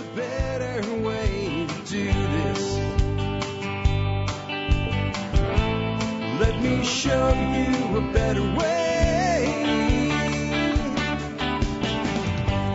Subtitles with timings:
[0.00, 2.78] a better way to do this.
[6.40, 10.08] Let me show you a better way.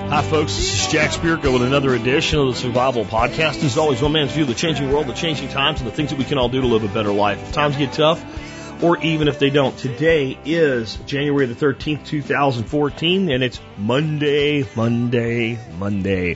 [0.08, 0.56] Hi, folks.
[0.56, 3.64] This is Jack Spirko with another edition of the Survival Podcast.
[3.64, 6.12] As always, one man's view of the changing world, the changing times, and the things
[6.12, 7.42] that we can all do to live a better life.
[7.42, 8.24] If times get tough,
[8.84, 9.78] or even if they don't.
[9.78, 16.36] Today is January the 13th, 2014, and it's Monday, Monday, Monday.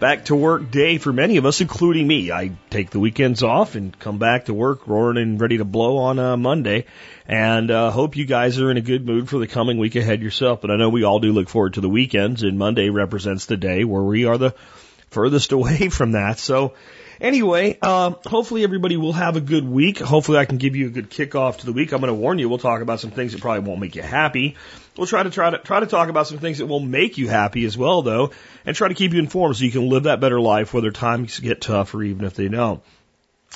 [0.00, 2.32] Back to work day for many of us, including me.
[2.32, 5.98] I take the weekends off and come back to work roaring and ready to blow
[5.98, 6.86] on uh, Monday.
[7.28, 10.22] And uh, hope you guys are in a good mood for the coming week ahead
[10.22, 10.62] yourself.
[10.62, 13.58] But I know we all do look forward to the weekends, and Monday represents the
[13.58, 14.54] day where we are the
[15.10, 16.38] furthest away from that.
[16.38, 16.72] So
[17.20, 19.98] Anyway, uh, hopefully everybody will have a good week.
[19.98, 21.92] Hopefully I can give you a good kickoff to the week.
[21.92, 24.02] I'm going to warn you, we'll talk about some things that probably won't make you
[24.02, 24.56] happy.
[25.00, 27.26] We'll try to try to try to talk about some things that will make you
[27.26, 28.32] happy as well, though,
[28.66, 31.40] and try to keep you informed so you can live that better life, whether times
[31.40, 32.82] get tough or even if they don't.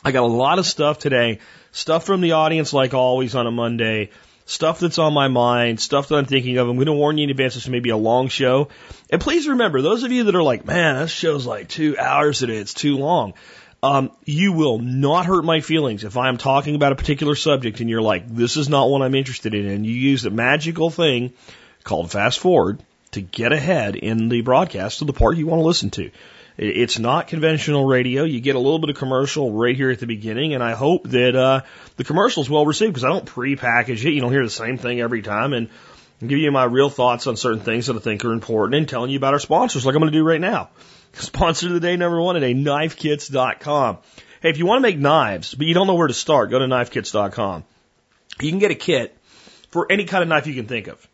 [0.03, 3.51] I got a lot of stuff today, stuff from the audience, like always on a
[3.51, 4.09] Monday
[4.47, 6.69] stuff that's on my mind, stuff that I'm thinking of.
[6.69, 8.69] I'm going to warn you in advance this may be a long show.
[9.11, 12.41] And please remember, those of you that are like, man, this show's like two hours
[12.41, 13.35] today, it's too long.
[13.85, 17.91] Um, you will not hurt my feelings if I'm talking about a particular subject and
[17.91, 19.67] you're like, this is not what I'm interested in.
[19.67, 21.35] And you use a magical thing
[21.83, 25.67] called fast forward to get ahead in the broadcast to the part you want to
[25.67, 26.11] listen to.
[26.57, 28.25] It's not conventional radio.
[28.25, 31.11] You get a little bit of commercial right here at the beginning, and I hope
[31.11, 31.61] that uh,
[31.97, 34.13] the commercial is well received because I don't pre-package it.
[34.13, 35.69] You don't hear the same thing every time, and
[36.23, 38.89] I'm giving you my real thoughts on certain things that I think are important, and
[38.89, 40.71] telling you about our sponsors, like I'm going to do right now.
[41.15, 43.99] Sponsor of the day number one today, KnifeKits.com.
[44.43, 46.59] Hey, if you want to make knives, but you don't know where to start, go
[46.59, 47.65] to KnifeKits.com.
[48.41, 49.17] You can get a kit
[49.71, 51.09] for any kind of knife you can think of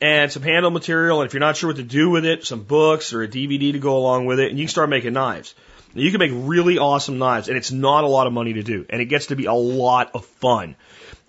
[0.00, 1.20] and some handle material.
[1.20, 3.72] And if you're not sure what to do with it, some books or a DVD
[3.72, 5.54] to go along with it, and you can start making knives.
[5.92, 8.86] You can make really awesome knives, and it's not a lot of money to do,
[8.88, 10.76] and it gets to be a lot of fun.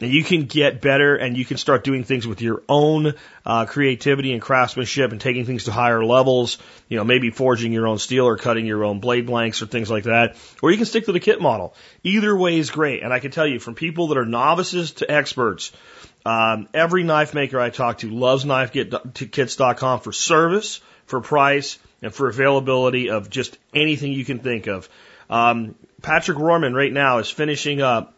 [0.02, 3.14] And you can get better, and you can start doing things with your own
[3.46, 6.58] uh, creativity and craftsmanship, and taking things to higher levels.
[6.90, 9.90] You know, maybe forging your own steel or cutting your own blade blanks or things
[9.90, 10.38] like that.
[10.62, 11.76] Or you can stick to the kit model.
[12.04, 15.12] Either way is great, and I can tell you, from people that are novices to
[15.12, 15.72] experts,
[16.26, 22.28] um, every knife maker I talk to loves knifekits.com for service, for price, and for
[22.28, 24.90] availability of just anything you can think of.
[25.30, 28.14] Um, Patrick Roehrman right now is finishing up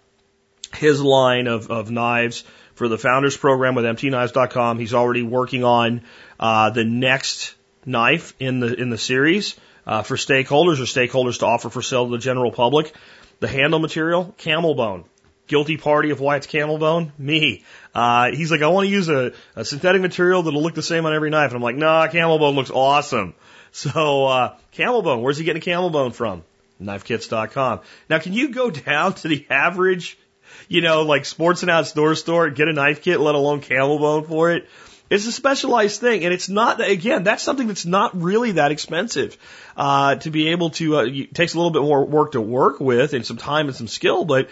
[0.75, 2.44] his line of, of knives
[2.75, 4.79] for the founders program with mtknives.com.
[4.79, 6.01] He's already working on
[6.39, 11.45] uh, the next knife in the in the series uh, for stakeholders or stakeholders to
[11.45, 12.94] offer for sale to the general public.
[13.39, 15.06] The handle material, camel bone.
[15.47, 17.11] Guilty party of why it's camel bone?
[17.17, 17.66] Me.
[17.94, 21.05] Uh, he's like, I want to use a, a synthetic material that'll look the same
[21.05, 21.50] on every knife.
[21.50, 23.35] And I'm like, nah, camel bone looks awesome.
[23.75, 26.44] So, uh, camel bone, where's he getting a camel bone from?
[26.79, 27.79] Knifekits.com.
[28.07, 30.16] Now, can you go down to the average,
[30.68, 34.25] you know, like sports and outdoor store, get a knife kit, let alone camel bone
[34.25, 34.68] for it?
[35.09, 36.81] It's a specialized thing, and it's not.
[36.81, 39.38] Again, that's something that's not really that expensive
[39.78, 40.96] uh, to be able to.
[40.97, 43.88] Uh, takes a little bit more work to work with, and some time and some
[43.88, 44.50] skill, but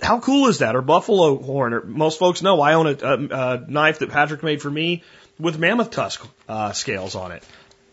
[0.00, 0.76] how cool is that?
[0.76, 1.74] Or buffalo horn?
[1.74, 5.02] Or most folks know I own a, a, a knife that Patrick made for me
[5.38, 7.42] with mammoth tusk uh, scales on it.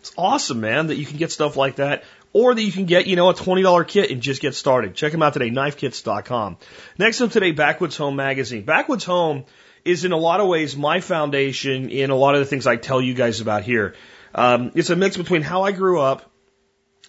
[0.00, 2.04] It's awesome, man, that you can get stuff like that,
[2.36, 4.94] or that you can get, you know, a twenty dollar kit and just get started.
[4.94, 6.58] Check them out today, knifekits.com.
[6.98, 8.62] Next up today, Backwoods Home magazine.
[8.62, 9.46] Backwoods Home
[9.86, 12.76] is in a lot of ways my foundation in a lot of the things I
[12.76, 13.94] tell you guys about here.
[14.34, 16.30] Um, it's a mix between how I grew up,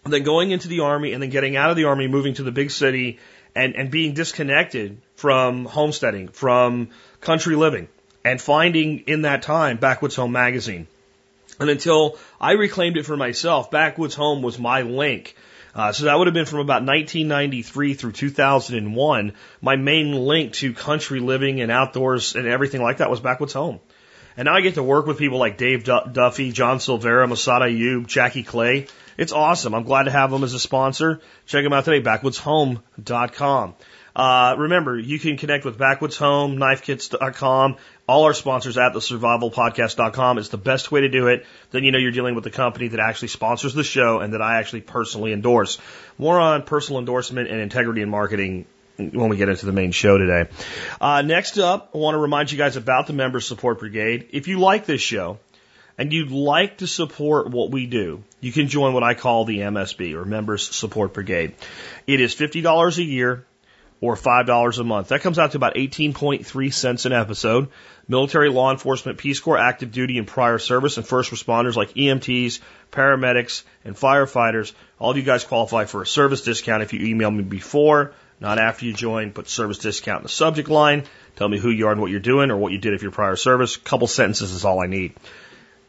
[0.05, 2.53] then going into the army, and then getting out of the army, moving to the
[2.53, 3.19] big city
[3.53, 7.89] and, and being disconnected from homesteading, from country living,
[8.23, 10.87] and finding in that time Backwoods Home magazine.
[11.59, 15.35] And until I reclaimed it for myself, Backwoods Home was my link.
[15.73, 19.34] Uh, so that would have been from about 1993 through 2001.
[19.62, 23.79] My main link to country living and outdoors and everything like that was Backwoods Home.
[24.35, 28.06] And now I get to work with people like Dave Duffy, John Silveira, Massad Ayoob,
[28.07, 29.73] Jackie Clay, it's awesome.
[29.73, 31.20] I'm glad to have them as a sponsor.
[31.47, 33.76] Check them out today, backwoodshome.com.
[34.17, 37.78] Uh, remember, you can connect with Backwoods Home, knifekits.com,
[38.08, 40.40] all our sponsors at the survivalpodcast.com.
[40.40, 41.46] It's the best way to do it.
[41.69, 44.41] Then you know you're dealing with the company that actually sponsors the show and that
[44.41, 45.78] I actually personally endorse.
[46.17, 48.66] More on personal endorsement and integrity in marketing
[48.97, 50.49] when we get into the main show today.
[50.99, 54.29] Uh, next up, I want to remind you guys about the Member Support Brigade.
[54.31, 55.37] If you like this show,
[55.99, 59.59] and you'd like to support what we do, you can join what I call the
[59.59, 61.55] MSB or Members Support Brigade.
[62.08, 63.46] It is $50 a year.
[63.99, 65.09] Or $5 a month.
[65.09, 67.70] That comes out to about 18.3 cents an episode.
[68.08, 72.59] Military, law enforcement, Peace Corps, active duty, and prior service, and first responders like EMTs,
[72.91, 74.72] paramedics, and firefighters.
[74.99, 78.59] All of you guys qualify for a service discount if you email me before, not
[78.59, 79.32] after you join.
[79.32, 81.03] Put service discount in the subject line.
[81.35, 83.11] Tell me who you are and what you're doing or what you did if your
[83.11, 83.76] prior service.
[83.76, 85.14] A Couple sentences is all I need.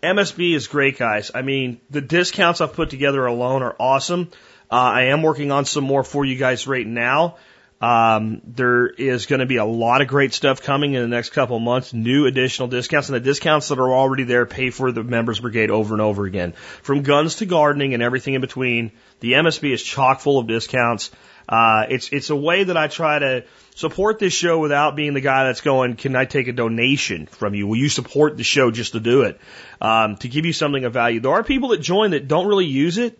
[0.02, 1.31] MSB is great, guys.
[1.34, 4.31] I mean, the discounts I've put together alone are awesome.
[4.70, 7.37] Uh, I am working on some more for you guys right now.
[7.80, 11.30] Um, there is going to be a lot of great stuff coming in the next
[11.30, 15.04] couple months, new additional discounts, and the discounts that are already there pay for the
[15.04, 16.52] members brigade over and over again.
[16.82, 18.90] From guns to gardening and everything in between,
[19.20, 21.12] the MSB is chock full of discounts.
[21.48, 23.44] Uh, it's it's a way that I try to
[23.75, 27.54] support this show without being the guy that's going, can I take a donation from
[27.54, 27.69] you?
[27.69, 29.40] Will you support the show just to do it?
[29.80, 31.20] Um, to give you something of value.
[31.20, 33.19] There are people that join that don't really use it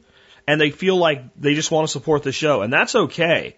[0.49, 3.55] and they feel like they just want to support the show and that's okay.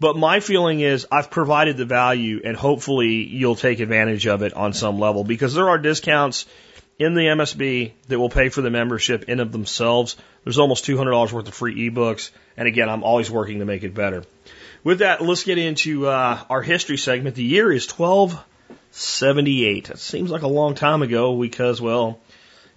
[0.00, 4.54] But my feeling is I've provided the value and hopefully you'll take advantage of it
[4.54, 6.46] on some level because there are discounts
[6.98, 10.16] in the MSB that will pay for the membership in of themselves.
[10.44, 12.30] There's almost $200 worth of free ebooks.
[12.56, 14.24] And again, I'm always working to make it better.
[14.82, 17.36] With that, let's get into uh, our history segment.
[17.36, 19.90] The year is 1278.
[19.90, 22.18] It seems like a long time ago because, well,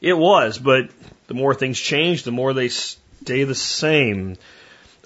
[0.01, 0.89] it was, but
[1.27, 4.35] the more things change, the more they stay the same.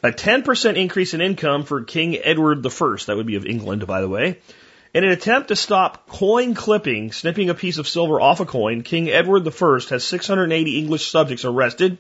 [0.04, 2.98] A 10% increase in income for King Edward I.
[3.08, 4.38] That would be of England, by the way.
[4.94, 8.84] In an attempt to stop coin clipping, snipping a piece of silver off a coin,
[8.84, 11.98] King Edward I has 680 English subjects arrested,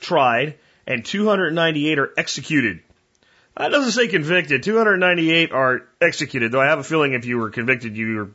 [0.00, 0.54] tried,
[0.86, 2.80] and 298 are executed.
[3.56, 4.62] That doesn't say convicted.
[4.62, 8.30] 298 are executed, though I have a feeling if you were convicted, you were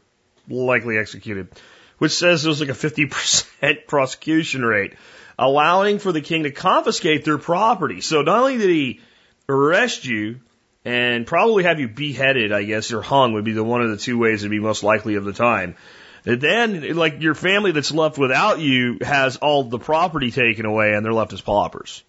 [0.65, 1.49] likely executed,
[1.97, 3.47] which says there's like a 50%
[3.87, 4.93] prosecution rate
[5.39, 8.01] allowing for the king to confiscate their property.
[8.01, 8.99] So not only did he
[9.47, 10.41] arrest you
[10.83, 13.97] and probably have you beheaded, I guess, or hung would be the one of the
[13.97, 15.75] two ways it'd be most likely of the time.
[16.25, 20.93] And then, like, your family that's left without you has all the property taken away
[20.93, 22.03] and they're left as paupers.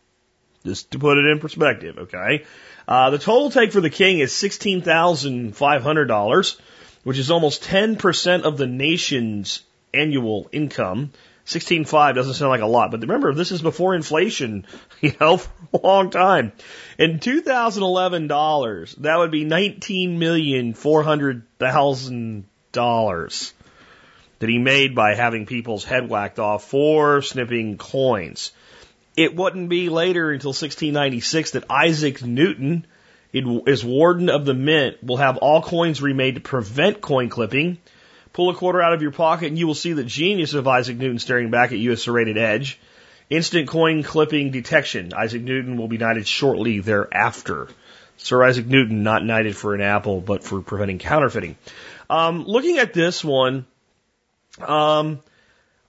[0.65, 2.45] Just to put it in perspective, okay?
[2.89, 6.61] Uh, the total take for the king is $16,500,
[7.05, 9.63] which is almost 10% of the nation's
[9.95, 11.13] annual income.
[11.45, 14.67] Sixteen five doesn't sound like a lot, but remember, this is before inflation,
[15.01, 16.53] you know, for a long time.
[16.99, 23.53] In 2011 dollars, that would be nineteen million four hundred thousand dollars
[24.41, 28.53] that he made by having people's head whacked off for snipping coins.
[29.17, 32.87] It wouldn't be later until 1696 that Isaac Newton,
[33.67, 37.79] as warden of the mint, will have all coins remade to prevent coin clipping
[38.33, 40.97] Pull a quarter out of your pocket and you will see the genius of Isaac
[40.97, 42.79] Newton staring back at you as serrated edge.
[43.29, 45.13] Instant coin clipping detection.
[45.15, 47.69] Isaac Newton will be knighted shortly thereafter.
[48.17, 51.57] Sir Isaac Newton, not knighted for an apple, but for preventing counterfeiting.
[52.11, 53.67] Um, looking at this one,
[54.61, 55.21] um,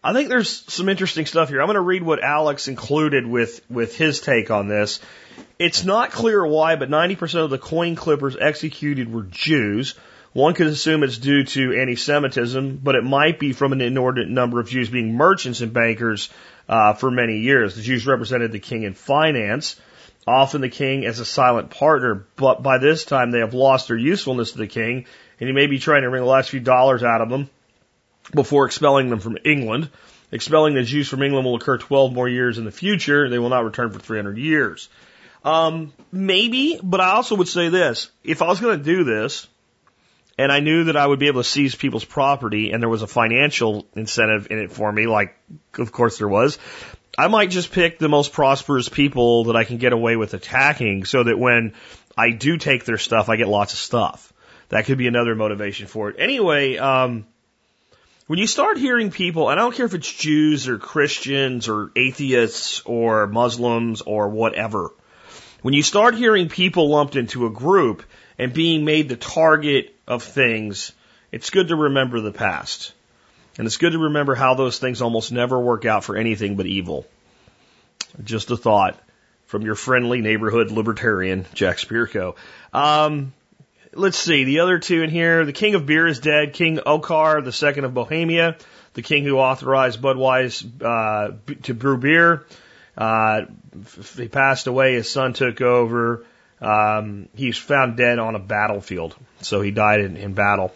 [0.03, 1.61] I think there's some interesting stuff here.
[1.61, 4.99] I'm going to read what Alex included with, with his take on this.
[5.59, 9.95] It's not clear why, but 90% of the coin clippers executed were Jews.
[10.33, 14.61] One could assume it's due to anti-Semitism, but it might be from an inordinate number
[14.61, 16.29] of Jews being merchants and bankers
[16.69, 17.75] uh, for many years.
[17.75, 19.79] The Jews represented the king in finance,
[20.25, 23.97] often the king as a silent partner, but by this time they have lost their
[23.97, 25.05] usefulness to the king,
[25.39, 27.49] and he may be trying to wring the last few dollars out of them
[28.33, 29.89] before expelling them from England.
[30.31, 33.29] Expelling the Jews from England will occur 12 more years in the future.
[33.29, 34.87] They will not return for 300 years.
[35.43, 38.09] Um, maybe, but I also would say this.
[38.23, 39.47] If I was going to do this,
[40.37, 43.01] and I knew that I would be able to seize people's property and there was
[43.01, 45.37] a financial incentive in it for me, like
[45.77, 46.57] of course there was,
[47.17, 51.05] I might just pick the most prosperous people that I can get away with attacking
[51.05, 51.73] so that when
[52.17, 54.31] I do take their stuff, I get lots of stuff.
[54.69, 56.15] That could be another motivation for it.
[56.17, 57.25] Anyway, um,
[58.27, 61.91] when you start hearing people, and I don't care if it's Jews or Christians or
[61.97, 64.93] atheists or Muslims or whatever,
[65.61, 68.03] when you start hearing people lumped into a group
[68.41, 70.93] and being made the target of things,
[71.31, 72.91] it's good to remember the past.
[73.59, 76.65] And it's good to remember how those things almost never work out for anything but
[76.65, 77.05] evil.
[78.23, 78.99] Just a thought
[79.45, 82.35] from your friendly neighborhood libertarian, Jack Spirko.
[82.73, 83.31] Um,
[83.93, 85.45] let's see, the other two in here.
[85.45, 86.53] The king of beer is dead.
[86.53, 88.57] King Ottokar the second of Bohemia,
[88.95, 92.47] the king who authorized Budweiser uh, to brew beer.
[92.97, 93.41] Uh,
[94.17, 94.95] he passed away.
[94.95, 96.25] His son took over.
[96.61, 100.71] Um, he's found dead on a battlefield, so he died in, in battle.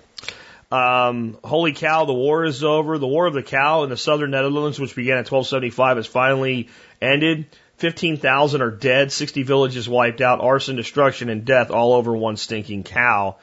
[0.71, 2.97] Um, holy cow, the war is over.
[2.97, 6.69] The War of the Cow in the southern Netherlands, which began in 1275, has finally
[7.01, 7.45] ended.
[7.77, 12.83] 15,000 are dead, 60 villages wiped out, arson, destruction, and death all over one stinking
[12.83, 13.35] cow.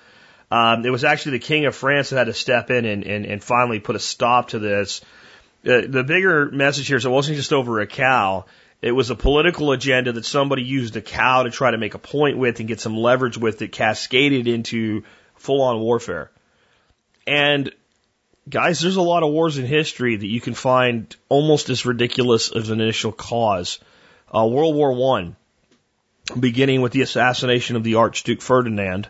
[0.50, 3.24] Um, it was actually the King of France that had to step in and, and,
[3.24, 5.00] and finally put a stop to this.
[5.64, 8.46] Uh, the bigger message here is it wasn't just over a cow.
[8.82, 12.00] It was a political agenda that somebody used a cow to try to make a
[12.00, 15.04] point with and get some leverage with that cascaded into
[15.36, 16.32] full on warfare.
[17.24, 17.72] And
[18.48, 22.50] guys, there's a lot of wars in history that you can find almost as ridiculous
[22.50, 23.78] as an initial cause.
[24.34, 25.36] Uh, World War One,
[26.38, 29.08] beginning with the assassination of the Archduke Ferdinand.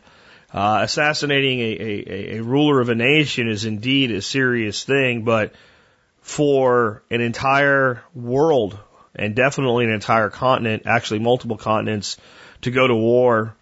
[0.52, 5.55] Uh, assassinating a, a, a ruler of a nation is indeed a serious thing, but
[6.21, 8.79] for an entire world
[9.14, 12.16] and definitely an entire continent, actually multiple continents,
[12.62, 13.54] to go to war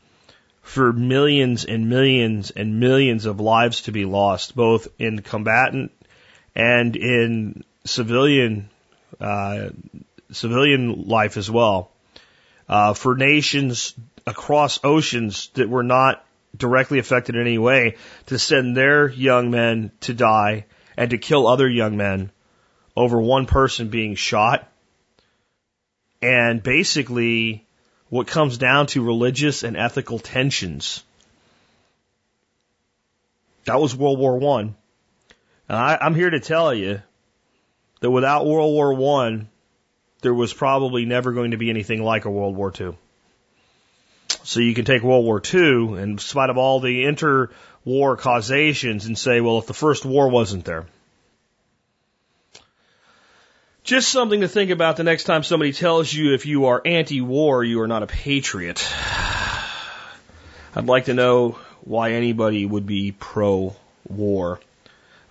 [0.62, 5.90] for millions and millions and millions of lives to be lost, both in combatant
[6.54, 8.68] and in civilian
[9.20, 9.70] uh,
[10.32, 11.90] civilian life as well.
[12.68, 13.94] Uh, for nations
[14.26, 16.24] across oceans that were not
[16.56, 20.66] directly affected in any way, to send their young men to die
[20.96, 22.30] and to kill other young men
[22.96, 24.68] over one person being shot.
[26.22, 27.64] And basically,
[28.10, 31.02] what comes down to religious and ethical tensions.
[33.64, 34.74] That was World War One.
[35.68, 37.02] And I, I'm here to tell you
[38.00, 39.48] that without World War One,
[40.22, 42.96] there was probably never going to be anything like a World War Two.
[44.42, 49.16] So you can take World War II, in spite of all the inter-war causations, and
[49.16, 50.86] say, well, if the first war wasn't there.
[53.82, 57.64] Just something to think about the next time somebody tells you if you are anti-war,
[57.64, 58.86] you are not a patriot.
[60.76, 64.60] I'd like to know why anybody would be pro-war.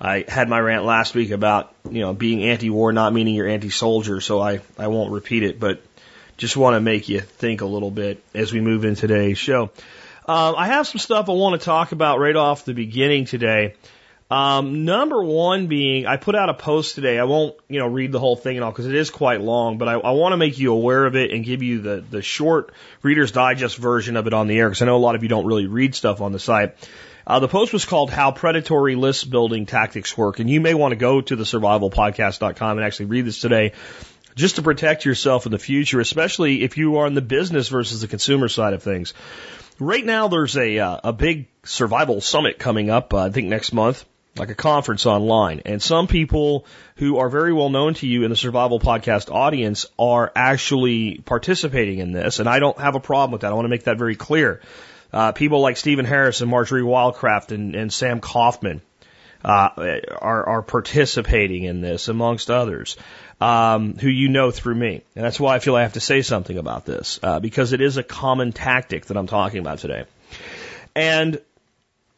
[0.01, 4.20] I had my rant last week about, you know, being anti-war not meaning you're anti-soldier,
[4.20, 5.82] so I, I won't repeat it, but
[6.38, 9.70] just want to make you think a little bit as we move in today's show.
[10.25, 13.75] Um, I have some stuff I want to talk about right off the beginning today.
[14.32, 17.18] Um, number one being, I put out a post today.
[17.18, 19.80] I won't, you know, read the whole thing and all because it is quite long,
[19.80, 22.22] but I, I want to make you aware of it and give you the, the
[22.22, 22.72] short
[23.02, 25.30] Reader's Digest version of it on the air because I know a lot of you
[25.30, 26.76] don't really read stuff on the site.
[27.26, 30.92] Uh, the post was called How Predatory List Building Tactics Work, and you may want
[30.92, 33.74] to go to the survivalpodcast.com and actually read this today
[34.36, 38.02] just to protect yourself in the future, especially if you are on the business versus
[38.02, 39.16] the consumer side of things.
[39.80, 43.74] Right now, there's a, uh, a big survival summit coming up, uh, I think next
[43.74, 44.06] month
[44.39, 45.62] like a conference online.
[45.65, 46.65] And some people
[46.96, 52.00] who are very well known to you in the survival podcast audience are actually participating
[52.00, 52.39] in this.
[52.39, 53.51] And I don't have a problem with that.
[53.51, 54.62] I want to make that very clear.
[55.12, 58.81] Uh, people like Stephen Harris and Marjory Wildcraft and, and Sam Coffman
[59.43, 59.69] uh,
[60.19, 62.98] are, are participating in this, amongst others,
[63.41, 65.01] um, who you know through me.
[65.15, 67.81] And that's why I feel I have to say something about this, uh, because it
[67.81, 70.05] is a common tactic that I'm talking about today.
[70.96, 71.39] And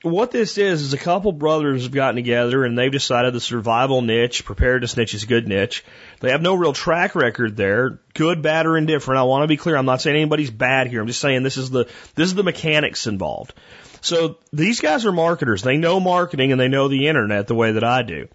[0.03, 4.01] what this is is a couple brothers have gotten together and they've decided the survival
[4.01, 5.83] niche, preparedness niche is good niche.
[6.19, 9.19] They have no real track record there, good, bad, or indifferent.
[9.19, 9.75] I want to be clear.
[9.75, 11.01] I'm not saying anybody's bad here.
[11.01, 13.53] I'm just saying this is the this is the mechanics involved.
[14.01, 15.61] So these guys are marketers.
[15.61, 18.27] They know marketing and they know the internet the way that I do.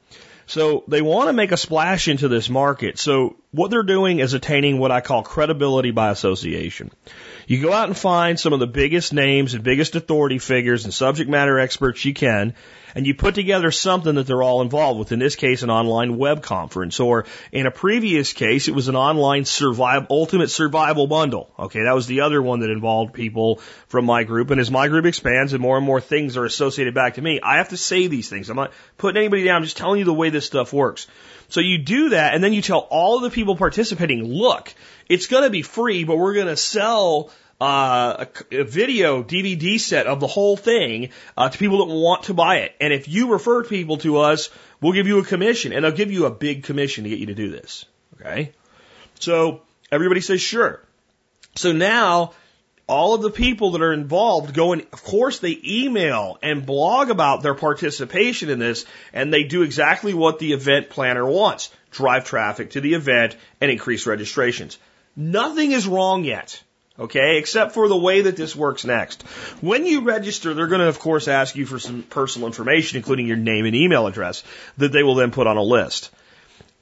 [0.46, 2.98] So they want to make a splash into this market.
[2.98, 6.92] So what they're doing is attaining what I call credibility by association.
[7.48, 10.92] You go out and find some of the biggest names and biggest authority figures and
[10.92, 12.54] subject matter experts you can,
[12.96, 15.12] and you put together something that they're all involved with.
[15.12, 18.96] In this case, an online web conference, or in a previous case, it was an
[18.96, 21.48] online survival, ultimate survival bundle.
[21.56, 24.50] Okay, that was the other one that involved people from my group.
[24.50, 27.38] And as my group expands and more and more things are associated back to me,
[27.40, 28.50] I have to say these things.
[28.50, 31.06] I'm not putting anybody down, I'm just telling you the way this stuff works.
[31.48, 34.74] So you do that, and then you tell all of the people participating, look,
[35.08, 39.80] it's going to be free, but we're going to sell uh, a, a, video DVD
[39.80, 42.74] set of the whole thing uh, to people that want to buy it.
[42.80, 44.50] And if you refer people to us,
[44.80, 47.26] we'll give you a commission, and they'll give you a big commission to get you
[47.26, 47.86] to do this.
[48.20, 48.52] Okay,
[49.20, 50.82] so everybody says sure.
[51.54, 52.32] So now
[52.88, 57.10] all of the people that are involved go and of course they email and blog
[57.10, 61.70] about their participation in this and they do exactly what the event planner wants.
[61.90, 64.78] Drive traffic to the event and increase registrations.
[65.16, 66.62] Nothing is wrong yet
[66.98, 69.22] okay except for the way that this works next.
[69.60, 73.26] When you register they're going to of course ask you for some personal information including
[73.26, 74.44] your name and email address
[74.76, 76.10] that they will then put on a list.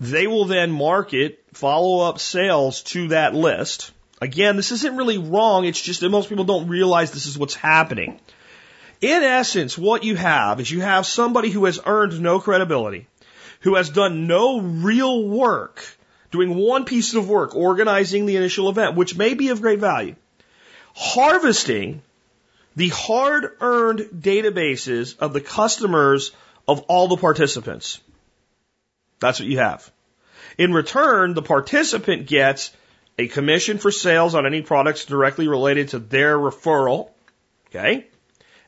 [0.00, 3.92] They will then market follow up sales to that list
[4.24, 5.66] Again, this isn't really wrong.
[5.66, 8.18] It's just that most people don't realize this is what's happening.
[9.02, 13.06] In essence, what you have is you have somebody who has earned no credibility,
[13.60, 15.84] who has done no real work
[16.30, 20.16] doing one piece of work, organizing the initial event, which may be of great value.
[20.94, 22.00] Harvesting
[22.76, 26.32] the hard earned databases of the customers
[26.66, 28.00] of all the participants.
[29.20, 29.90] That's what you have.
[30.56, 32.72] In return, the participant gets
[33.18, 37.10] a commission for sales on any products directly related to their referral.
[37.68, 38.06] Okay.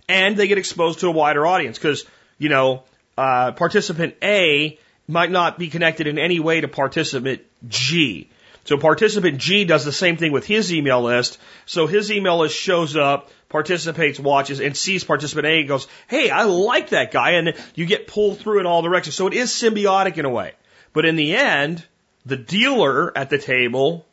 [0.08, 2.04] And they get exposed to a wider audience because,
[2.38, 2.84] you know,
[3.18, 8.28] uh, participant A might not be connected in any way to participant G.
[8.64, 11.38] So participant G does the same thing with his email list.
[11.66, 16.30] So his email list shows up, participates, watches, and sees participant A and goes, Hey,
[16.30, 17.32] I like that guy.
[17.32, 19.14] And you get pulled through in all directions.
[19.14, 20.52] So it is symbiotic in a way.
[20.92, 21.84] But in the end,
[22.24, 24.05] the dealer at the table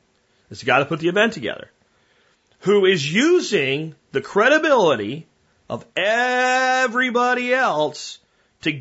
[0.54, 1.72] has got to put the event together,
[2.60, 5.28] who is using the credibility
[5.70, 8.20] of everybody else
[8.62, 8.72] to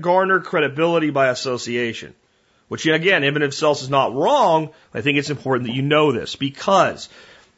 [0.00, 2.14] garner credibility by association.
[2.68, 4.70] Which again, in and of is not wrong.
[4.94, 7.08] I think it's important that you know this because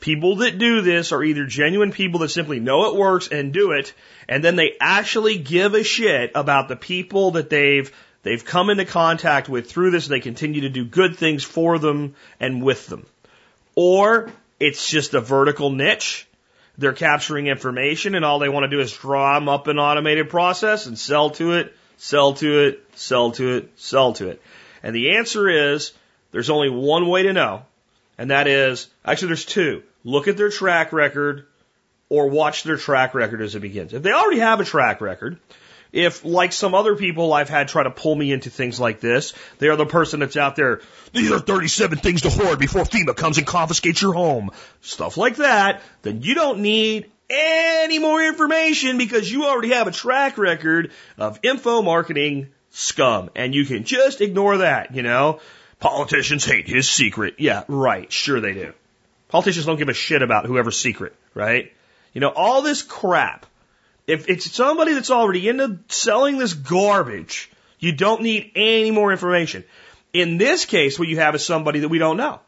[0.01, 3.73] people that do this are either genuine people that simply know it works and do
[3.73, 3.93] it,
[4.27, 7.93] and then they actually give a shit about the people that they've
[8.23, 10.07] they've come into contact with through this.
[10.07, 13.07] And they continue to do good things for them and with them,
[13.75, 16.27] or it's just a vertical niche.
[16.79, 20.31] They're capturing information, and all they want to do is draw them up an automated
[20.31, 24.43] process and sell to it, sell to it, sell to it, sell to it.
[24.83, 25.93] And the answer is
[26.31, 27.63] there's only one way to know,
[28.17, 29.83] and that is actually there's two.
[30.03, 31.47] Look at their track record
[32.09, 33.93] or watch their track record as it begins.
[33.93, 35.39] If they already have a track record,
[35.93, 39.35] if like some other people I've had try to pull me into things like this,
[39.59, 40.81] they are the person that's out there,
[41.13, 44.51] these are 37 things to hoard before FEMA comes and confiscates your home.
[44.81, 49.93] Stuff like that, then you don't need any more information because you already have a
[49.93, 53.31] track record of info marketing scum.
[53.35, 55.41] And you can just ignore that, you know?
[55.79, 57.35] Politicians hate his secret.
[57.39, 58.11] Yeah, right.
[58.13, 58.73] Sure they do.
[59.29, 61.73] Politicians don't give a shit about whoever's secret, right?
[62.13, 63.47] You know, all this crap.
[64.07, 69.65] If it's somebody that's already into selling this garbage, you don't need any more information.
[70.13, 72.41] In this case, what you have is somebody that we don't know.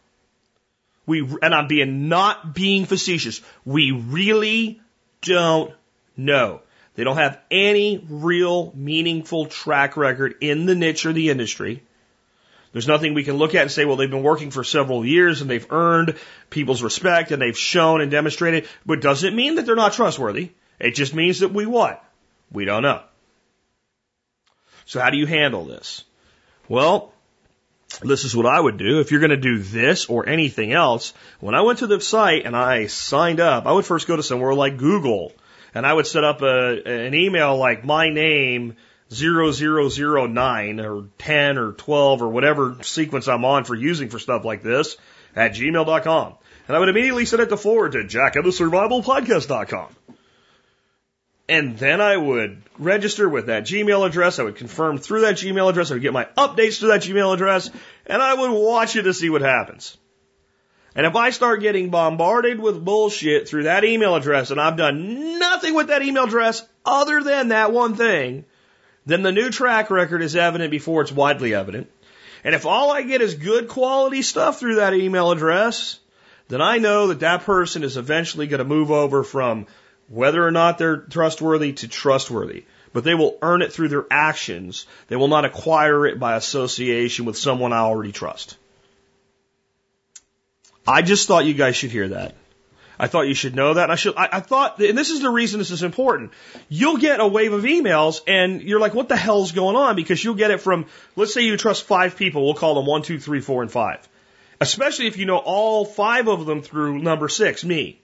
[1.06, 3.40] We, and I'm being not being facetious.
[3.64, 4.80] We really
[5.22, 5.72] don't
[6.16, 6.60] know.
[6.94, 11.82] They don't have any real meaningful track record in the niche or the industry.
[12.72, 15.40] There's nothing we can look at and say, well, they've been working for several years
[15.40, 16.16] and they've earned
[16.50, 20.50] people's respect and they've shown and demonstrated, but doesn't mean that they're not trustworthy.
[20.78, 22.04] It just means that we what?
[22.50, 23.02] We don't know.
[24.86, 26.04] So how do you handle this?
[26.68, 27.12] Well,
[28.02, 29.00] this is what I would do.
[29.00, 32.44] If you're going to do this or anything else, when I went to the site
[32.44, 35.32] and I signed up, I would first go to somewhere like Google
[35.74, 38.76] and I would set up a, an email like my name
[39.12, 44.62] 0009 or 10 or 12 or whatever sequence I'm on for using for stuff like
[44.62, 44.96] this
[45.36, 46.34] at gmail.com.
[46.66, 49.94] And I would immediately send it to forward to jack of the survival podcast.com.
[51.48, 54.38] And then I would register with that Gmail address.
[54.38, 55.90] I would confirm through that Gmail address.
[55.90, 57.70] I would get my updates to that Gmail address
[58.06, 59.96] and I would watch it to see what happens.
[60.94, 65.38] And if I start getting bombarded with bullshit through that email address and I've done
[65.38, 68.44] nothing with that email address other than that one thing,
[69.04, 71.90] then the new track record is evident before it's widely evident.
[72.42, 75.98] And if all I get is good quality stuff through that email address,
[76.48, 79.66] then I know that that person is eventually going to move over from
[80.08, 82.64] whether or not they're trustworthy to trustworthy.
[82.92, 84.86] But they will earn it through their actions.
[85.08, 88.56] They will not acquire it by association with someone I already trust.
[90.86, 92.34] I just thought you guys should hear that.
[92.98, 93.90] I thought you should know that.
[93.90, 96.30] I should, I, I, thought, and this is the reason this is important.
[96.68, 99.96] You'll get a wave of emails and you're like, what the hell's going on?
[99.96, 100.86] Because you'll get it from,
[101.16, 102.44] let's say you trust five people.
[102.44, 104.08] We'll call them one, two, three, four, and five.
[104.60, 108.00] Especially if you know all five of them through number six, me.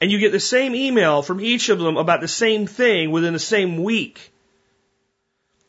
[0.00, 3.32] And you get the same email from each of them about the same thing within
[3.32, 4.32] the same week.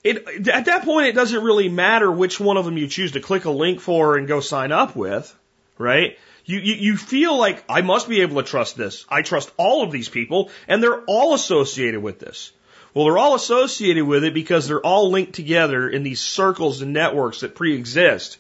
[0.04, 3.22] It, at that point, it doesn't really matter which one of them you choose to
[3.22, 5.36] click a link for and go sign up with,
[5.78, 6.18] right?
[6.46, 9.06] You, you, you feel like I must be able to trust this.
[9.10, 12.52] I trust all of these people and they're all associated with this.
[12.94, 16.94] Well, they're all associated with it because they're all linked together in these circles and
[16.94, 18.38] networks that pre-exist.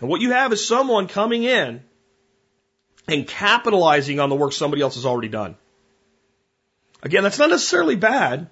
[0.00, 1.82] And what you have is someone coming in
[3.08, 5.56] and capitalizing on the work somebody else has already done.
[7.02, 8.48] Again, that's not necessarily bad.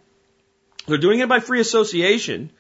[0.87, 2.51] They're doing it by free association.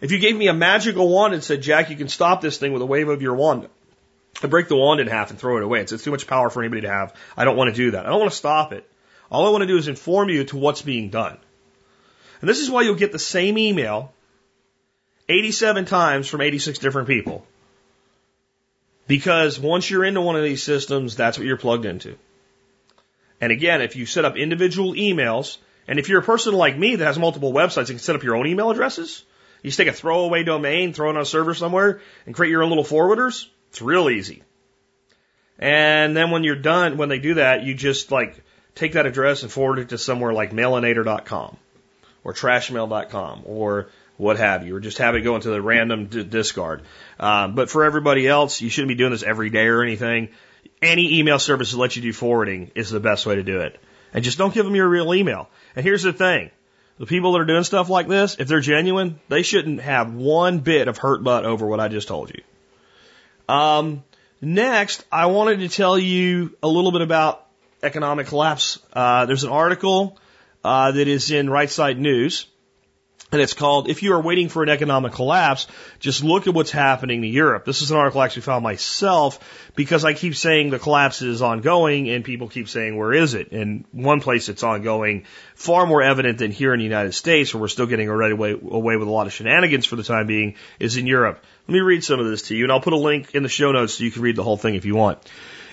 [0.00, 2.72] If you gave me a magical wand and said, Jack, you can stop this thing
[2.72, 3.68] with a wave of your wand,
[4.42, 5.80] I break the wand in half and throw it away.
[5.80, 7.14] It's, it's too much power for anybody to have.
[7.36, 8.06] I don't want to do that.
[8.06, 8.88] I don't want to stop it.
[9.30, 11.36] All I want to do is inform you to what's being done.
[12.40, 14.12] And this is why you'll get the same email
[15.28, 17.46] 87 times from 86 different people.
[19.10, 22.16] Because once you're into one of these systems, that's what you're plugged into.
[23.40, 25.56] And again, if you set up individual emails,
[25.88, 28.22] and if you're a person like me that has multiple websites, you can set up
[28.22, 29.24] your own email addresses.
[29.64, 32.62] You just take a throwaway domain, throw it on a server somewhere, and create your
[32.62, 33.46] own little forwarders.
[33.70, 34.44] It's real easy.
[35.58, 38.40] And then when you're done, when they do that, you just like
[38.76, 41.56] take that address and forward it to somewhere like mailinator.com
[42.22, 43.88] or trashmail.com or
[44.20, 46.82] what have you, or just have it go into the random d- discard.
[47.18, 50.28] Um, but for everybody else, you shouldn't be doing this every day or anything.
[50.82, 53.80] Any email service that lets you do forwarding is the best way to do it.
[54.12, 55.48] And just don't give them your real email.
[55.74, 56.50] And here's the thing.
[56.98, 60.58] The people that are doing stuff like this, if they're genuine, they shouldn't have one
[60.58, 62.42] bit of hurt butt over what I just told you.
[63.48, 64.04] Um,
[64.42, 67.46] next, I wanted to tell you a little bit about
[67.82, 68.80] economic collapse.
[68.92, 70.18] Uh, there's an article
[70.62, 72.46] uh, that is in Right Side News
[73.32, 75.66] and it's called If You Are Waiting for an Economic Collapse,
[76.00, 77.64] Just Look at What's Happening to Europe.
[77.64, 79.38] This is an article I actually found myself
[79.76, 83.52] because I keep saying the collapse is ongoing and people keep saying, where is it?
[83.52, 87.60] And one place it's ongoing, far more evident than here in the United States, where
[87.60, 90.96] we're still getting away, away with a lot of shenanigans for the time being, is
[90.96, 91.44] in Europe.
[91.68, 93.48] Let me read some of this to you and I'll put a link in the
[93.48, 95.18] show notes so you can read the whole thing if you want.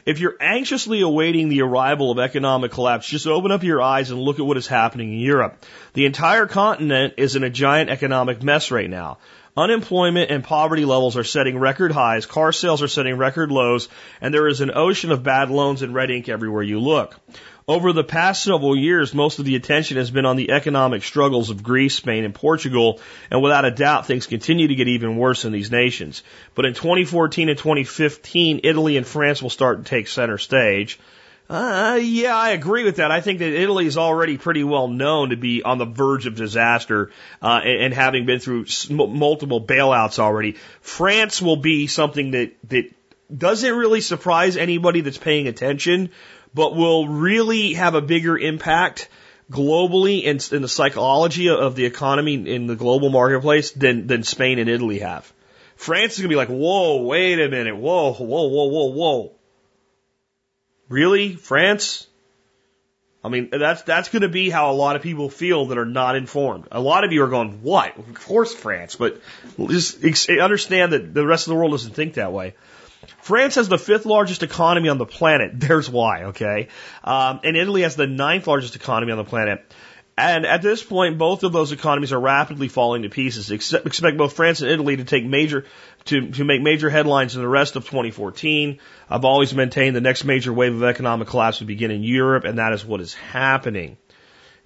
[0.07, 4.21] If you're anxiously awaiting the arrival of economic collapse, just open up your eyes and
[4.21, 5.65] look at what is happening in Europe.
[5.95, 9.17] The entire continent is in a giant economic mess right now.
[9.57, 13.89] Unemployment and poverty levels are setting record highs, car sales are setting record lows,
[14.21, 17.19] and there is an ocean of bad loans and red ink everywhere you look.
[17.69, 21.49] Over the past several years, most of the attention has been on the economic struggles
[21.49, 25.43] of Greece, Spain, and Portugal, and without a doubt, things continue to get even worse
[25.43, 26.23] in these nations.
[26.55, 30.97] But in 2014 and 2015, Italy and France will start to take center stage.
[31.49, 33.11] Uh, yeah, I agree with that.
[33.11, 36.35] I think that Italy is already pretty well known to be on the verge of
[36.35, 40.55] disaster, uh, and, and having been through multiple bailouts already.
[40.79, 42.93] France will be something that, that
[43.35, 46.11] doesn't really surprise anybody that's paying attention
[46.53, 49.09] but will really have a bigger impact
[49.51, 54.59] globally in, in the psychology of the economy in the global marketplace than, than Spain
[54.59, 55.31] and Italy have.
[55.75, 59.31] France is going to be like, whoa, wait a minute, whoa, whoa, whoa, whoa, whoa.
[60.89, 61.35] Really?
[61.35, 62.07] France?
[63.23, 65.85] I mean, that's, that's going to be how a lot of people feel that are
[65.85, 66.67] not informed.
[66.71, 67.97] A lot of you are going, what?
[67.97, 69.21] Of course France, but
[69.57, 72.55] just understand that the rest of the world doesn't think that way.
[73.21, 75.51] France has the fifth largest economy on the planet.
[75.59, 76.67] There's why, okay?
[77.03, 79.63] Um, and Italy has the ninth largest economy on the planet.
[80.19, 83.51] And at this point, both of those economies are rapidly falling to pieces.
[83.51, 85.65] Except, expect both France and Italy to take major,
[86.05, 88.79] to, to make major headlines in the rest of 2014.
[89.11, 92.57] I've always maintained the next major wave of economic collapse would begin in Europe, and
[92.57, 93.97] that is what is happening.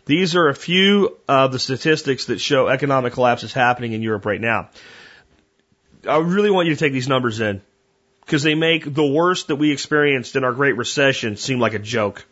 [0.06, 4.26] These are a few of the statistics that show economic collapse is happening in Europe
[4.26, 4.70] right now.
[6.08, 7.62] I really want you to take these numbers in
[8.32, 11.80] because they make the worst that we experienced in our Great Recession seem like a
[11.80, 12.26] joke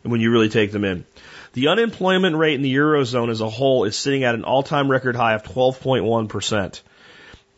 [0.00, 1.04] when you really take them in.
[1.52, 4.90] The unemployment rate in the Eurozone as a whole is sitting at an all time
[4.90, 6.80] record high of 12.1%.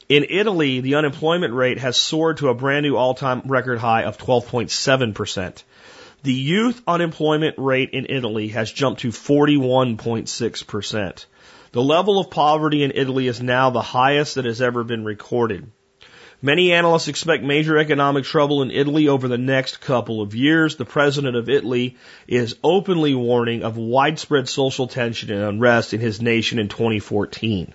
[0.09, 4.03] In Italy, the unemployment rate has soared to a brand new all time record high
[4.03, 5.63] of 12.7%.
[6.25, 11.27] The youth unemployment rate in Italy has jumped to 41.6%.
[11.71, 15.71] The level of poverty in Italy is now the highest that has ever been recorded.
[16.41, 20.77] Many analysts expect major economic trouble in Italy over the next couple of years.
[20.77, 21.97] The president of Italy
[22.29, 27.75] is openly warning of widespread social tension and unrest in his nation in 2014.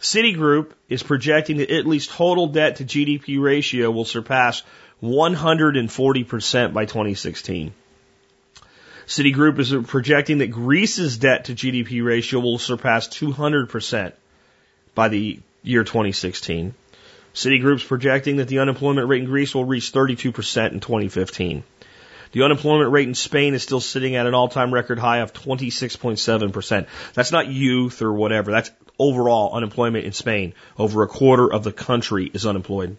[0.00, 4.62] Citigroup is projecting that Italy's total debt to GDP ratio will surpass
[5.02, 7.74] 140% by 2016.
[9.06, 14.14] Citigroup is projecting that Greece's debt to GDP ratio will surpass 200%
[14.94, 16.74] by the year 2016.
[17.34, 21.62] Citigroup's projecting that the unemployment rate in Greece will reach 32% in 2015.
[22.32, 26.86] The unemployment rate in Spain is still sitting at an all-time record high of 26.7%.
[27.14, 28.52] That's not youth or whatever.
[28.52, 30.54] That's overall unemployment in Spain.
[30.78, 32.96] Over a quarter of the country is unemployed.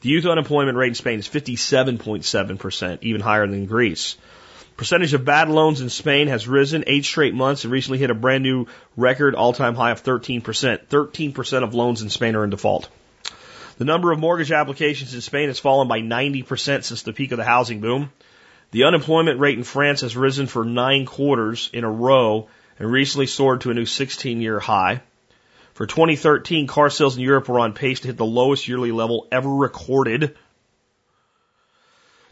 [0.00, 4.16] The youth unemployment rate in Spain is 57.7%, even higher than Greece.
[4.76, 8.14] Percentage of bad loans in Spain has risen eight straight months and recently hit a
[8.14, 10.42] brand new record all-time high of 13%.
[10.42, 12.88] 13% of loans in Spain are in default.
[13.78, 17.38] The number of mortgage applications in Spain has fallen by 90% since the peak of
[17.38, 18.10] the housing boom.
[18.72, 22.48] The unemployment rate in France has risen for nine quarters in a row
[22.80, 25.00] and recently soared to a new 16 year high.
[25.74, 29.28] For 2013, car sales in Europe were on pace to hit the lowest yearly level
[29.30, 30.36] ever recorded.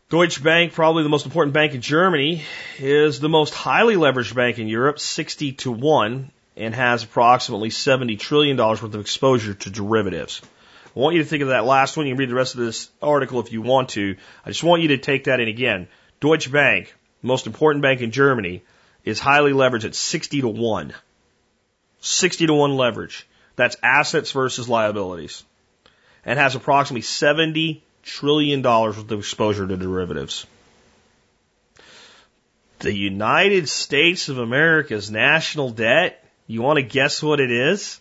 [0.09, 2.43] Deutsche Bank, probably the most important bank in Germany,
[2.81, 8.19] is the most highly leveraged bank in Europe, 60 to 1, and has approximately $70
[8.19, 10.43] trillion worth of exposure to derivatives.
[10.97, 12.07] I want you to think of that last one.
[12.07, 14.17] You can read the rest of this article if you want to.
[14.47, 15.89] I just want you to take that in again.
[16.21, 18.63] Deutsche Bank, most important bank in Germany,
[19.05, 20.95] is highly leveraged at 60 to 1.
[22.01, 23.27] 60 to 1 leverage.
[23.57, 25.45] That's assets versus liabilities.
[26.25, 30.47] And has approximately 70 trillion dollars worth of exposure to derivatives.
[32.79, 38.01] The United States of America's national debt, you want to guess what it is?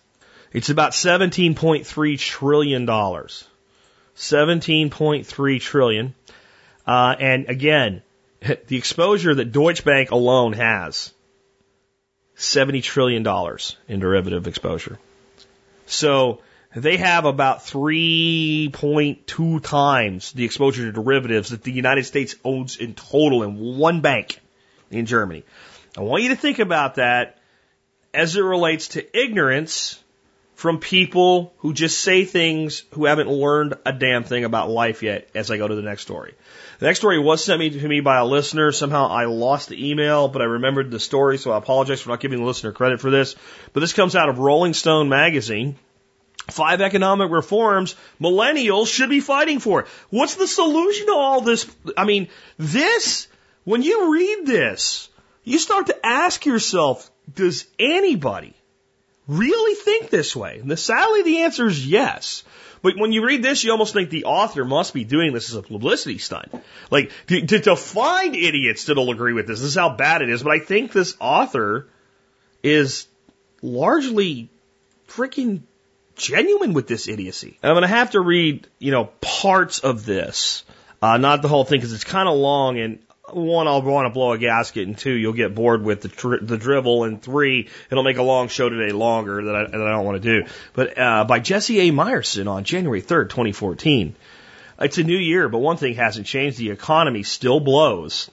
[0.56, 2.88] It's about $17.3 trillion.
[2.88, 6.16] 17.3 trillion.
[6.88, 8.02] Uh, and again,
[8.68, 11.12] the exposure that Deutsche Bank alone has,
[12.38, 13.28] $70 trillion
[13.90, 14.98] in derivative exposure.
[15.88, 16.40] So
[16.74, 22.94] they have about 3.2 times the exposure to derivatives that the United States owns in
[22.94, 24.40] total in one bank
[24.90, 25.44] in Germany.
[25.98, 27.40] I want you to think about that
[28.14, 30.02] as it relates to ignorance
[30.56, 35.30] from people who just say things who haven't learned a damn thing about life yet
[35.36, 36.34] as I go to the next story.
[36.80, 38.72] The next story was sent me to me by a listener.
[38.72, 42.22] Somehow I lost the email, but I remembered the story, so I apologize for not
[42.22, 43.36] giving the listener credit for this.
[43.74, 45.76] But this comes out of Rolling Stone magazine.
[46.50, 49.88] Five economic reforms millennials should be fighting for.
[50.10, 51.70] What's the solution to all this?
[51.98, 53.28] I mean, this,
[53.66, 55.10] when you read this,
[55.44, 58.54] you start to ask yourself, does anybody
[59.28, 60.60] really think this way?
[60.60, 62.44] And the, sadly, the answer is yes.
[62.82, 65.56] But when you read this, you almost think the author must be doing this as
[65.56, 66.54] a publicity stunt.
[66.92, 70.30] Like, to, to, to find idiots that'll agree with this, this is how bad it
[70.30, 70.44] is.
[70.44, 71.88] But I think this author
[72.62, 73.08] is
[73.62, 74.50] largely
[75.08, 75.62] freaking
[76.16, 77.58] genuine with this idiocy.
[77.62, 80.64] And I'm going to have to read, you know, parts of this,
[81.02, 83.00] uh, not the whole thing, because it's kind of long and
[83.34, 86.42] one, I'll want to blow a gasket, and two, you'll get bored with the, tr-
[86.42, 89.92] the drivel, and three, it'll make a long show today longer that I, that I
[89.92, 90.50] don't want to do.
[90.74, 91.92] But uh, by Jesse A.
[91.92, 94.16] Myerson on January 3rd, 2014.
[94.78, 96.58] It's a new year, but one thing hasn't changed.
[96.58, 98.30] The economy still blows.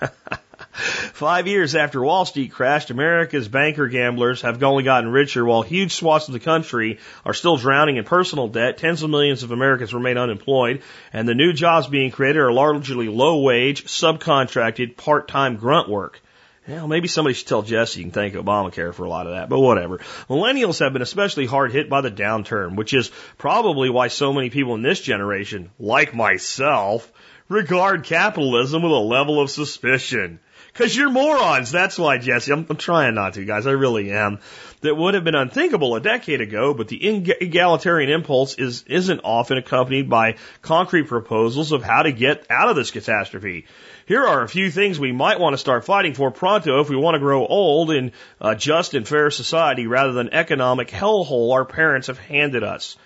[0.78, 5.92] Five years after Wall Street crashed, America's banker gamblers have only gotten richer while huge
[5.92, 8.78] swaths of the country are still drowning in personal debt.
[8.78, 13.08] Tens of millions of Americans remain unemployed, and the new jobs being created are largely
[13.08, 16.20] low wage, subcontracted, part time grunt work.
[16.68, 19.48] Well, maybe somebody should tell Jesse you can thank Obamacare for a lot of that,
[19.48, 19.98] but whatever.
[20.28, 24.50] Millennials have been especially hard hit by the downturn, which is probably why so many
[24.50, 27.10] people in this generation, like myself,
[27.48, 30.38] regard capitalism with a level of suspicion.
[30.72, 31.72] Because you're morons.
[31.72, 32.52] That's why, Jesse.
[32.52, 33.66] I'm, I'm trying not to, guys.
[33.66, 34.38] I really am.
[34.82, 39.58] That would have been unthinkable a decade ago, but the egalitarian impulse is, isn't often
[39.58, 43.66] accompanied by concrete proposals of how to get out of this catastrophe.
[44.06, 46.96] Here are a few things we might want to start fighting for pronto if we
[46.96, 51.64] want to grow old in a just and fair society rather than economic hellhole our
[51.64, 52.96] parents have handed us.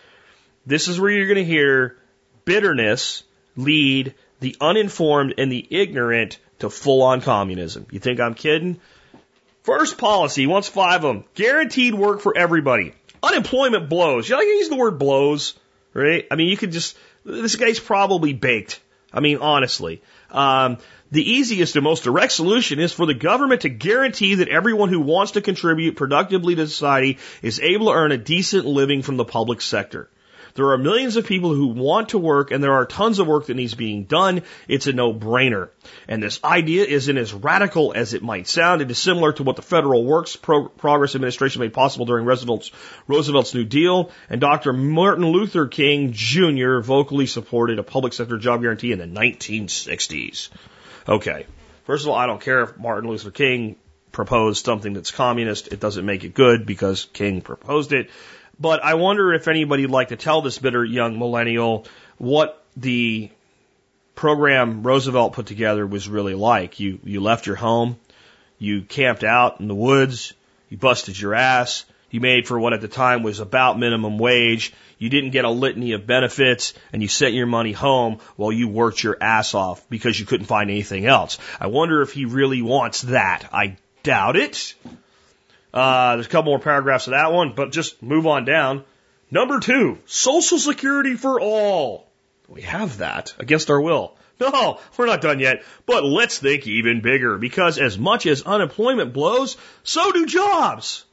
[0.67, 1.97] This is where you're going to hear
[2.45, 3.25] bitterness
[3.57, 7.87] lead the uninformed and the ignorant to full on communism.
[7.91, 8.81] You think I'm kidding?
[9.63, 11.25] First policy, he wants five of them.
[11.35, 12.95] Guaranteed work for everybody.
[13.23, 14.29] Unemployment blows.
[14.29, 15.55] You like to use the word blows,
[15.95, 16.27] right?
[16.31, 18.81] I mean, you could just, this guy's probably baked.
[19.13, 20.03] I mean, honestly.
[20.31, 20.79] Um,
[21.11, 25.01] the easiest and most direct solution is for the government to guarantee that everyone who
[25.01, 29.25] wants to contribute productively to society is able to earn a decent living from the
[29.25, 30.09] public sector.
[30.55, 33.47] There are millions of people who want to work and there are tons of work
[33.47, 34.43] that needs being done.
[34.69, 35.71] It's a no-brainer.
[36.09, 38.83] And this idea isn't as radical as it might sound.
[38.83, 42.71] It is similar to what the Federal Works Pro- Progress Administration made possible during Roosevelt's,
[43.07, 44.11] Roosevelt's New Deal.
[44.29, 44.73] And Dr.
[44.73, 46.81] Martin Luther King Jr.
[46.81, 50.51] vocally supported a public sector job guarantee in the 1960s.
[51.09, 51.47] Okay.
[51.85, 53.77] First of all, I don't care if Martin Luther King
[54.13, 55.73] proposed something that's communist.
[55.73, 58.11] It doesn't make it good because King proposed it.
[58.59, 61.87] But I wonder if anybody'd like to tell this bitter young millennial
[62.19, 63.31] what the
[64.15, 66.81] program Roosevelt put together was really like.
[66.81, 67.99] You, you left your home,
[68.59, 70.35] you camped out in the woods,
[70.69, 74.73] you busted your ass, you made for what at the time was about minimum wage,
[74.99, 78.69] you didn't get a litany of benefits, and you sent your money home while you
[78.69, 81.39] worked your ass off because you couldn't find anything else.
[81.59, 83.49] I wonder if he really wants that.
[83.53, 84.75] I doubt it.
[85.73, 88.85] Uh, there's a couple more paragraphs of that one, but just move on down.
[89.31, 92.11] Number two, Social Security for all.
[92.49, 94.17] We have that against our will.
[94.39, 99.13] No, we're not done yet, but let's think even bigger because as much as unemployment
[99.13, 101.05] blows, so do jobs.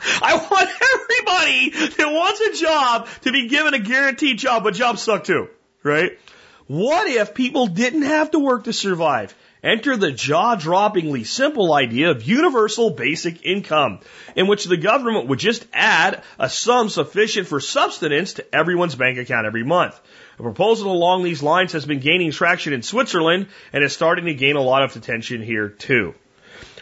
[0.22, 5.02] I want everybody that wants a job to be given a guaranteed job, but jobs
[5.02, 5.48] suck too,
[5.82, 6.18] right?
[6.66, 9.34] What if people didn't have to work to survive?
[9.62, 14.00] Enter the jaw droppingly simple idea of universal basic income,
[14.34, 19.18] in which the government would just add a sum sufficient for subsistence to everyone's bank
[19.18, 20.00] account every month.
[20.38, 24.34] A proposal along these lines has been gaining traction in Switzerland and is starting to
[24.34, 26.14] gain a lot of attention here too.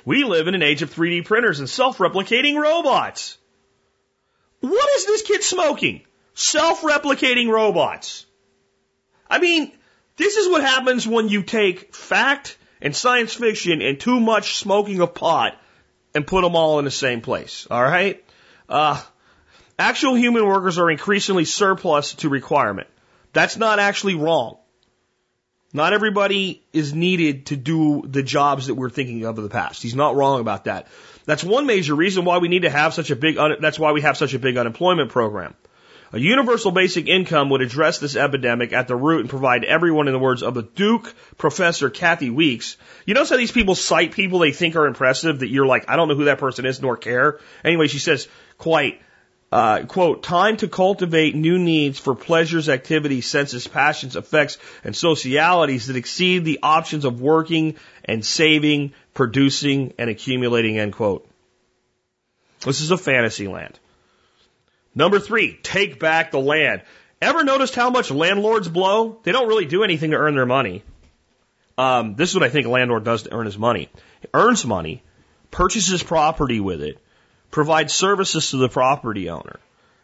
[0.04, 3.38] We live in an age of 3D printers and self-replicating robots.
[4.60, 6.02] What is this kid smoking?
[6.34, 8.24] Self-replicating robots.
[9.28, 9.72] I mean,
[10.16, 15.00] this is what happens when you take fact and science fiction and too much smoking
[15.00, 15.58] of pot
[16.14, 17.66] and put them all in the same place.
[17.70, 18.24] All right?
[18.68, 19.00] Uh,
[19.78, 22.88] actual human workers are increasingly surplus to requirement.
[23.32, 24.58] That's not actually wrong.
[25.72, 29.82] Not everybody is needed to do the jobs that we're thinking of in the past.
[29.82, 30.88] He's not wrong about that.
[31.26, 34.00] That's one major reason why we need to have such a big, that's why we
[34.00, 35.54] have such a big unemployment program.
[36.10, 40.14] A universal basic income would address this epidemic at the root and provide everyone, in
[40.14, 42.78] the words of the Duke professor Kathi Weeks.
[43.04, 45.96] You notice how these people cite people they think are impressive that you're like, I
[45.96, 47.40] don't know who that person is nor care.
[47.62, 49.02] Anyway, she says, quite,
[49.52, 55.88] uh, quote, time to cultivate new needs for pleasures, activities, senses, passions, effects, and socialities
[55.88, 61.28] that exceed the options of working and saving, producing, and accumulating, end quote.
[62.60, 63.78] This is a fantasy land.
[64.98, 66.82] Number three, take back the land.
[67.22, 69.20] Ever noticed how much landlords blow?
[69.22, 70.82] They don't really do anything to earn their money.
[71.78, 73.90] Um, this is what I think a landlord does to earn his money.
[74.34, 75.04] Earns money,
[75.52, 76.98] purchases property with it,
[77.52, 79.60] provides services to the property owner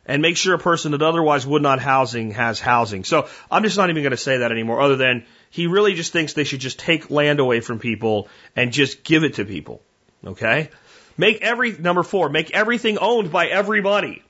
[0.07, 3.03] and makes sure a person that otherwise would not housing has housing.
[3.03, 6.13] So I'm just not even going to say that anymore other than he really just
[6.13, 9.83] thinks they should just take land away from people and just give it to people.
[10.25, 10.71] Okay?
[11.19, 14.23] Make every, number four, make everything owned by everybody.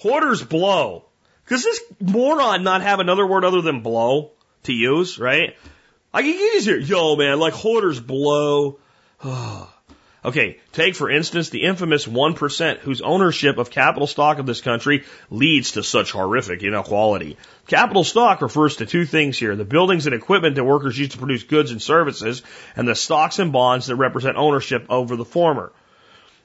[0.00, 1.04] Hoarders blow.
[1.48, 4.32] Does this moron not have another word other than blow
[4.62, 5.56] to use, right?
[6.12, 8.78] I can use here, yo man, like hoarders blow.
[10.22, 15.04] Okay, take for instance the infamous 1% whose ownership of capital stock of this country
[15.30, 17.38] leads to such horrific inequality.
[17.68, 21.18] Capital stock refers to two things here, the buildings and equipment that workers use to
[21.18, 22.42] produce goods and services,
[22.76, 25.72] and the stocks and bonds that represent ownership over the former.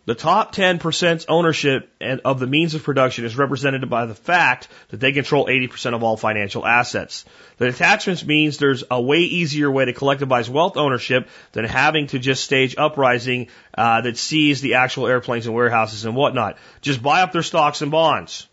[0.05, 1.89] The top 10% ownership
[2.23, 6.03] of the means of production is represented by the fact that they control 80% of
[6.03, 7.25] all financial assets.
[7.57, 12.19] The detachments means there's a way easier way to collectivize wealth ownership than having to
[12.19, 16.57] just stage uprising uh, that sees the actual airplanes and warehouses and whatnot.
[16.81, 18.47] Just buy up their stocks and bonds.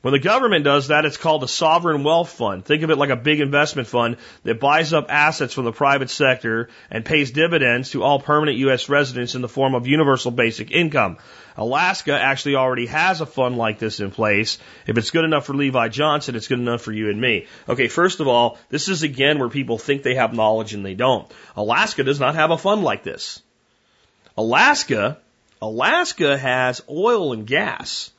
[0.00, 2.64] When the government does that, it's called a sovereign wealth fund.
[2.64, 6.08] Think of it like a big investment fund that buys up assets from the private
[6.08, 8.88] sector and pays dividends to all permanent U.S.
[8.88, 11.18] residents in the form of universal basic income.
[11.56, 14.58] Alaska actually already has a fund like this in place.
[14.86, 17.48] If it's good enough for Levi Johnston, it's good enough for you and me.
[17.68, 20.94] Okay, first of all, this is again where people think they have knowledge and they
[20.94, 21.28] don't.
[21.56, 23.42] Alaska does not have a fund like this.
[24.36, 25.18] Alaska,
[25.60, 28.12] Alaska has oil and gas.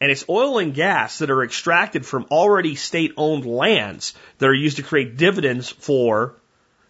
[0.00, 4.54] And it's oil and gas that are extracted from already state owned lands that are
[4.54, 6.34] used to create dividends for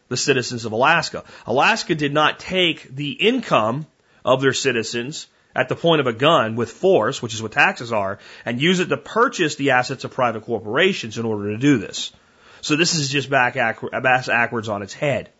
[0.08, 1.24] the citizens of Alaska.
[1.46, 3.86] Alaska did not take the income
[4.24, 7.92] of their citizens at the point of a gun with force, which is what taxes
[7.92, 11.78] are, and use it to purchase the assets of private corporations in order to do
[11.78, 12.12] this.
[12.60, 15.30] So this is just back backwards on its head.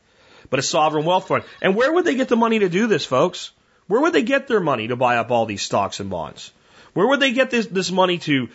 [0.49, 1.43] But a sovereign wealth fund.
[1.61, 3.51] And where would they get the money to do this, folks?
[3.89, 6.53] Where would they get their money to buy up all these stocks and bonds?
[6.97, 8.49] Where would they get this, this money to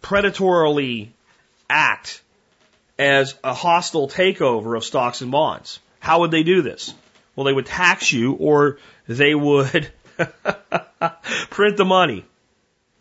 [0.00, 1.08] predatorily
[1.68, 2.22] act
[2.96, 5.80] as a hostile takeover of stocks and bonds?
[5.98, 6.94] How would they do this?
[7.34, 9.90] Well, they would tax you or they would
[11.50, 12.24] print the money.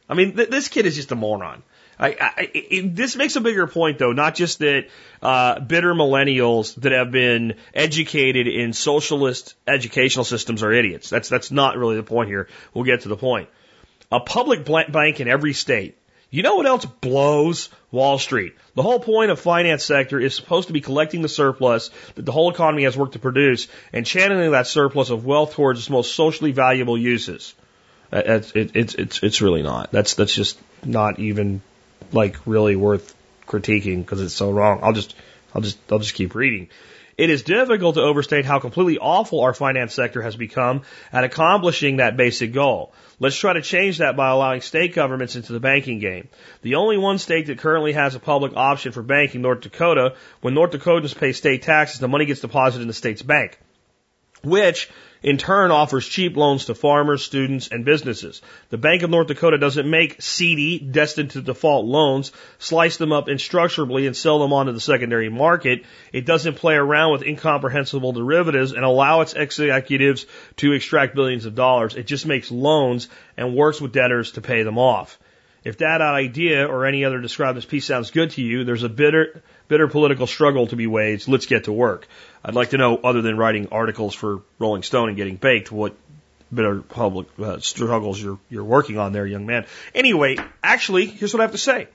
[0.09, 1.61] I mean, th- this kid is just a moron.
[1.99, 4.87] I, I, it, this makes a bigger point, though, not just that
[5.21, 11.11] uh, bitter millennials that have been educated in socialist educational systems are idiots.
[11.11, 12.47] That's that's not really the point here.
[12.73, 13.47] We'll get to the point
[14.11, 15.97] a public bank in every state.
[16.29, 18.55] You know what else blows Wall Street?
[18.73, 22.31] The whole point of finance sector is supposed to be collecting the surplus that the
[22.31, 26.15] whole economy has worked to produce and channeling that surplus of wealth towards its most
[26.15, 27.53] socially valuable uses.
[28.13, 29.91] Uh, it's, it's, it's, it's really not.
[29.91, 31.61] That's, that's just not even
[32.13, 33.13] like really worth
[33.45, 34.79] critiquing because it's so wrong.
[34.83, 35.13] I'll just,
[35.53, 36.69] I'll just, I'll just keep reading.
[37.21, 40.81] It is difficult to overstate how completely awful our finance sector has become
[41.13, 42.95] at accomplishing that basic goal.
[43.19, 46.29] Let's try to change that by allowing state governments into the banking game.
[46.63, 50.55] The only one state that currently has a public option for banking, North Dakota, when
[50.55, 53.59] North Dakotans pay state taxes, the money gets deposited in the state's bank,
[54.43, 54.89] which
[55.23, 58.41] in turn offers cheap loans to farmers, students, and businesses.
[58.69, 63.27] The Bank of North Dakota doesn't make seedy, destined to default loans, slice them up
[63.27, 65.83] instructurally and sell them onto the secondary market.
[66.11, 70.25] It doesn't play around with incomprehensible derivatives and allow its executives
[70.57, 71.95] to extract billions of dollars.
[71.95, 73.07] It just makes loans
[73.37, 75.19] and works with debtors to pay them off.
[75.63, 78.89] If that idea or any other described as piece sounds good to you, there's a
[78.89, 81.27] bitter, bitter political struggle to be waged.
[81.27, 82.07] Let's get to work.
[82.43, 85.95] I'd like to know, other than writing articles for Rolling Stone and getting baked, what
[86.53, 89.65] bitter public uh, struggles you're you're working on there, young man.
[89.93, 91.87] Anyway, actually, here's what I have to say: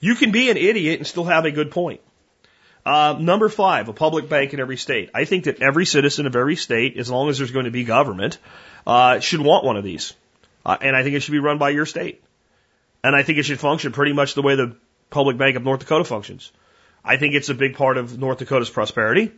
[0.00, 2.00] you can be an idiot and still have a good point.
[2.84, 5.10] Uh, number five, a public bank in every state.
[5.14, 7.84] I think that every citizen of every state, as long as there's going to be
[7.84, 8.38] government,
[8.86, 10.14] uh, should want one of these,
[10.66, 12.22] uh, and I think it should be run by your state.
[13.04, 14.76] And I think it should function pretty much the way the
[15.10, 16.52] Public Bank of North Dakota functions.
[17.04, 19.32] I think it's a big part of North Dakota's prosperity.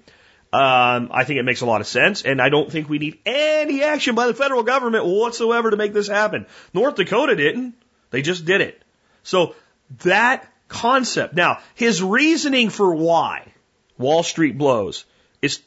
[0.53, 3.19] Um, I think it makes a lot of sense, and I don't think we need
[3.27, 6.47] any action by the federal government whatsoever to make this happen.
[6.73, 7.75] North Dakota didn't.
[8.11, 8.81] They just did it.
[9.25, 9.57] So
[10.03, 11.35] that concept.
[11.35, 13.53] Now, his reasoning for why
[13.99, 15.05] Wall Street blows
[15.43, 15.61] is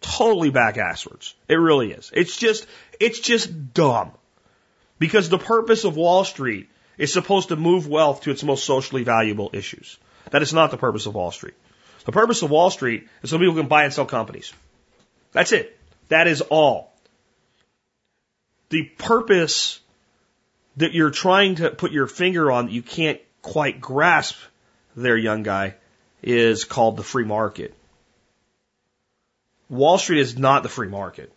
[0.00, 1.34] totally back asswards.
[1.48, 2.10] It really is.
[2.12, 2.66] It's just,
[3.00, 4.12] it's just dumb.
[4.98, 6.68] Because the purpose of Wall Street
[6.98, 9.98] is supposed to move wealth to its most socially valuable issues.
[10.30, 11.54] That is not the purpose of Wall Street.
[12.04, 14.52] The purpose of Wall Street is so people can buy and sell companies.
[15.32, 15.78] That's it.
[16.08, 16.92] That is all.
[18.70, 19.80] The purpose
[20.76, 24.36] that you're trying to put your finger on that you can't quite grasp
[24.94, 25.74] there, young guy,
[26.22, 27.74] is called the free market.
[29.68, 31.32] Wall Street is not the free market.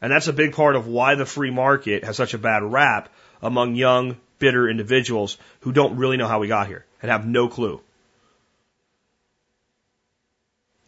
[0.00, 3.08] And that's a big part of why the free market has such a bad rap
[3.40, 7.46] among young bitter individuals who don't really know how we got here and have no
[7.46, 7.80] clue.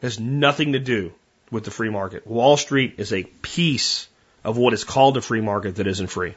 [0.01, 1.13] It has nothing to do
[1.53, 2.27] with the free market.
[2.27, 4.09] Wall Street is a piece
[4.43, 6.35] of what is called a free market that isn't free.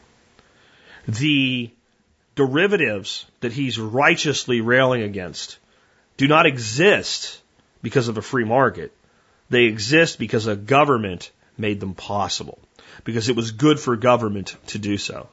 [1.07, 1.71] The
[2.35, 5.57] derivatives that he's righteously railing against
[6.17, 7.41] do not exist
[7.81, 8.91] because of a free market.
[9.49, 12.59] They exist because a government made them possible,
[13.05, 15.29] because it was good for government to do so.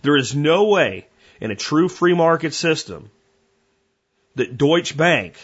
[0.00, 1.06] There is no way
[1.40, 3.10] in a true free market system
[4.34, 5.34] that Deutsche Bank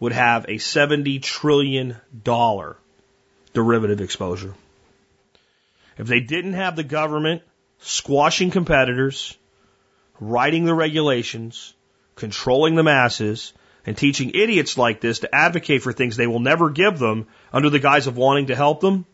[0.00, 1.96] would have a $70 trillion
[3.52, 4.54] derivative exposure.
[5.96, 7.42] If they didn't have the government
[7.78, 9.36] squashing competitors,
[10.18, 11.74] writing the regulations,
[12.16, 13.52] controlling the masses,
[13.86, 17.70] and teaching idiots like this to advocate for things they will never give them under
[17.70, 19.06] the guise of wanting to help them,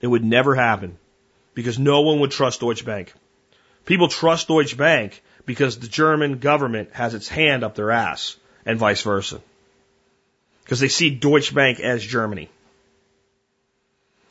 [0.00, 0.98] it would never happen
[1.54, 3.14] because no one would trust Deutsche Bank.
[3.84, 8.78] People trust Deutsche Bank because the German government has its hand up their ass and
[8.78, 9.40] vice versa.
[10.62, 12.48] Because they see Deutsche Bank as Germany.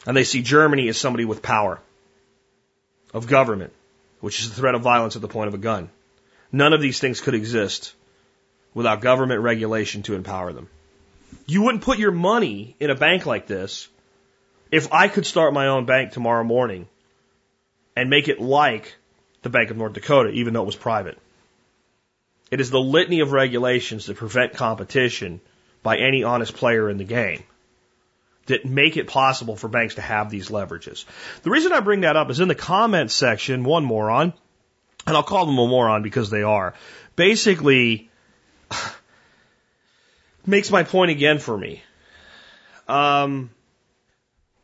[0.05, 1.79] And they see Germany as somebody with power
[3.13, 3.73] of government,
[4.21, 5.89] which is the threat of violence at the point of a gun.
[6.51, 7.93] None of these things could exist
[8.73, 10.69] without government regulation to empower them.
[11.45, 13.89] You wouldn't put your money in a bank like this
[14.71, 16.87] if I could start my own bank tomorrow morning
[17.95, 18.95] and make it like
[19.41, 21.17] the Bank of North Dakota, even though it was private.
[22.51, 25.39] It is the litany of regulations that prevent competition
[25.83, 27.43] by any honest player in the game
[28.47, 31.05] that make it possible for banks to have these leverages.
[31.43, 34.33] The reason I bring that up is in the comments section, one moron,
[35.07, 36.73] and I'll call them a moron because they are,
[37.15, 38.09] basically
[40.45, 41.81] makes my point again for me.
[42.87, 43.51] Um,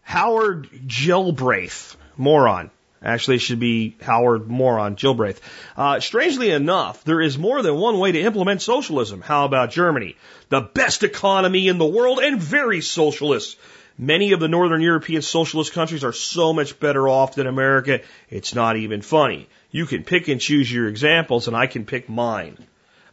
[0.02, 2.72] Howard Gilbraith, moron,
[3.04, 5.40] Actually, it should be Howard Moron Gilbraith.
[5.76, 9.22] Uh, strangely enough, there is more than one way to implement socialism.
[9.22, 10.16] How about Germany?
[10.50, 13.58] The best economy in the world and very socialist.
[14.00, 18.54] Many of the Northern European socialist countries are so much better off than America, it's
[18.54, 19.48] not even funny.
[19.72, 22.58] You can pick and choose your examples, and I can pick mine.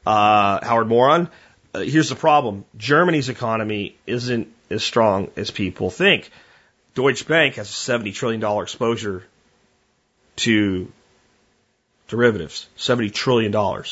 [0.06, 1.28] Uh, Howard Moron,
[1.74, 6.30] uh, here's the problem Germany's economy isn't as strong as people think.
[6.94, 9.24] Deutsche Bank has a $70 trillion exposure
[10.36, 10.90] to
[12.08, 13.84] derivatives, $70 trillion.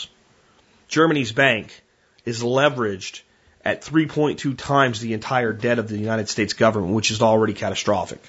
[0.89, 1.83] Germany's bank
[2.25, 3.23] is leveraged
[3.65, 8.21] at 3.2 times the entire debt of the United States government, which is already catastrophic.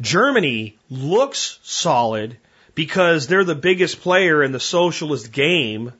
[0.00, 2.38] Germany looks solid
[2.74, 5.92] because they're the biggest player in the socialist game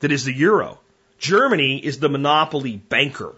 [0.00, 0.78] that is the euro.
[1.18, 3.34] Germany is the monopoly banker.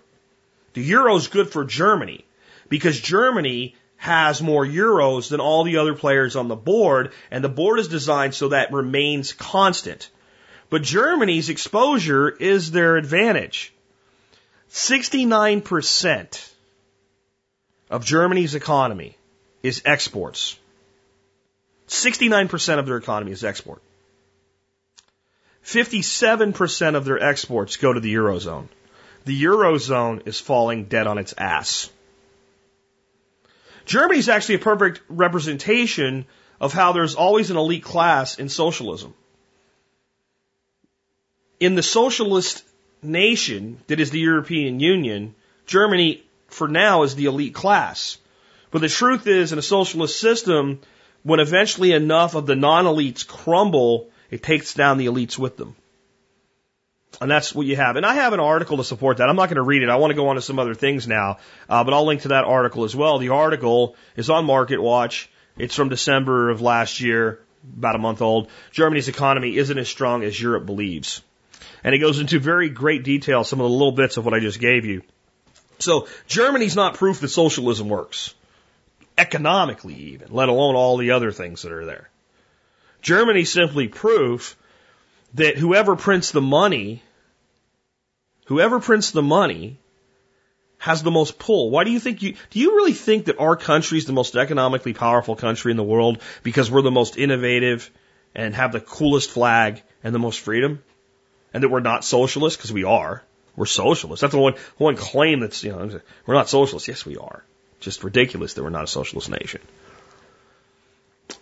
[0.75, 2.25] The euro is good for Germany
[2.69, 7.49] because Germany has more euros than all the other players on the board, and the
[7.49, 10.11] board is designed so that remains constant.
[10.71, 13.73] But Germany's exposure is their advantage.
[14.73, 16.51] 69%
[17.91, 19.17] of Germany's economy
[19.63, 20.59] is exports.
[21.87, 23.83] 69% of their economy is export.
[25.65, 28.67] 57% of their exports go to the Eurozone.
[29.27, 31.89] The Eurozone is falling dead on its ass.
[33.85, 36.27] Germany is actually a perfect representation
[36.61, 39.15] of how there's always an elite class in socialism.
[41.59, 42.65] In the socialist
[43.03, 45.35] nation that is the European Union,
[45.67, 48.19] Germany, for now, is the elite class.
[48.71, 50.81] But the truth is, in a socialist system,
[51.23, 55.77] when eventually enough of the non elites crumble, it takes down the elites with them.
[57.21, 57.97] And that's what you have.
[57.97, 59.29] And I have an article to support that.
[59.29, 59.89] I'm not going to read it.
[59.89, 61.39] I want to go on to some other things now,
[61.69, 63.19] uh, but I'll link to that article as well.
[63.19, 65.31] The article is on Market Watch.
[65.57, 67.41] It's from December of last year,
[67.77, 68.49] about a month old.
[68.71, 71.23] Germany's economy isn't as strong as Europe believes.
[71.85, 74.41] And it goes into very great detail some of the little bits of what I
[74.41, 75.03] just gave you.
[75.79, 78.35] So Germany's not proof that socialism works.
[79.19, 82.09] Economically even, let alone all the other things that are there.
[83.03, 84.57] Germany's simply proof
[85.35, 87.03] that whoever prints the money,
[88.47, 89.79] whoever prints the money
[90.79, 91.71] has the most pull.
[91.71, 94.35] Why do you think you, do you really think that our country is the most
[94.35, 97.89] economically powerful country in the world because we're the most innovative
[98.35, 100.83] and have the coolest flag and the most freedom?
[101.55, 102.57] And that we're not socialists?
[102.57, 103.23] Because we are.
[103.55, 104.23] We're socialists.
[104.23, 106.89] That's the one, one claim that's, you know, we're not socialists.
[106.89, 107.45] Yes, we are.
[107.79, 109.61] Just ridiculous that we're not a socialist nation.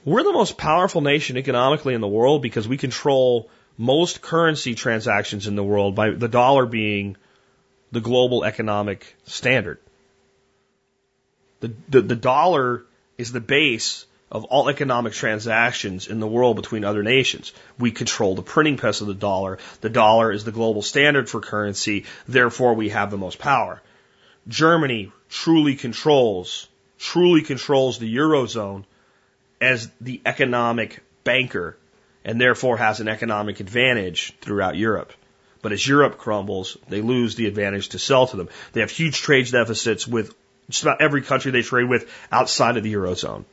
[0.04, 3.48] We're the most powerful nation economically in the world because we control
[3.80, 7.16] most currency transactions in the world by the dollar being
[7.92, 9.78] the global economic standard.
[11.60, 12.84] The, the, the dollar
[13.16, 17.54] is the base of all economic transactions in the world between other nations.
[17.78, 19.56] We control the printing press of the dollar.
[19.80, 22.04] The dollar is the global standard for currency.
[22.28, 23.80] Therefore, we have the most power.
[24.46, 26.68] Germany truly controls,
[26.98, 28.84] truly controls the Eurozone
[29.58, 31.78] as the economic banker
[32.24, 35.12] and therefore has an economic advantage throughout Europe.
[35.62, 38.48] But as Europe crumbles, they lose the advantage to sell to them.
[38.72, 40.34] They have huge trade deficits with
[40.68, 43.44] just about every country they trade with outside of the Eurozone.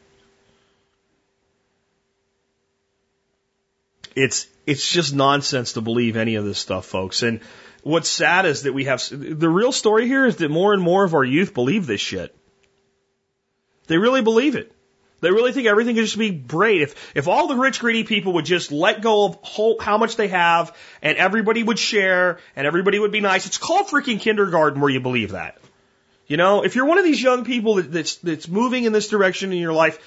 [4.15, 7.23] It's, it's just nonsense to believe any of this stuff, folks.
[7.23, 7.41] And
[7.83, 11.03] what's sad is that we have, the real story here is that more and more
[11.03, 12.35] of our youth believe this shit.
[13.87, 14.71] They really believe it.
[15.19, 16.81] They really think everything can just be great.
[16.81, 20.15] If, if all the rich, greedy people would just let go of whole, how much
[20.15, 23.47] they have and everybody would share and everybody would be nice.
[23.47, 25.57] It's called freaking kindergarten where you believe that.
[26.27, 29.07] You know, if you're one of these young people that, that's, that's moving in this
[29.07, 29.97] direction in your life,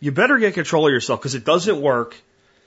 [0.00, 2.14] you better get control of yourself because it doesn't work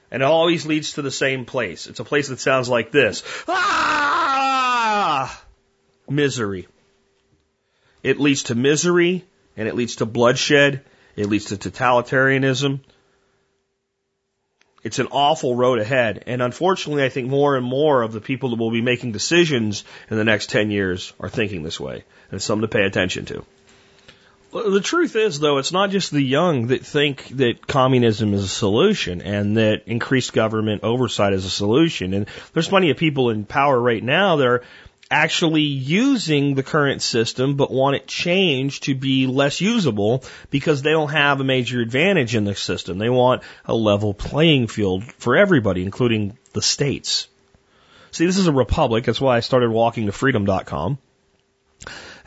[0.09, 1.85] and it always leads to the same place.
[1.87, 3.21] It's a place that sounds like this.
[3.47, 5.43] Ah!
[6.09, 6.67] Misery.
[8.01, 9.25] It leads to misery
[9.57, 10.83] and it leads to bloodshed
[11.15, 12.79] it leads to totalitarianism.
[14.83, 16.23] It's an awful road ahead.
[16.27, 19.83] And unfortunately, I think more and more of the people that will be making decisions
[20.11, 21.95] in the next 10 years are thinking this way.
[21.95, 23.43] And it's something to pay attention to.
[24.51, 28.47] The truth is, though, it's not just the young that think that communism is a
[28.47, 32.13] solution and that increased government oversight is a solution.
[32.13, 34.63] And there's plenty of people in power right now that are
[35.09, 40.91] actually using the current system but want it changed to be less usable because they
[40.91, 42.97] don't have a major advantage in the system.
[42.97, 47.27] They want a level playing field for everybody, including the states.
[48.11, 49.03] See, this is a republic.
[49.03, 50.97] That's why I started walking to freedom.com.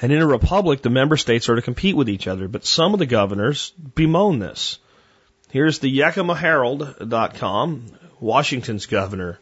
[0.00, 2.92] And in a republic, the member states are to compete with each other, but some
[2.92, 4.78] of the governors bemoan this.
[5.50, 7.86] Here's the Yakima YakimaHerald.com,
[8.20, 9.40] Washington's governor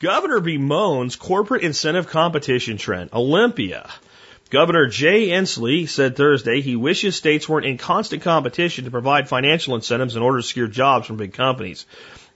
[0.00, 3.10] Governor bemoans corporate incentive competition trend.
[3.12, 3.90] Olympia.
[4.48, 9.74] Governor Jay Inslee said Thursday he wishes states weren't in constant competition to provide financial
[9.74, 11.84] incentives in order to secure jobs from big companies.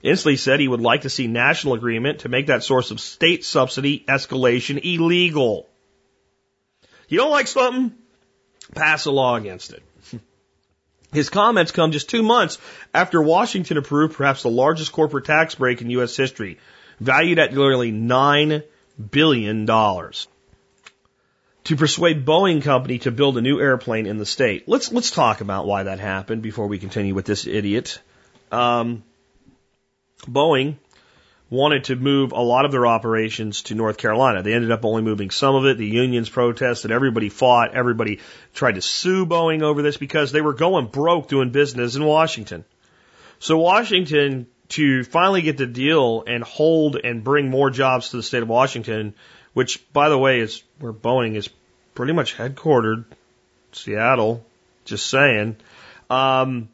[0.03, 3.43] Inslee said he would like to see national agreement to make that source of state
[3.43, 5.67] subsidy escalation illegal.
[7.09, 7.97] You don't like something?
[8.75, 9.81] Pass a law against it.
[11.11, 12.59] His comments come just two months
[12.93, 16.15] after Washington approved perhaps the largest corporate tax break in U.S.
[16.15, 16.59] history
[16.99, 18.63] valued at nearly $9
[19.11, 19.65] billion
[21.65, 24.67] to persuade Boeing Company to build a new airplane in the state.
[24.67, 27.99] Let's, let's talk about why that happened before we continue with this idiot.
[28.51, 29.03] Um,
[30.27, 30.75] Boeing
[31.49, 34.41] wanted to move a lot of their operations to North Carolina.
[34.41, 35.77] They ended up only moving some of it.
[35.77, 36.91] The unions protested.
[36.91, 37.75] Everybody fought.
[37.75, 38.19] Everybody
[38.53, 42.65] tried to sue Boeing over this because they were going broke doing business in Washington.
[43.39, 48.23] So Washington to finally get the deal and hold and bring more jobs to the
[48.23, 49.13] state of Washington,
[49.53, 51.49] which, by the way, is where Boeing is
[51.93, 53.05] pretty much headquartered.
[53.71, 54.45] Seattle,
[54.85, 55.57] just saying,
[56.09, 56.69] um,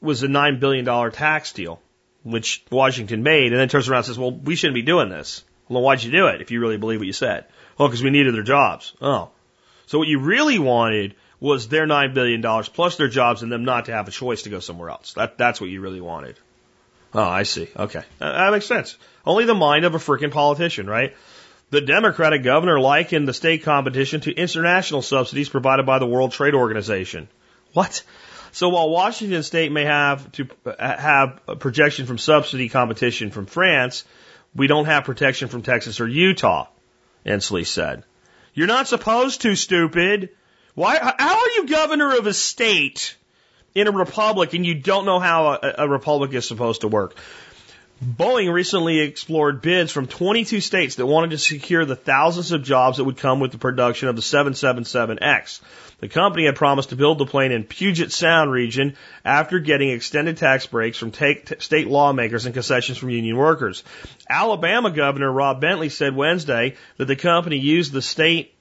[0.00, 1.80] was a $9 billion tax deal,
[2.22, 5.44] which Washington made, and then turns around and says, well, we shouldn't be doing this.
[5.68, 7.46] Well, why'd you do it if you really believe what you said?
[7.78, 8.92] Well, because we needed their jobs.
[9.00, 9.30] Oh.
[9.86, 13.86] So what you really wanted was their $9 billion plus their jobs and them not
[13.86, 15.14] to have a choice to go somewhere else.
[15.14, 16.38] That, that's what you really wanted.
[17.12, 17.68] Oh, I see.
[17.76, 18.02] Okay.
[18.18, 18.96] That, makes sense.
[19.26, 21.16] Only the mind of a freaking politician, right?
[21.70, 26.54] The Democratic governor likened the state competition to international subsidies provided by the World Trade
[26.54, 27.28] Organization.
[27.72, 28.02] What?
[28.52, 30.48] So while Washington state may have to
[30.78, 34.04] have a projection from subsidy competition from France,
[34.54, 36.66] we don't have protection from Texas or Utah,
[37.24, 38.02] Inslee said.
[38.52, 40.30] You're not supposed to, stupid.
[40.74, 43.16] Why, how are you governor of a state
[43.74, 47.16] in a republic and you don't know how a, a republic is supposed to work?
[48.02, 52.96] Boeing recently explored bids from 22 states that wanted to secure the thousands of jobs
[52.96, 55.60] that would come with the production of the 777X.
[55.98, 60.38] The company had promised to build the plane in Puget Sound region after getting extended
[60.38, 63.84] tax breaks from state lawmakers and concessions from union workers.
[64.30, 68.54] Alabama Governor Rob Bentley said Wednesday that the company used the state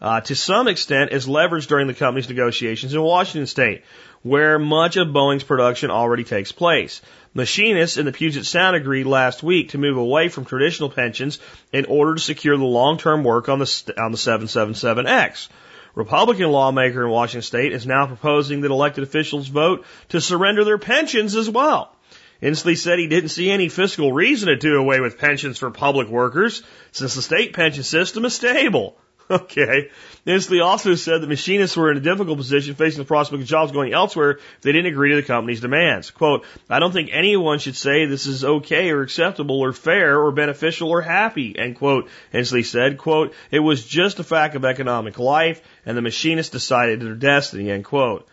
[0.00, 3.82] uh, to some extent as leverage during the company's negotiations in Washington state,
[4.22, 7.00] where much of Boeing's production already takes place.
[7.32, 11.38] Machinists in the Puget Sound agreed last week to move away from traditional pensions
[11.72, 15.48] in order to secure the long-term work on the, on the 777X.
[15.94, 20.78] Republican lawmaker in Washington state is now proposing that elected officials vote to surrender their
[20.78, 21.94] pensions as well.
[22.42, 26.08] Inslee said he didn't see any fiscal reason to do away with pensions for public
[26.08, 28.96] workers since the state pension system is stable.
[29.40, 29.90] Okay.
[30.26, 33.70] Inslee also said that machinists were in a difficult position facing the prospect of jobs
[33.70, 36.10] going elsewhere if they didn't agree to the company's demands.
[36.10, 40.32] Quote, I don't think anyone should say this is okay or acceptable or fair or
[40.32, 42.08] beneficial or happy, end quote.
[42.34, 47.00] Inslee said, quote, it was just a fact of economic life and the machinists decided
[47.00, 48.26] their destiny, end quote.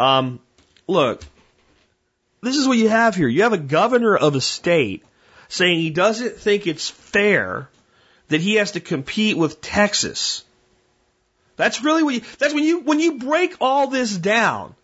[0.00, 0.40] Um,
[0.88, 1.22] look,
[2.42, 3.28] this is what you have here.
[3.28, 5.04] You have a governor of a state
[5.48, 7.68] saying he doesn't think it's fair
[8.30, 10.44] that he has to compete with Texas.
[11.56, 14.74] That's really what you, that's when you, when you break all this down.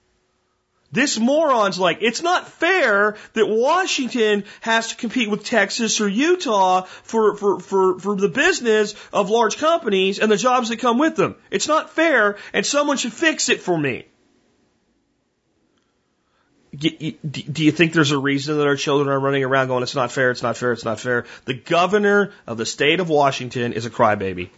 [0.93, 6.83] This moron's like, it's not fair that Washington has to compete with Texas or Utah
[6.83, 11.17] for, for, for, for the business of large companies and the jobs that come with
[11.17, 11.37] them.
[11.51, 14.07] It's not fair and someone should fix it for me.
[16.77, 20.13] Do you think there's a reason that our children are running around going, it's not
[20.13, 21.25] fair, it's not fair, it's not fair?
[21.45, 24.51] The governor of the state of Washington is a crybaby.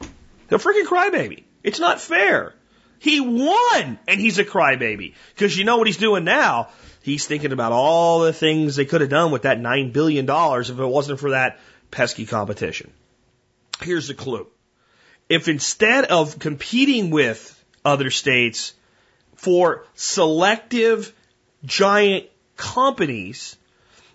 [0.51, 1.45] A freaking crybaby.
[1.63, 2.55] It's not fair.
[2.99, 5.15] He won and he's a crybaby.
[5.35, 6.69] Because you know what he's doing now?
[7.03, 10.71] He's thinking about all the things they could have done with that $9 billion if
[10.71, 11.61] it wasn't for that
[11.91, 12.91] pesky competition.
[13.81, 14.49] Here's the clue.
[15.29, 17.55] If instead of competing with
[17.85, 18.75] other states
[19.37, 21.15] for selective
[21.65, 23.57] giant companies,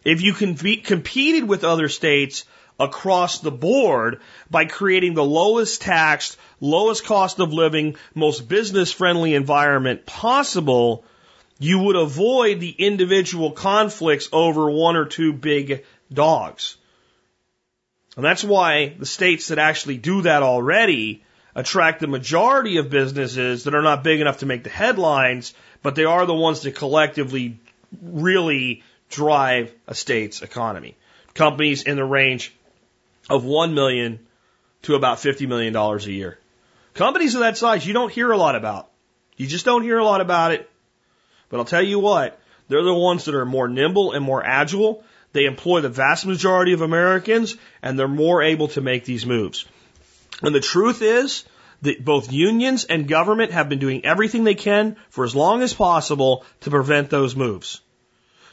[0.04, 2.46] if you can be competed with other states
[2.80, 4.20] across the board
[4.50, 11.06] by creating the lowest taxed, lowest cost of living, most business friendly environment possible,
[11.60, 16.78] you would avoid the individual conflicts over one or two big dogs.
[18.16, 21.24] And that's why the states that actually do that already
[21.56, 25.54] attract the majority of businesses that are not big enough to make the headlines
[25.84, 27.60] but they are the ones that collectively
[28.02, 30.96] really drive a state's economy.
[31.36, 32.54] Companies in the range
[33.30, 34.20] of 1 million
[34.84, 36.40] to about 50 million dollars a year.
[36.94, 38.90] Companies of that size you don't hear a lot about.
[39.38, 40.70] You just don't hear a lot about it.
[41.50, 45.04] But I'll tell you what, they're the ones that are more nimble and more agile.
[45.34, 49.66] They employ the vast majority of Americans and they're more able to make these moves.
[50.42, 51.46] And the truth is,
[52.02, 56.46] both unions and government have been doing everything they can for as long as possible
[56.62, 57.82] to prevent those moves.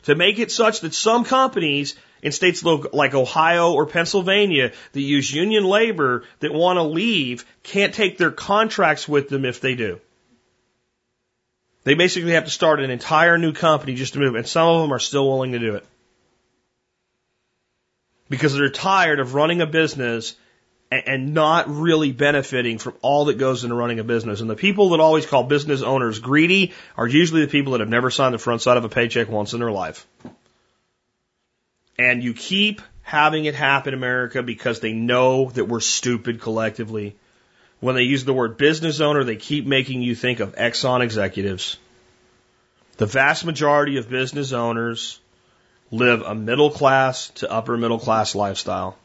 [0.05, 5.33] To make it such that some companies in states like Ohio or Pennsylvania that use
[5.33, 10.01] union labor that want to leave can't take their contracts with them if they do.
[11.85, 14.83] They basically have to start an entire new company just to move, and some of
[14.83, 15.87] them are still willing to do it.
[18.28, 20.37] Because they're tired of running a business
[20.91, 24.41] and not really benefiting from all that goes into running a business.
[24.41, 27.88] And the people that always call business owners greedy are usually the people that have
[27.88, 30.07] never signed the front side of a paycheck once in their life.
[31.97, 37.16] And you keep having it happen America because they know that we're stupid collectively.
[37.78, 41.76] When they use the word business owner, they keep making you think of Exxon executives.
[42.97, 45.20] The vast majority of business owners
[45.91, 48.97] live a middle class to upper middle class lifestyle.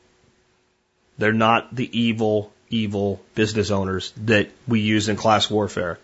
[1.18, 5.99] They're not the evil, evil business owners that we use in class warfare.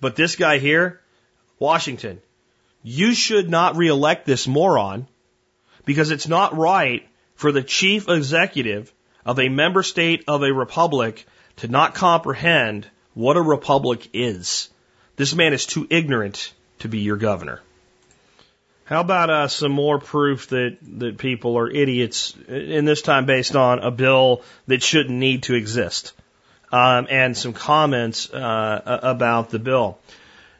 [0.00, 1.00] But this guy here,
[1.58, 2.20] Washington,
[2.82, 5.06] you should not reelect this moron
[5.84, 8.92] because it's not right for the chief executive
[9.24, 11.26] of a member state of a republic
[11.56, 14.68] to not comprehend what a republic is.
[15.16, 17.60] This man is too ignorant to be your governor.
[18.86, 23.56] How about uh, some more proof that, that people are idiots, and this time based
[23.56, 26.12] on a bill that shouldn't need to exist,
[26.70, 29.98] um, and some comments uh, about the bill.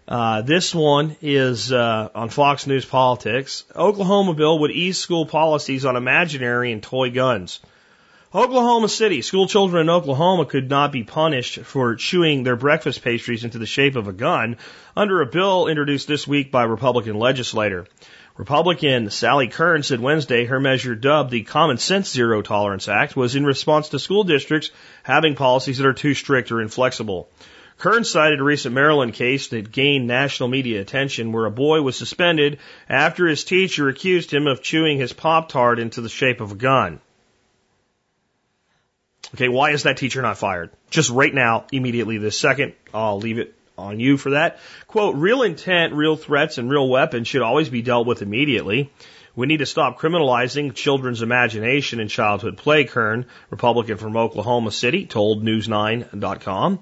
[0.08, 3.62] Uh, this one is uh, on Fox News Politics.
[3.76, 7.60] Oklahoma bill would ease school policies on imaginary and toy guns.
[8.34, 13.44] Oklahoma City, school children in Oklahoma could not be punished for chewing their breakfast pastries
[13.44, 14.56] into the shape of a gun
[14.96, 17.86] under a bill introduced this week by Republican legislator.
[18.36, 23.34] Republican Sally Kern said Wednesday her measure dubbed the Common Sense Zero Tolerance Act was
[23.34, 24.70] in response to school districts
[25.02, 27.30] having policies that are too strict or inflexible.
[27.78, 31.96] Kern cited a recent Maryland case that gained national media attention where a boy was
[31.96, 32.58] suspended
[32.90, 36.56] after his teacher accused him of chewing his Pop Tart into the shape of a
[36.56, 37.00] gun.
[39.34, 40.70] Okay, why is that teacher not fired?
[40.90, 44.58] Just right now, immediately this second, I'll leave it on you for that.
[44.86, 48.90] Quote, real intent, real threats, and real weapons should always be dealt with immediately.
[49.34, 55.04] We need to stop criminalizing children's imagination and childhood play, Kern, Republican from Oklahoma City,
[55.04, 56.78] told News9.com.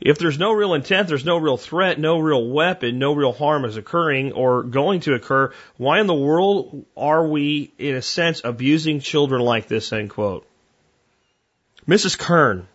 [0.00, 3.64] If there's no real intent, there's no real threat, no real weapon, no real harm
[3.64, 8.40] is occurring or going to occur, why in the world are we, in a sense,
[8.44, 10.46] abusing children like this, end quote?
[11.86, 12.16] Mrs.
[12.16, 12.68] Kern,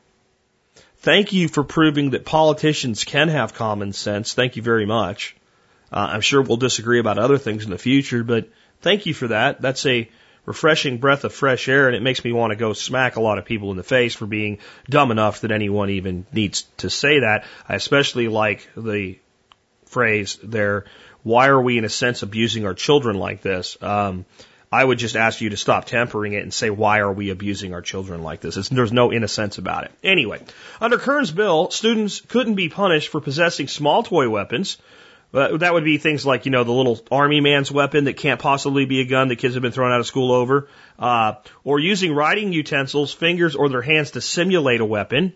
[1.04, 4.34] thank you for proving that politicians can have common sense.
[4.34, 5.36] Thank you very much.
[5.92, 8.50] Uh, I'm sure we'll disagree about other things in the future, but
[8.82, 9.62] thank you for that.
[9.62, 10.10] That's a
[10.46, 13.38] refreshing breath of fresh air, and it makes me want to go smack a lot
[13.38, 17.20] of people in the face for being dumb enough that anyone even needs to say
[17.20, 17.46] that.
[17.68, 19.20] I especially like the
[19.86, 20.86] phrase there,
[21.22, 23.78] why are we in a sense abusing our children like this?
[23.82, 24.26] Um,
[24.74, 27.74] I would just ask you to stop tempering it and say, why are we abusing
[27.74, 28.58] our children like this?
[28.58, 29.92] It's, there's no innocence about it.
[30.04, 30.42] Anyway,
[30.82, 34.78] under Kern's bill, students couldn't be punished for possessing small toy weapons
[35.34, 38.40] uh, that would be things like, you know, the little army man's weapon that can't
[38.40, 40.68] possibly be a gun that kids have been thrown out of school over,
[41.00, 45.34] uh, or using writing utensils, fingers, or their hands to simulate a weapon.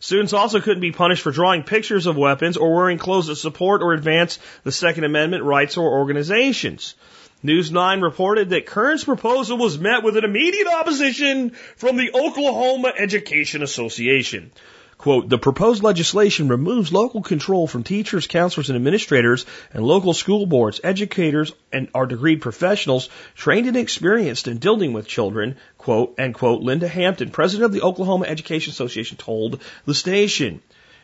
[0.00, 3.82] Students also couldn't be punished for drawing pictures of weapons or wearing clothes that support
[3.82, 6.94] or advance the Second Amendment rights or organizations.
[7.40, 12.92] News 9 reported that Kern's proposal was met with an immediate opposition from the Oklahoma
[12.96, 14.50] Education Association.
[14.96, 20.46] Quote, the proposed legislation removes local control from teachers, counselors, and administrators and local school
[20.46, 26.34] boards, educators, and our degreed professionals trained and experienced in dealing with children, quote, and
[26.34, 30.60] quote, Linda Hampton, president of the Oklahoma Education Association, told the station.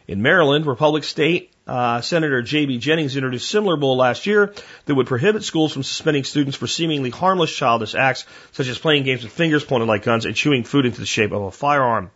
[0.09, 2.79] In Maryland, Republic State uh, Senator J.B.
[2.79, 4.53] Jennings introduced a similar bill last year
[4.85, 9.05] that would prohibit schools from suspending students for seemingly harmless childish acts such as playing
[9.05, 12.11] games with fingers pointed like guns and chewing food into the shape of a firearm.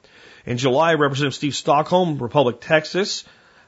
[0.44, 3.24] In July, Representative Steve Stockman, Republic Texas,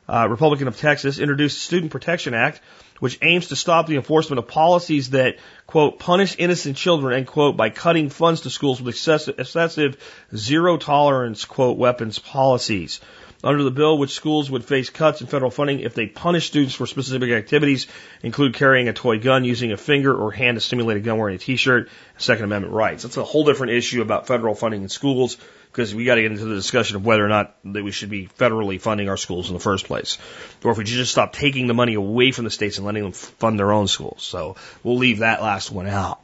[0.08, 2.60] uh, Republican of Texas, introduced the Student Protection Act,
[2.98, 7.56] which aims to stop the enforcement of policies that, quote, punish innocent children, end quote,
[7.56, 9.96] by cutting funds to schools with excessive, excessive
[10.34, 13.00] zero tolerance, quote, weapons policies.
[13.42, 16.74] Under the bill, which schools would face cuts in federal funding if they punish students
[16.74, 17.86] for specific activities,
[18.22, 21.36] include carrying a toy gun, using a finger or hand to stimulate a gun wearing
[21.36, 21.88] a t-shirt,
[22.18, 23.02] Second Amendment rights.
[23.04, 25.38] That's a whole different issue about federal funding in schools
[25.72, 28.10] because we got to get into the discussion of whether or not that we should
[28.10, 30.18] be federally funding our schools in the first place,
[30.62, 33.04] or if we should just stop taking the money away from the states and letting
[33.04, 34.22] them fund their own schools.
[34.22, 36.20] So we'll leave that last one out.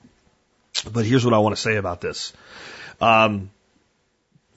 [0.93, 2.35] But here's what I want to say about this.
[3.01, 3.51] Um,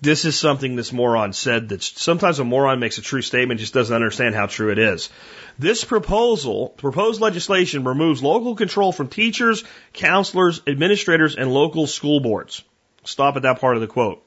[0.01, 3.73] this is something this moron said that sometimes a moron makes a true statement just
[3.73, 5.09] doesn't understand how true it is.
[5.57, 12.63] This proposal, proposed legislation removes local control from teachers, counselors, administrators, and local school boards.
[13.03, 14.23] Stop at that part of the quote.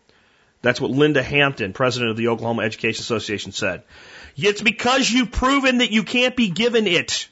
[0.60, 3.82] That's what Linda Hampton, president of the Oklahoma Education Association, said.
[4.36, 7.28] It's because you've proven that you can't be given it.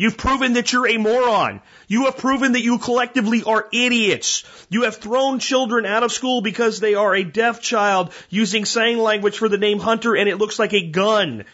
[0.00, 1.60] You've proven that you're a moron.
[1.86, 4.44] You have proven that you collectively are idiots.
[4.70, 8.96] You have thrown children out of school because they are a deaf child using sign
[8.96, 11.44] language for the name Hunter and it looks like a gun.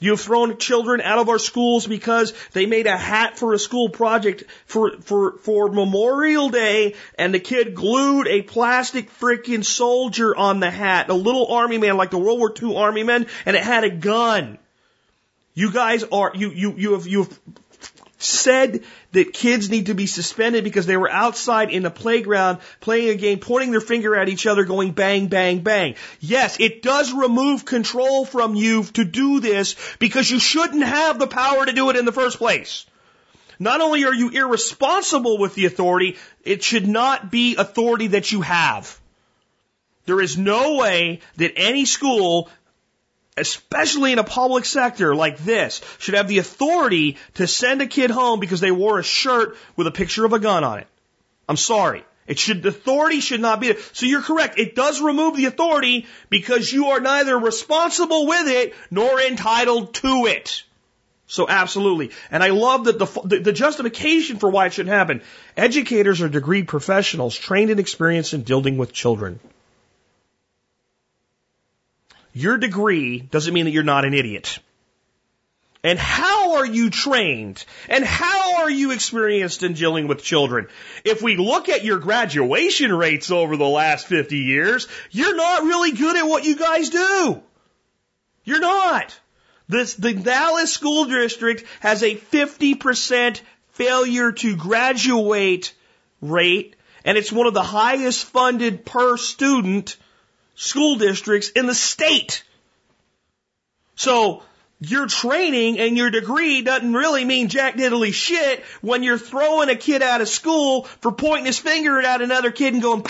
[0.00, 3.58] You have thrown children out of our schools because they made a hat for a
[3.58, 10.36] school project for, for, for Memorial Day and the kid glued a plastic freaking soldier
[10.36, 13.56] on the hat, a little army man like the World War II army men, and
[13.56, 14.58] it had a gun.
[15.54, 17.38] You guys are, you, you, you have, you have
[18.24, 23.10] said that kids need to be suspended because they were outside in the playground playing
[23.10, 25.94] a game, pointing their finger at each other, going bang, bang, bang.
[26.20, 31.26] Yes, it does remove control from you to do this because you shouldn't have the
[31.26, 32.86] power to do it in the first place.
[33.58, 38.40] Not only are you irresponsible with the authority, it should not be authority that you
[38.40, 38.98] have.
[40.06, 42.50] There is no way that any school
[43.36, 48.10] especially in a public sector like this, should have the authority to send a kid
[48.10, 50.86] home because they wore a shirt with a picture of a gun on it.
[51.48, 52.04] I'm sorry.
[52.26, 53.82] It should, the authority should not be there.
[53.92, 54.58] So you're correct.
[54.58, 60.26] It does remove the authority because you are neither responsible with it nor entitled to
[60.26, 60.62] it.
[61.26, 62.12] So absolutely.
[62.30, 65.22] And I love that the, the, the justification for why it shouldn't happen.
[65.56, 69.40] Educators are degree professionals trained and experienced in dealing with children.
[72.34, 74.58] Your degree doesn't mean that you're not an idiot.
[75.84, 77.64] And how are you trained?
[77.88, 80.68] And how are you experienced in dealing with children?
[81.04, 85.92] If we look at your graduation rates over the last 50 years, you're not really
[85.92, 87.42] good at what you guys do.
[88.44, 89.18] You're not.
[89.68, 93.40] This, the Dallas School District has a 50%
[93.72, 95.72] failure to graduate
[96.20, 99.96] rate, and it's one of the highest funded per student
[100.54, 102.44] school districts in the state.
[103.96, 104.42] So
[104.80, 109.76] your training and your degree doesn't really mean jack diddly shit when you're throwing a
[109.76, 113.04] kid out of school for pointing his finger at another kid and going,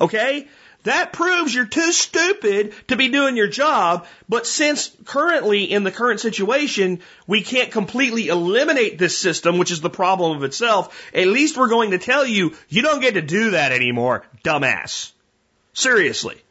[0.00, 0.48] okay?
[0.84, 4.06] That proves you're too stupid to be doing your job.
[4.28, 9.80] But since currently in the current situation, we can't completely eliminate this system, which is
[9.80, 13.22] the problem of itself, at least we're going to tell you, you don't get to
[13.22, 15.11] do that anymore, dumbass.
[15.72, 16.42] Seriously.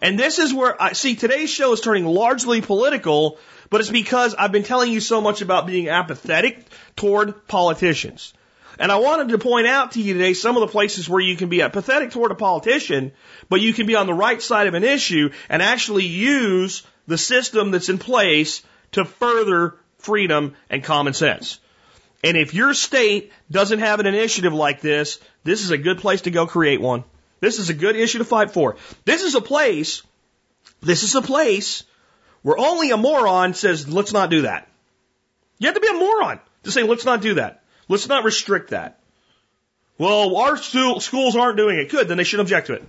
[0.00, 4.34] And this is where I see today's show is turning largely political, but it's because
[4.34, 6.64] I've been telling you so much about being apathetic
[6.96, 8.32] toward politicians.
[8.78, 11.36] And I wanted to point out to you today some of the places where you
[11.36, 13.12] can be apathetic toward a politician,
[13.50, 17.18] but you can be on the right side of an issue and actually use the
[17.18, 18.62] system that's in place
[18.92, 21.60] to further freedom and common sense.
[22.24, 26.22] And if your state doesn't have an initiative like this, this is a good place
[26.22, 27.04] to go create one.
[27.40, 28.76] This is a good issue to fight for.
[29.04, 30.02] This is a place,
[30.82, 31.84] this is a place
[32.42, 34.68] where only a moron says, let's not do that.
[35.58, 37.62] You have to be a moron to say, let's not do that.
[37.88, 39.00] Let's not restrict that.
[39.98, 41.90] Well, our schools aren't doing it.
[41.90, 42.84] Good, then they should object to it.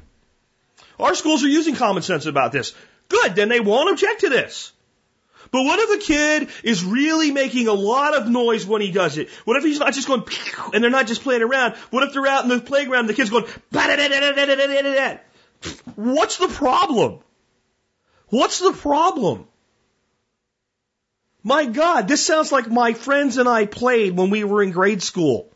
[1.00, 2.74] Our schools are using common sense about this.
[3.10, 4.72] Good, then they won't object to this.
[5.52, 9.18] But what if a kid is really making a lot of noise when he does
[9.18, 9.30] it?
[9.44, 10.24] What if he's not just going,
[10.74, 11.76] and they're not just playing around?
[11.90, 13.46] What if they're out in the playground and the kid's going,
[15.96, 17.20] what's the problem?
[18.28, 19.46] What's the problem?
[21.44, 25.04] My God, this sounds like my friends and I played when we were in grade
[25.04, 25.52] school.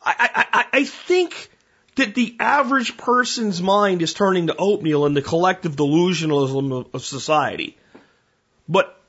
[0.00, 1.50] I, I, I think
[1.96, 7.76] that the average person's mind is turning to oatmeal in the collective delusionalism of society.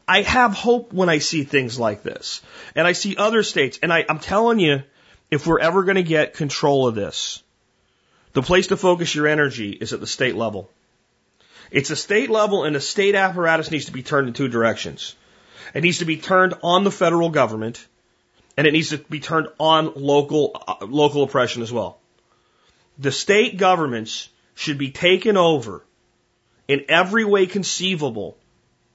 [0.08, 2.42] I have hope when I see things like this.
[2.76, 3.80] And I see other states.
[3.84, 4.84] And I, I'm telling you,
[5.30, 7.44] if we're ever going to get control of this,
[8.34, 10.70] the place to focus your energy is at the state level.
[11.72, 15.16] It's a state level and the state apparatus needs to be turned in two directions.
[15.74, 17.86] It needs to be turned on the federal government
[18.56, 22.00] and it needs to be turned on local, uh, local oppression as well.
[22.98, 25.84] The state governments should be taken over
[26.68, 28.38] in every way conceivable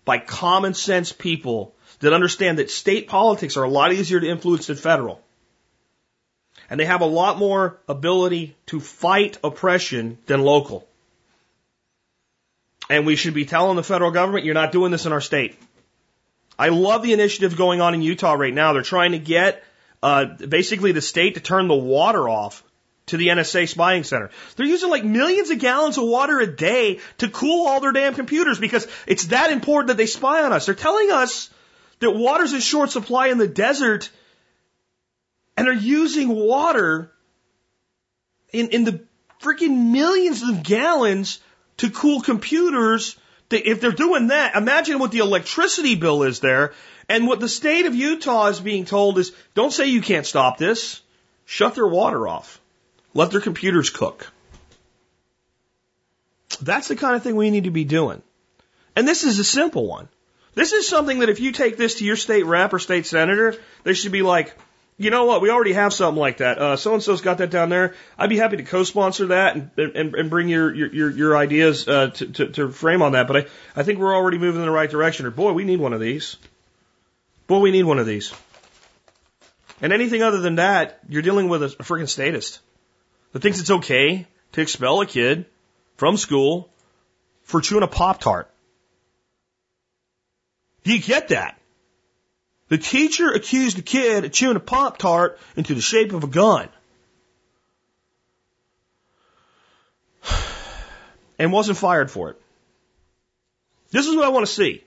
[0.04, 4.66] by common sense people that understand that state politics are a lot easier to influence
[4.66, 5.20] than federal.
[6.68, 10.86] And they have a lot more ability to fight oppression than local.
[12.90, 15.58] And we should be telling the federal government, you're not doing this in our state.
[16.58, 18.72] I love the initiative going on in Utah right now.
[18.72, 19.62] They're trying to get
[20.02, 22.62] uh, basically the state to turn the water off
[23.06, 24.30] to the NSA spying center.
[24.56, 28.14] They're using like millions of gallons of water a day to cool all their damn
[28.14, 30.66] computers because it's that important that they spy on us.
[30.66, 31.50] They're telling us
[31.98, 34.10] that water's in short supply in the desert
[35.56, 37.12] and they're using water
[38.52, 39.04] in, in the
[39.42, 41.40] freaking millions of gallons
[41.78, 43.16] to cool computers.
[43.50, 46.72] If they're doing that, imagine what the electricity bill is there.
[47.08, 50.56] And what the state of Utah is being told is don't say you can't stop
[50.56, 51.02] this.
[51.44, 52.61] Shut their water off.
[53.14, 54.30] Let their computers cook.
[56.60, 58.22] That's the kind of thing we need to be doing.
[58.96, 60.08] And this is a simple one.
[60.54, 63.56] This is something that if you take this to your state rep or state senator,
[63.84, 64.54] they should be like,
[64.98, 65.40] you know what?
[65.40, 66.78] We already have something like that.
[66.78, 67.94] So and so's got that down there.
[68.18, 72.10] I'd be happy to co-sponsor that and and, and bring your your your ideas uh,
[72.10, 73.26] to, to to frame on that.
[73.26, 75.24] But I I think we're already moving in the right direction.
[75.24, 76.36] Or boy, we need one of these.
[77.46, 78.32] Boy, we need one of these.
[79.80, 82.60] And anything other than that, you're dealing with a, a freaking statist
[83.32, 85.46] that thinks it's okay to expel a kid
[85.96, 86.68] from school
[87.42, 88.50] for chewing a Pop Tart.
[90.84, 91.58] Do you get that?
[92.68, 96.28] The teacher accused the kid of chewing a Pop Tart into the shape of a
[96.28, 96.68] gun.
[101.38, 102.40] And wasn't fired for it.
[103.90, 104.84] This is what I want to see.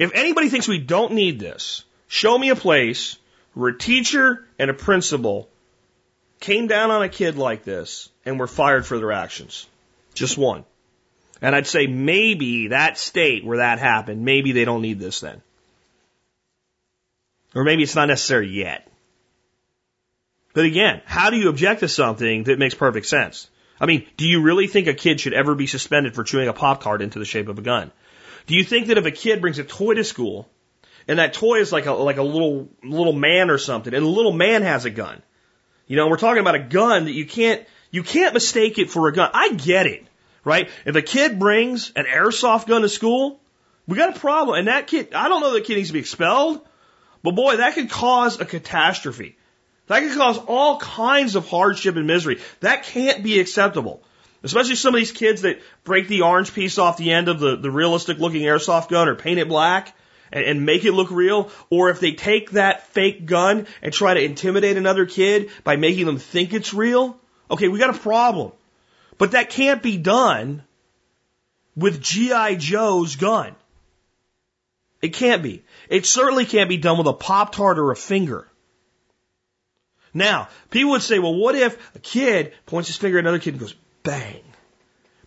[0.00, 3.18] If anybody thinks we don't need this, show me a place
[3.54, 5.48] where a teacher and a principal
[6.42, 9.66] came down on a kid like this and were fired for their actions.
[10.12, 10.64] Just one.
[11.40, 15.40] And I'd say maybe that state where that happened, maybe they don't need this then.
[17.54, 18.88] Or maybe it's not necessary yet.
[20.54, 23.48] But again, how do you object to something that makes perfect sense?
[23.80, 26.52] I mean, do you really think a kid should ever be suspended for chewing a
[26.52, 27.90] Pop Tart into the shape of a gun?
[28.46, 30.48] Do you think that if a kid brings a toy to school
[31.08, 34.10] and that toy is like a like a little little man or something, and the
[34.10, 35.22] little man has a gun,
[35.86, 39.08] you know, we're talking about a gun that you can't you can't mistake it for
[39.08, 39.30] a gun.
[39.34, 40.06] I get it,
[40.44, 40.70] right?
[40.86, 43.40] If a kid brings an airsoft gun to school,
[43.86, 45.98] we got a problem, and that kid, I don't know that kid needs to be
[45.98, 46.66] expelled,
[47.22, 49.36] but boy, that could cause a catastrophe.
[49.88, 52.40] That could cause all kinds of hardship and misery.
[52.60, 54.02] That can't be acceptable.
[54.42, 57.56] Especially some of these kids that break the orange piece off the end of the,
[57.56, 59.94] the realistic looking airsoft gun or paint it black
[60.32, 61.50] and, and make it look real.
[61.70, 66.06] Or if they take that fake gun and try to intimidate another kid by making
[66.06, 67.16] them think it's real.
[67.50, 68.52] Okay, we got a problem.
[69.18, 70.64] But that can't be done
[71.76, 72.56] with G.I.
[72.56, 73.54] Joe's gun.
[75.00, 75.64] It can't be.
[75.88, 78.48] It certainly can't be done with a Pop Tart or a finger.
[80.14, 83.54] Now, people would say, well, what if a kid points his finger at another kid
[83.54, 84.42] and goes, bang?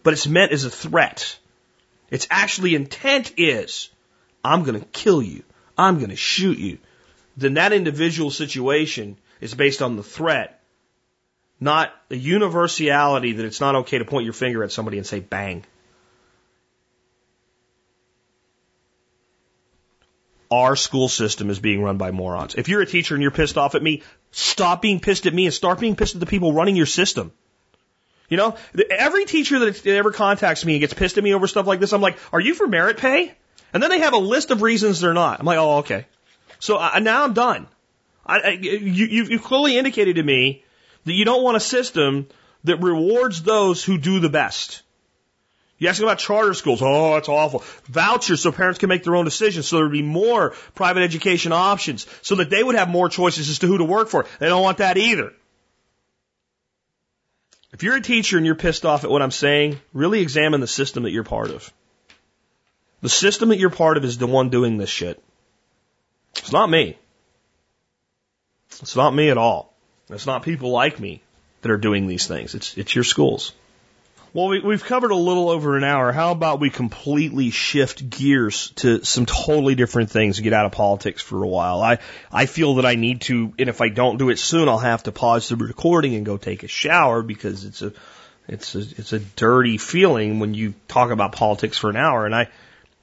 [0.03, 1.37] But it's meant as a threat.
[2.11, 3.89] Its actually intent is,
[4.45, 5.43] I'm going to kill you.
[5.75, 6.77] I'm going to shoot you.
[7.35, 10.61] Then that individual situation is based on the threat,
[11.59, 15.19] not a universality that it's not okay to point your finger at somebody and say
[15.19, 15.65] bang.
[20.51, 22.53] Our school system is being run by morons.
[22.53, 25.45] If you're a teacher and you're pissed off at me, stop being pissed at me
[25.45, 27.31] and start being pissed at the people running your system.
[28.29, 28.57] You know,
[28.91, 31.93] every teacher that ever contacts me and gets pissed at me over stuff like this,
[31.93, 33.33] I'm like, are you for merit pay?
[33.75, 35.41] And then they have a list of reasons they're not.
[35.41, 36.05] I'm like, oh, okay.
[36.59, 37.67] So uh, now I'm done.
[38.25, 40.63] I, I, you, you've clearly indicated to me
[41.03, 42.27] that you don't want a system
[42.63, 44.81] that rewards those who do the best.
[45.77, 46.81] You ask about charter schools.
[46.81, 47.65] Oh, it's awful.
[47.87, 51.51] Vouchers so parents can make their own decisions so there would be more private education
[51.51, 54.25] options so that they would have more choices as to who to work for.
[54.39, 55.33] They don't want that either.
[57.73, 60.65] If you're a teacher and you're pissed off at what I'm saying, really examine the
[60.65, 61.73] system that you're part of.
[63.05, 65.21] The system that you're part of is the one doing this shit.
[66.37, 66.97] It's not me.
[68.81, 69.75] It's not me at all.
[70.09, 71.21] It's not people like me
[71.61, 72.55] that are doing these things.
[72.55, 73.53] It's, it's your schools.
[74.33, 76.11] Well, we, have covered a little over an hour.
[76.11, 80.71] How about we completely shift gears to some totally different things and get out of
[80.71, 81.83] politics for a while?
[81.83, 81.99] I,
[82.31, 85.03] I feel that I need to, and if I don't do it soon, I'll have
[85.03, 87.93] to pause the recording and go take a shower because it's a,
[88.47, 92.25] it's a, it's a dirty feeling when you talk about politics for an hour.
[92.25, 92.47] And I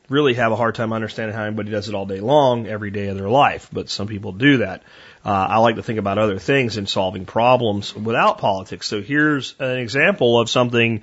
[0.08, 3.08] really have a hard time understanding how anybody does it all day long, every day
[3.08, 3.68] of their life.
[3.72, 4.82] But some people do that.
[5.24, 8.86] Uh, I like to think about other things in solving problems without politics.
[8.86, 11.02] So here's an example of something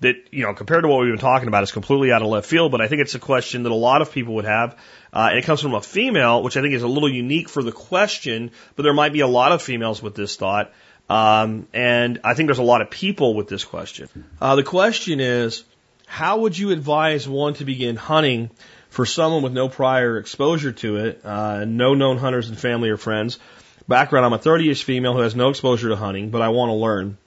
[0.00, 2.46] that, you know, compared to what we've been talking about is completely out of left
[2.46, 4.76] field, but I think it's a question that a lot of people would have.
[5.12, 7.62] Uh, and it comes from a female, which I think is a little unique for
[7.62, 10.72] the question, but there might be a lot of females with this thought.
[11.08, 14.08] Um, and I think there's a lot of people with this question.
[14.40, 15.64] Uh, the question is,
[16.14, 18.48] how would you advise one to begin hunting
[18.88, 22.96] for someone with no prior exposure to it, uh, no known hunters and family or
[22.96, 23.40] friends?
[23.88, 26.74] Background, I'm a 30-ish female who has no exposure to hunting, but I want to
[26.74, 27.18] learn.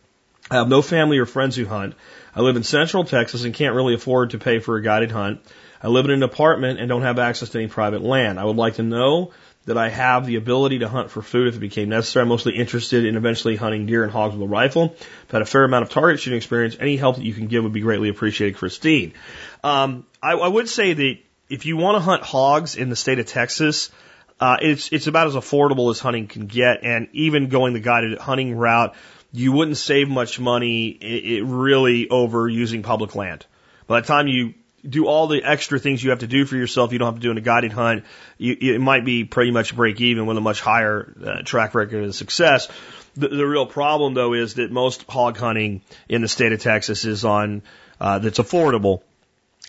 [0.49, 1.95] I have no family or friends who hunt.
[2.33, 5.41] I live in central Texas and can't really afford to pay for a guided hunt.
[5.83, 8.39] I live in an apartment and don't have access to any private land.
[8.39, 9.33] I would like to know
[9.67, 12.23] that I have the ability to hunt for food if it became necessary.
[12.23, 14.95] I'm mostly interested in eventually hunting deer and hogs with a rifle.
[15.25, 16.77] I've had a fair amount of target shooting experience.
[16.79, 19.13] Any help that you can give would be greatly appreciated, Christine.
[19.63, 21.17] Um, I, I would say that
[21.49, 23.91] if you want to hunt hogs in the state of Texas,
[24.39, 28.17] uh, it's it's about as affordable as hunting can get, and even going the guided
[28.17, 28.95] hunting route
[29.33, 33.45] you wouldn't save much money it, it really over using public land.
[33.85, 34.53] By the time you
[34.87, 37.21] do all the extra things you have to do for yourself, you don't have to
[37.21, 38.05] do in a guided hunt.
[38.37, 42.03] You, it might be pretty much break even with a much higher uh, track record
[42.03, 42.67] of success.
[43.15, 47.05] The, the real problem though is that most hog hunting in the state of Texas
[47.05, 47.63] is on
[47.99, 49.01] uh, that's affordable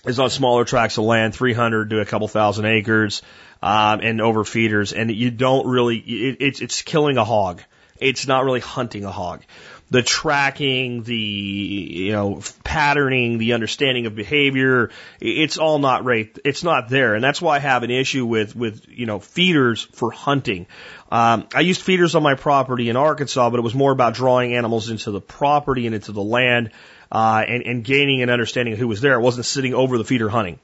[0.04, 3.22] is on smaller tracts of land, 300 to a couple thousand acres,
[3.62, 7.62] um, and over feeders, and you don't really, it, it's, it's killing a hog.
[8.01, 9.42] It's not really hunting a hog.
[9.90, 16.36] The tracking, the, you know, patterning, the understanding of behavior, it's all not right.
[16.44, 17.14] It's not there.
[17.14, 20.66] And that's why I have an issue with, with, you know, feeders for hunting.
[21.11, 24.55] Um, I used feeders on my property in Arkansas, but it was more about drawing
[24.55, 26.70] animals into the property and into the land,
[27.11, 29.14] uh, and, and gaining an understanding of who was there.
[29.14, 30.59] It wasn't sitting over the feeder hunting.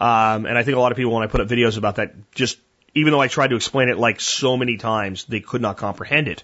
[0.00, 2.32] Um, and I think a lot of people, when I put up videos about that,
[2.32, 2.58] just
[2.98, 6.28] even though I tried to explain it like so many times, they could not comprehend
[6.28, 6.42] it.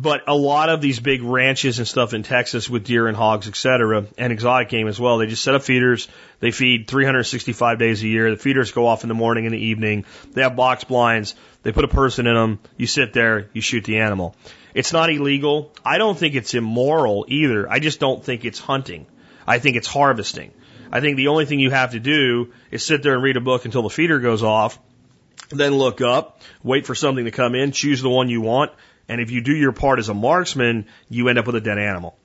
[0.00, 3.48] But a lot of these big ranches and stuff in Texas with deer and hogs,
[3.48, 6.06] et cetera, and exotic game as well, they just set up feeders.
[6.38, 8.30] They feed 365 days a year.
[8.30, 10.04] The feeders go off in the morning and the evening.
[10.32, 11.34] They have box blinds.
[11.64, 12.60] They put a person in them.
[12.76, 14.36] You sit there, you shoot the animal.
[14.72, 15.72] It's not illegal.
[15.84, 17.68] I don't think it's immoral either.
[17.68, 19.06] I just don't think it's hunting.
[19.48, 20.52] I think it's harvesting.
[20.92, 23.40] I think the only thing you have to do is sit there and read a
[23.40, 24.78] book until the feeder goes off,
[25.50, 28.72] then look up, wait for something to come in, choose the one you want,
[29.08, 31.78] and if you do your part as a marksman, you end up with a dead
[31.78, 32.18] animal.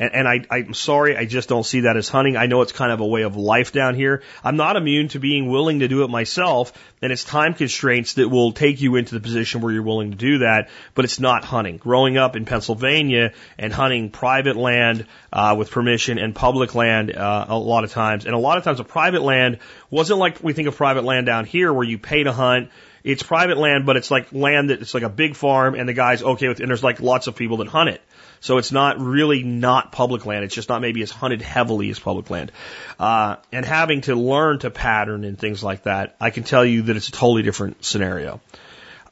[0.00, 2.38] And, and I, I'm sorry, I just don't see that as hunting.
[2.38, 4.22] I know it's kind of a way of life down here.
[4.42, 6.72] I'm not immune to being willing to do it myself,
[7.02, 10.16] and it's time constraints that will take you into the position where you're willing to
[10.16, 11.76] do that, but it's not hunting.
[11.76, 17.44] Growing up in Pennsylvania and hunting private land uh, with permission and public land uh,
[17.48, 19.58] a lot of times, and a lot of times a private land
[19.90, 22.70] wasn't like we think of private land down here where you pay to hunt,
[23.04, 25.92] it's private land, but it's like land that it's like a big farm and the
[25.92, 28.00] guy's okay with it, and there's like lots of people that hunt it.
[28.40, 30.44] So it's not really not public land.
[30.44, 32.52] It's just not maybe as hunted heavily as public land.
[32.98, 36.82] Uh, and having to learn to pattern and things like that, I can tell you
[36.82, 38.40] that it's a totally different scenario.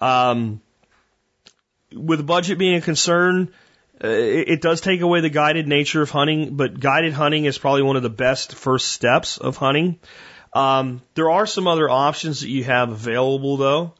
[0.01, 0.61] Um,
[1.93, 3.53] with budget being a concern,
[4.03, 7.59] uh, it, it does take away the guided nature of hunting, but guided hunting is
[7.59, 9.99] probably one of the best first steps of hunting.
[10.53, 13.93] Um, there are some other options that you have available though.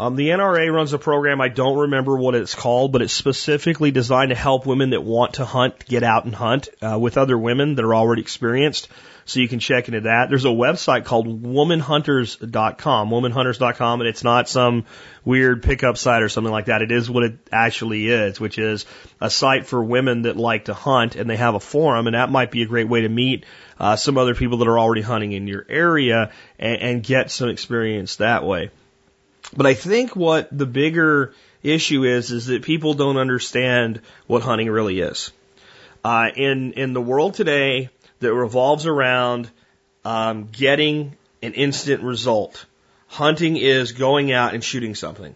[0.00, 3.90] Um, the NRA runs a program, I don't remember what it's called, but it's specifically
[3.90, 7.36] designed to help women that want to hunt get out and hunt uh, with other
[7.36, 8.88] women that are already experienced.
[9.26, 10.30] So you can check into that.
[10.30, 14.86] There's a website called womanhunters.com, womanhunters.com, and it's not some
[15.22, 16.80] weird pickup site or something like that.
[16.80, 18.86] It is what it actually is, which is
[19.20, 22.30] a site for women that like to hunt, and they have a forum, and that
[22.30, 23.44] might be a great way to meet
[23.78, 27.50] uh, some other people that are already hunting in your area and, and get some
[27.50, 28.70] experience that way.
[29.56, 34.70] But I think what the bigger issue is is that people don't understand what hunting
[34.70, 35.32] really is.
[36.04, 37.90] Uh, in in the world today
[38.20, 39.50] that revolves around
[40.04, 42.64] um, getting an instant result,
[43.08, 45.34] hunting is going out and shooting something.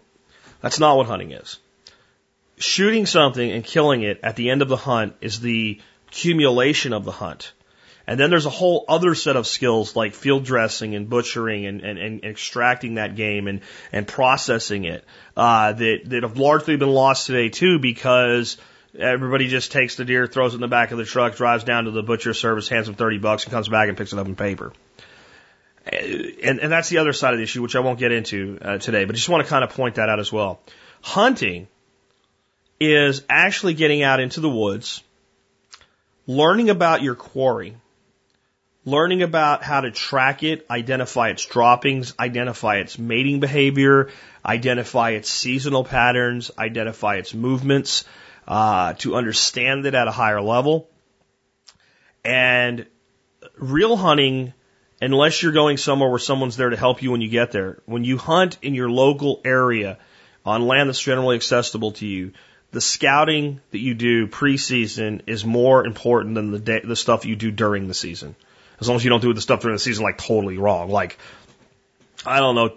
[0.61, 1.59] That's not what hunting is.
[2.57, 7.05] Shooting something and killing it at the end of the hunt is the accumulation of
[7.05, 7.53] the hunt.
[8.07, 11.81] And then there's a whole other set of skills like field dressing and butchering and,
[11.81, 13.61] and, and extracting that game and,
[13.93, 15.05] and processing it
[15.37, 18.59] uh, that, that have largely been lost today too because
[18.99, 21.85] everybody just takes the deer, throws it in the back of the truck, drives down
[21.85, 24.27] to the butcher service, hands them 30 bucks and comes back and picks it up
[24.27, 24.73] in paper.
[25.87, 28.79] And, and that's the other side of the issue, which I won't get into uh,
[28.79, 30.61] today, but I just want to kind of point that out as well.
[31.03, 31.69] Hunting
[32.81, 35.03] is actually getting out into the woods,
[36.27, 37.77] learning about your quarry,
[38.85, 44.11] learning about how to track it, identify its droppings, identify its mating behavior,
[44.45, 48.05] identify its seasonal patterns, identify its movements,
[48.47, 50.91] uh, to understand it at a higher level.
[52.25, 52.87] And
[53.57, 54.53] real hunting,
[55.01, 58.05] unless you're going somewhere where someone's there to help you when you get there, when
[58.05, 59.99] you hunt in your local area
[60.45, 62.33] on land that's generally accessible to you,
[62.71, 67.37] the scouting that you do preseason is more important than the day, the stuff you
[67.37, 68.35] do during the season.
[68.81, 70.91] As long as you don't do the stuff during the season like totally wrong.
[70.91, 71.19] Like,
[72.27, 72.77] I don't know,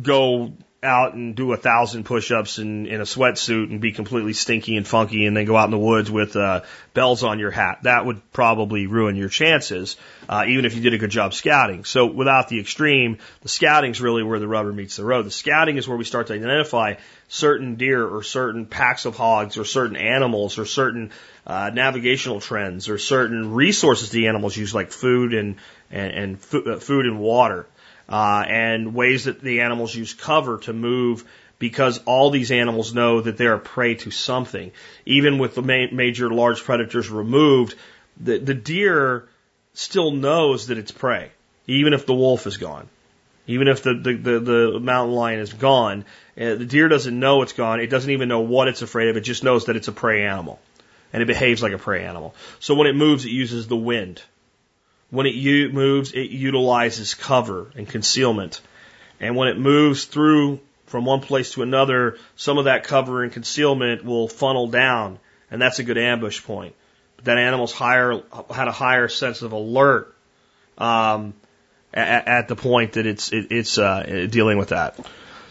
[0.00, 0.52] go
[0.82, 4.86] out and do a thousand push-ups in, in a sweatsuit and be completely stinky and
[4.86, 6.62] funky and then go out in the woods with uh,
[6.94, 7.80] bells on your hat.
[7.82, 9.96] That would probably ruin your chances,
[10.28, 11.84] uh, even if you did a good job scouting.
[11.84, 15.24] So without the extreme, the scouting is really where the rubber meets the road.
[15.24, 16.94] The scouting is where we start to identify
[17.28, 21.10] certain deer or certain packs of hogs or certain animals or certain
[21.46, 25.56] uh, navigational trends or certain resources the animals use like food and,
[25.90, 27.66] and, and uh, food and water
[28.08, 31.24] uh, and ways that the animals use cover to move
[31.58, 34.72] because all these animals know that they're a prey to something.
[35.04, 37.74] Even with the ma- major large predators removed,
[38.20, 39.28] the, the deer
[39.74, 41.30] still knows that it's prey,
[41.66, 42.88] even if the wolf is gone.
[43.48, 46.04] Even if the, the, the, the mountain lion is gone,
[46.36, 47.78] uh, the deer doesn't know it's gone.
[47.80, 49.16] It doesn't even know what it's afraid of.
[49.16, 50.58] It just knows that it's a prey animal.
[51.12, 52.34] And it behaves like a prey animal.
[52.58, 54.20] So when it moves, it uses the wind
[55.16, 58.60] When it u- moves, it utilizes cover and concealment.
[59.18, 63.32] And when it moves through from one place to another, some of that cover and
[63.32, 65.18] concealment will funnel down,
[65.50, 66.74] and that's a good ambush point.
[67.16, 68.20] But that animal's higher
[68.54, 70.14] had a higher sense of alert
[70.76, 71.32] um,
[71.94, 75.00] at, at, the point that it's it, it's uh, dealing with that.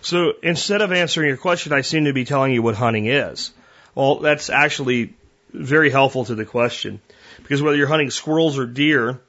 [0.01, 3.51] So instead of answering your question, I seem to be telling you what hunting is.
[3.95, 5.15] Well, that's actually
[5.51, 7.01] very helpful to the question
[7.37, 9.21] because whether you're hunting squirrels or deer,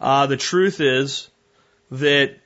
[0.00, 1.28] uh, the truth is
[1.90, 2.36] that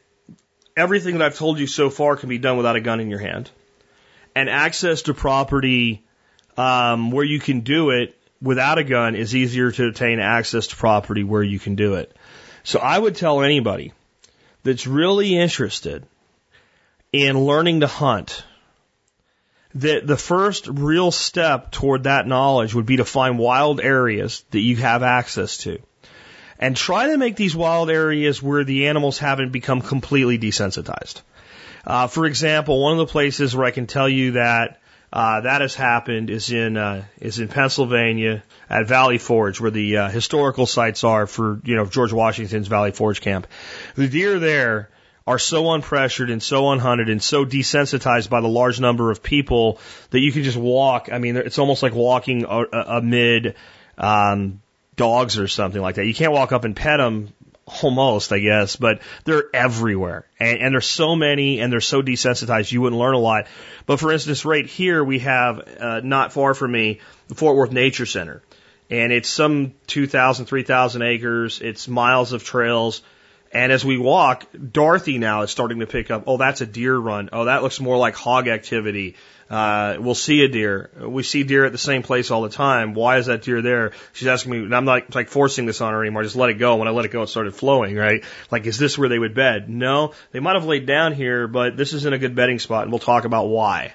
[0.76, 3.18] everything that I've told you so far can be done without a gun in your
[3.18, 3.50] hand.
[4.34, 6.04] And access to property
[6.56, 10.76] um, where you can do it without a gun is easier to obtain access to
[10.76, 12.16] property where you can do it.
[12.64, 13.92] So I would tell anybody
[14.62, 16.06] that's really interested
[17.12, 18.44] in learning to hunt
[19.74, 24.60] that the first real step toward that knowledge would be to find wild areas that
[24.60, 25.78] you have access to
[26.62, 31.20] and try to make these wild areas where the animals haven't become completely desensitized.
[31.84, 34.78] Uh, for example, one of the places where I can tell you that
[35.12, 39.96] uh, that has happened is in uh, is in Pennsylvania at Valley Forge, where the
[39.96, 43.48] uh, historical sites are for you know George Washington's Valley Forge camp.
[43.96, 44.88] The deer there
[45.26, 49.80] are so unpressured and so unhunted and so desensitized by the large number of people
[50.10, 51.08] that you can just walk.
[51.10, 53.56] I mean, it's almost like walking amid
[53.98, 54.61] um,
[54.96, 56.06] dogs or something like that.
[56.06, 57.32] You can't walk up and pet them
[57.82, 60.26] almost, I guess, but they're everywhere.
[60.38, 63.46] And, and there's so many and they're so desensitized, you wouldn't learn a lot.
[63.86, 67.72] But for instance, right here, we have, uh, not far from me, the Fort Worth
[67.72, 68.42] Nature Center.
[68.90, 71.60] And it's some 2,000, 3,000 acres.
[71.60, 73.02] It's miles of trails.
[73.52, 76.96] And as we walk, Dorothy now is starting to pick up, oh, that's a deer
[76.96, 77.30] run.
[77.32, 79.16] Oh, that looks more like hog activity.
[79.52, 80.90] Uh, we'll see a deer.
[80.98, 82.94] We see deer at the same place all the time.
[82.94, 83.92] Why is that deer there?
[84.14, 86.22] She's asking me, and I'm not like forcing this on her anymore.
[86.22, 86.76] Just let it go.
[86.76, 88.24] When I let it go, it started flowing, right?
[88.50, 89.68] Like, is this where they would bed?
[89.68, 92.90] No, they might have laid down here, but this isn't a good bedding spot, and
[92.90, 93.92] we'll talk about why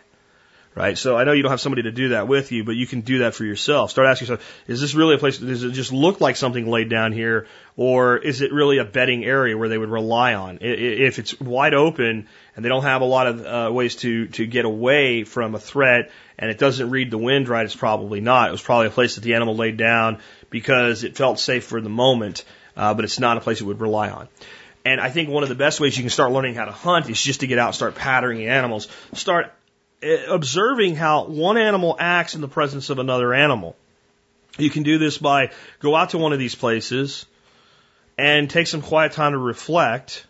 [0.77, 0.95] right?
[0.95, 3.01] So I know you don't have somebody to do that with you, but you can
[3.01, 3.89] do that for yourself.
[3.89, 6.87] Start asking yourself, is this really a place, does it just look like something laid
[6.87, 10.59] down here, or is it really a bedding area where they would rely on?
[10.61, 14.45] If it's wide open and they don't have a lot of uh, ways to, to
[14.45, 18.49] get away from a threat and it doesn't read the wind right, it's probably not.
[18.49, 20.19] It was probably a place that the animal laid down
[20.51, 22.45] because it felt safe for the moment,
[22.75, 24.27] uh, but it's not a place it would rely on.
[24.85, 27.09] And I think one of the best ways you can start learning how to hunt
[27.09, 28.87] is just to get out and start patterning animals.
[29.13, 29.51] Start
[30.03, 33.75] Uh, observing how one animal acts in the presence of another animal.
[34.59, 37.25] You can do this by go out to one of these places
[38.17, 40.25] and take some quiet time to reflect.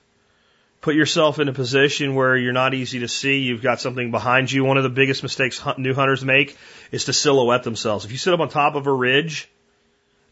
[0.79, 3.39] Put yourself in a position where you're not easy to see.
[3.39, 4.63] You've got something behind you.
[4.63, 6.57] One of the biggest mistakes new hunters make
[6.91, 8.05] is to silhouette themselves.
[8.05, 9.49] If you sit up on top of a ridge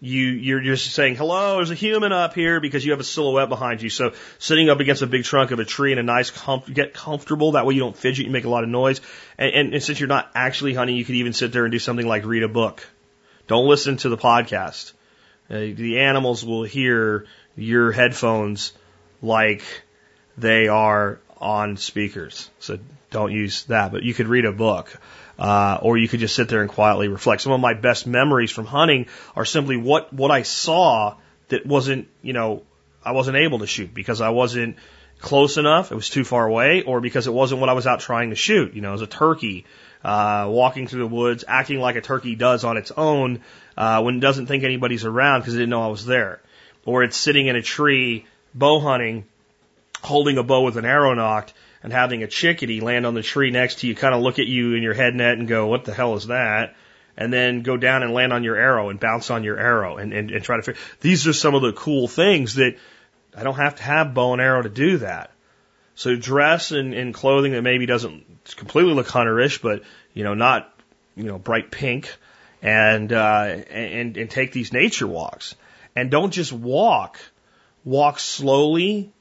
[0.01, 3.49] you you're just saying hello there's a human up here because you have a silhouette
[3.49, 3.89] behind you.
[3.89, 6.31] So sitting up against a big trunk of a tree in a nice
[6.71, 8.99] get comfortable that way you don't fidget you make a lot of noise.
[9.37, 11.79] And, and, and since you're not actually hunting you could even sit there and do
[11.79, 12.85] something like read a book.
[13.47, 14.93] Don't listen to the podcast.
[15.49, 18.73] Uh, the animals will hear your headphones
[19.21, 19.63] like
[20.37, 22.49] they are on speakers.
[22.59, 22.79] So
[23.11, 24.99] don't use that but you could read a book
[25.37, 27.41] uh, or you could just sit there and quietly reflect.
[27.41, 31.15] Some of my best memories from hunting are simply what, what I saw
[31.49, 32.63] that wasn't, you know,
[33.03, 34.77] I wasn't able to shoot because I wasn't
[35.19, 37.99] close enough, it was too far away, or because it wasn't what I was out
[37.99, 38.73] trying to shoot.
[38.73, 39.65] You know, as a turkey,
[40.03, 43.41] uh, walking through the woods, acting like a turkey does on its own,
[43.77, 46.41] uh, when it doesn't think anybody's around because it didn't know I was there.
[46.85, 49.25] Or it's sitting in a tree, bow hunting,
[50.01, 51.53] holding a bow with an arrow nocked,
[51.85, 54.47] and having a chickadee land on the tree next to you kind of look at
[54.47, 56.75] you in your head net and go, what the hell is that?
[57.15, 60.11] And then go down and land on your arrow and bounce on your arrow and,
[60.11, 60.81] and, and try to figure.
[61.01, 62.77] These are some of the cool things that
[63.37, 65.29] I don't have to have bow and arrow to do that.
[65.93, 68.25] So dress in, in clothing that maybe doesn't
[68.55, 69.83] completely look hunterish, but
[70.15, 70.73] you know, not
[71.15, 72.11] you know bright pink,
[72.63, 75.53] and uh, and and take these nature walks.
[75.95, 77.19] And don't just walk.
[77.83, 79.13] Walk slowly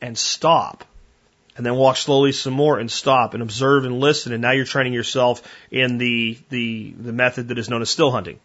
[0.00, 0.86] and stop
[1.56, 4.32] and then walk slowly some more and stop and observe and listen.
[4.32, 8.10] And now you're training yourself in the, the, the method that is known as still
[8.10, 8.40] hunting.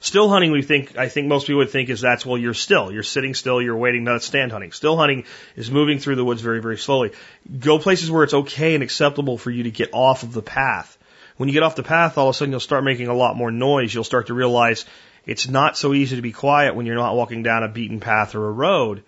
[0.00, 2.90] Still hunting, we think, I think most people would think is that's, well, you're still.
[2.90, 4.72] You're sitting still, you're waiting, not stand hunting.
[4.72, 5.24] Still hunting
[5.54, 7.12] is moving through the woods very, very slowly.
[7.60, 10.98] Go places where it's okay and acceptable for you to get off of the path.
[11.36, 13.36] When you get off the path, all of a sudden you'll start making a lot
[13.36, 13.94] more noise.
[13.94, 14.86] You'll start to realize
[15.24, 18.34] it's not so easy to be quiet when you're not walking down a beaten path
[18.34, 19.04] or a road.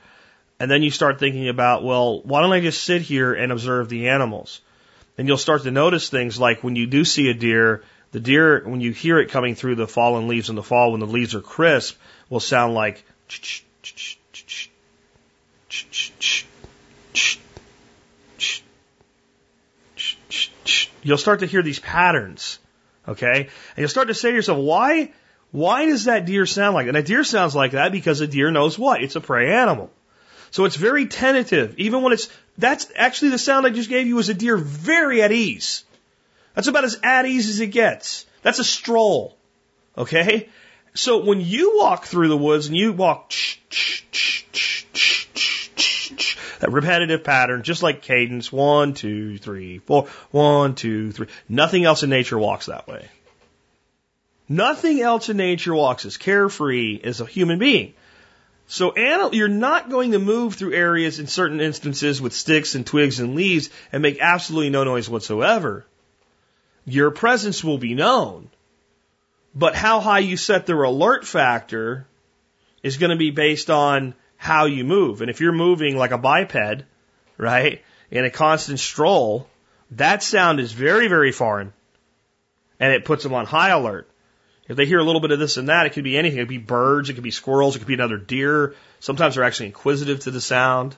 [0.65, 3.91] And then you start thinking about, well, why don't I just sit here and observe
[3.91, 4.62] the animals?
[5.19, 8.62] And you'll start to notice things like when you do see a deer, the deer,
[8.66, 11.35] when you hear it coming through the fallen leaves in the fall, when the leaves
[11.35, 11.99] are crisp,
[12.31, 13.05] will sound like
[21.03, 22.59] You'll start to hear these patterns,
[23.07, 23.36] okay?
[23.36, 25.12] And you'll start to say to yourself, why,
[25.51, 26.97] why does that deer sound like that?
[26.97, 29.03] And a deer sounds like that because a deer knows what?
[29.03, 29.91] It's a prey animal.
[30.55, 34.14] So it's very tentative, even when it's, that's actually the sound I just gave you
[34.14, 35.82] was a deer very at ease.
[36.55, 38.24] That's about as at ease as it gets.
[38.43, 39.36] That's a stroll.
[39.98, 40.48] Okay?
[40.94, 43.32] So when you walk through the woods and you walk
[46.60, 51.26] that repetitive pattern, just like cadence, one, two, three, four, one, two, three.
[51.48, 53.09] Nothing else in nature walks that way.
[54.48, 57.94] Nothing else in nature walks as carefree as a human being.
[58.66, 58.95] So
[59.32, 63.35] you're not going to move through areas in certain instances with sticks and twigs and
[63.35, 65.85] leaves and make absolutely no noise whatsoever.
[66.86, 68.49] Your presence will be known.
[69.55, 72.07] But how high you set their alert factor
[72.82, 75.20] is going to be based on how you move.
[75.20, 76.85] And if you're moving like a biped,
[77.39, 79.49] right, in a constant stroll,
[79.93, 81.73] that sound is very, very foreign.
[82.81, 84.09] And it puts them on high alert.
[84.66, 86.39] If they hear a little bit of this and that, it could be anything.
[86.39, 88.74] It could be birds, it could be squirrels, it could be another deer.
[89.01, 90.97] Sometimes they're actually inquisitive to the sound.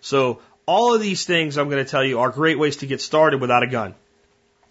[0.00, 3.00] So all of these things I'm going to tell you are great ways to get
[3.00, 3.94] started without a gun.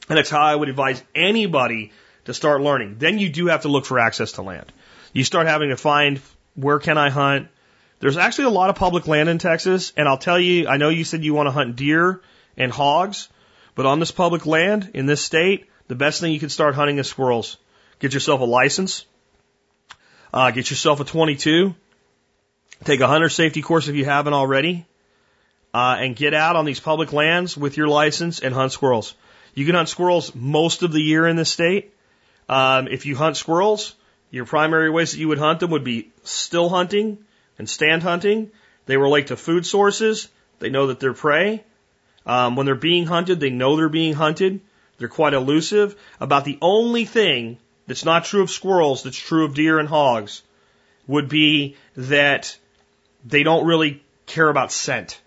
[0.10, 1.92] And that's how I would advise anybody
[2.26, 2.96] to start learning.
[2.98, 4.72] Then you do have to look for access to land.
[5.14, 6.20] You start having to find
[6.56, 7.48] where can I hunt?
[8.00, 10.90] There's actually a lot of public land in Texas, and I'll tell you, I know
[10.90, 12.22] you said you want to hunt deer
[12.58, 13.30] and hogs,
[13.76, 16.98] but on this public land in this state, the best thing you can start hunting
[16.98, 17.58] is squirrels.
[18.00, 19.06] Get yourself a license,
[20.34, 21.76] uh, get yourself a 22,
[22.84, 24.86] take a hunter safety course if you haven't already,
[25.74, 29.16] uh, and get out on these public lands with your license and hunt squirrels.
[29.54, 31.94] You can hunt squirrels most of the year in this state.
[32.50, 33.96] Um, if you hunt squirrels,
[34.32, 37.20] your primary ways that you would hunt them would be still hunting,
[37.58, 38.52] and stand hunting.
[38.86, 40.28] They relate to food sources.
[40.60, 41.64] They know that they're prey.
[42.26, 44.62] Um, when they're being hunted, they know they're being hunted.
[44.98, 45.96] They're quite elusive.
[46.20, 47.58] About the only thing
[47.88, 50.42] that's not true of squirrels that's true of deer and hogs
[51.08, 52.58] would be that
[53.26, 55.20] they don't really care about scent.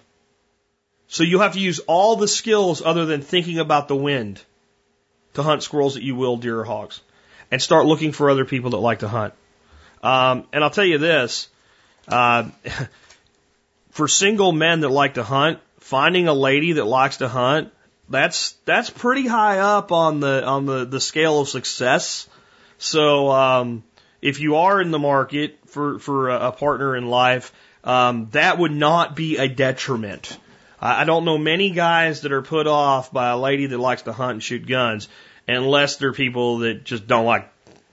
[1.09, 4.43] So you have to use all the skills other than thinking about the wind
[5.35, 7.01] to hunt squirrels that you will deer or hogs
[7.51, 9.35] and start looking for other people that like to hunt.
[10.03, 11.49] Um, and I'll tell you this,
[12.09, 12.49] uh,
[13.91, 17.73] for single men that like to hunt, finding a lady that likes to hunt,
[18.09, 22.29] that's that's pretty high up on the on the, the scale of success.
[22.79, 23.85] So um,
[24.21, 27.53] if you are in the market for for a, partner in life,
[27.85, 30.39] um, that would not be a detriment.
[30.81, 34.03] I, I don't know many guys that are put off by a lady that likes
[34.03, 35.09] to hunt and shoot guns,
[35.47, 37.51] unless they're people that just don't like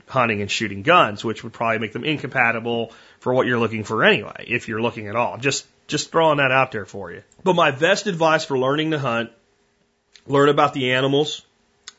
[0.08, 4.04] hunting and shooting guns, which would probably make them incompatible for what you're looking for
[4.04, 5.38] anyway, if you're looking at all.
[5.38, 7.24] Just just throwing that out there for you.
[7.44, 9.32] But my best advice for learning to hunt,
[10.28, 11.42] learn about the animals,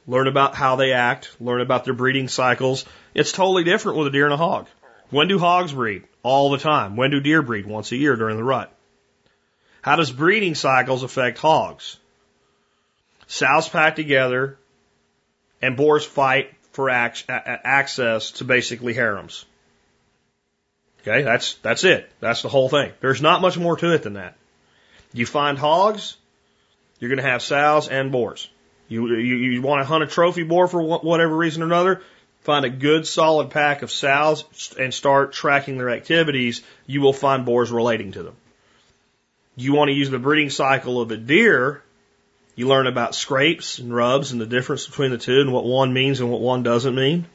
[0.07, 2.85] learn about how they act, learn about their breeding cycles.
[3.15, 4.67] It's totally different with a deer and a hog.
[5.11, 6.05] When do hogs breed?
[6.23, 6.97] All the time.
[6.97, 7.67] When do deer breed?
[7.67, 8.75] Once a year during the rut.
[9.83, 11.99] How does breeding cycles affect hogs?
[13.27, 14.59] Sows pack together
[15.61, 19.45] and boars fight for access to basically harems.
[21.03, 22.11] Okay, that's that's it.
[22.21, 22.93] That's the whole thing.
[23.01, 24.37] There's not much more to it than that.
[25.13, 26.17] You find hogs,
[26.99, 28.49] you're going to have sows and boars.
[28.89, 32.03] You, you you want to hunt a trophy boar for whatever reason or another,
[32.43, 34.45] find a good solid pack of sows
[34.79, 36.63] and start tracking their activities.
[36.87, 38.37] You will find boars relating to them.
[39.57, 41.83] You want to use the breeding cycle of a deer.
[42.57, 45.93] You learn about scrapes and rubs and the difference between the two and what one
[45.93, 47.27] means and what one doesn't mean.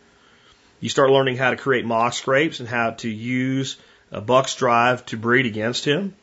[0.80, 3.78] You start learning how to create mock scrapes and how to use
[4.12, 6.16] a buck's drive to breed against him.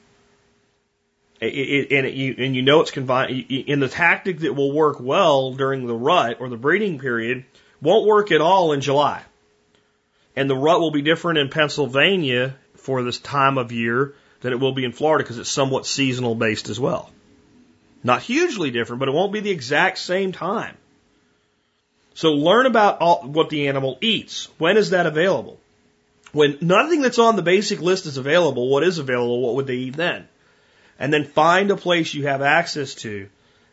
[1.40, 3.50] It, it, and, it, you, and you know it's confined.
[3.50, 7.44] In the tactic that will work well during the rut or the breeding period
[7.80, 9.22] won't work at all in July.
[10.34, 14.60] And the rut will be different in Pennsylvania for this time of year than it
[14.60, 17.10] will be in Florida because it's somewhat seasonal based as well.
[18.02, 20.76] Not hugely different, but it won't be the exact same time.
[22.14, 24.48] So learn about all, what the animal eats.
[24.56, 25.58] When is that available?
[26.32, 29.76] When nothing that's on the basic list is available, what is available, what would they
[29.76, 30.28] eat then?
[30.98, 33.28] And then find a place you have access to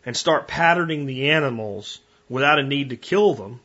[0.06, 3.60] and start patterning the animals without a need to kill them.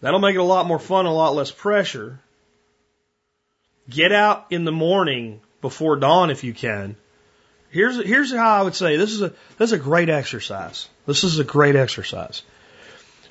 [0.00, 2.20] That'll make it a lot more fun, a lot less pressure.
[3.88, 6.96] Get out in the morning before dawn if you can.
[7.70, 10.88] Here's here's how I would say this is a this is a great exercise.
[11.06, 12.42] This is a great exercise.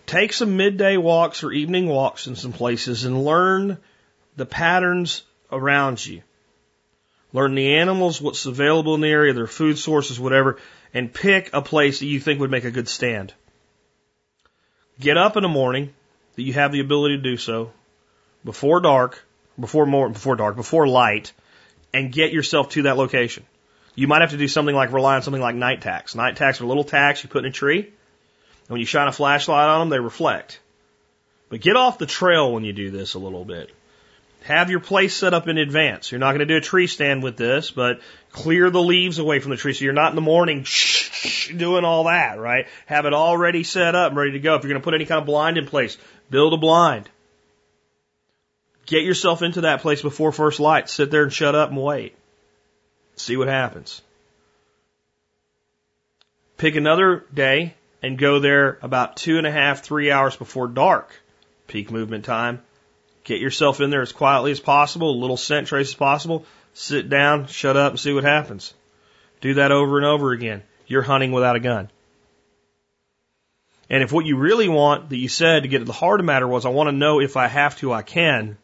[0.05, 3.77] Take some midday walks or evening walks in some places and learn
[4.35, 6.23] the patterns around you.
[7.34, 10.60] Learn the animals, what's available in the area, their food sources, whatever,
[10.93, 13.34] and pick a place that you think would make a good stand.
[14.99, 15.93] Get up in the morning
[16.35, 17.72] that you have the ability to do so
[18.45, 19.23] before dark,
[19.60, 21.34] before more, before dark, before light,
[21.91, 23.43] and get yourself to that location.
[23.95, 26.14] You might have to do something like rely on something like night tacks.
[26.14, 29.11] Night tacks are little tacks you put in a tree, and when you shine a
[29.11, 30.60] flashlight on them, they reflect.
[31.49, 33.72] But get off the trail when you do this a little bit.
[34.43, 36.11] Have your place set up in advance.
[36.11, 38.01] You're not going to do a tree stand with this, but
[38.31, 40.65] clear the leaves away from the tree so you're not in the morning
[41.55, 42.67] doing all that, right?
[42.85, 44.55] Have it already set up and ready to go.
[44.55, 45.97] If you're going to put any kind of blind in place,
[46.29, 47.09] build a blind.
[48.85, 50.89] Get yourself into that place before first light.
[50.89, 52.17] Sit there and shut up and wait.
[53.15, 54.01] See what happens.
[56.57, 61.13] Pick another day and go there about two and a half, three hours before dark.
[61.67, 62.61] Peak movement time
[63.23, 66.45] Get yourself in there as quietly as possible, a little scent trace as possible.
[66.73, 68.73] Sit down, shut up, and see what happens.
[69.41, 70.63] Do that over and over again.
[70.87, 71.89] You're hunting without a gun.
[73.89, 76.25] And if what you really want that you said to get to the heart of
[76.25, 78.57] the matter was, I want to know if I have to, I can.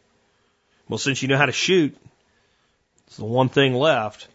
[0.88, 1.96] Well, since you know how to shoot,
[3.06, 4.26] it's the one thing left.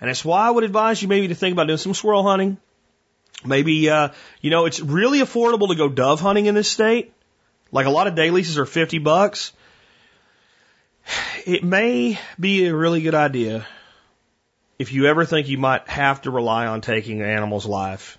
[0.00, 2.58] And that's why I would advise you maybe to think about doing some squirrel hunting.
[3.44, 4.10] Maybe, uh,
[4.40, 7.12] you know, it's really affordable to go dove hunting in this state.
[7.72, 9.52] Like a lot of day leases are 50 bucks.
[11.46, 13.66] It may be a really good idea
[14.78, 18.18] if you ever think you might have to rely on taking an animal's life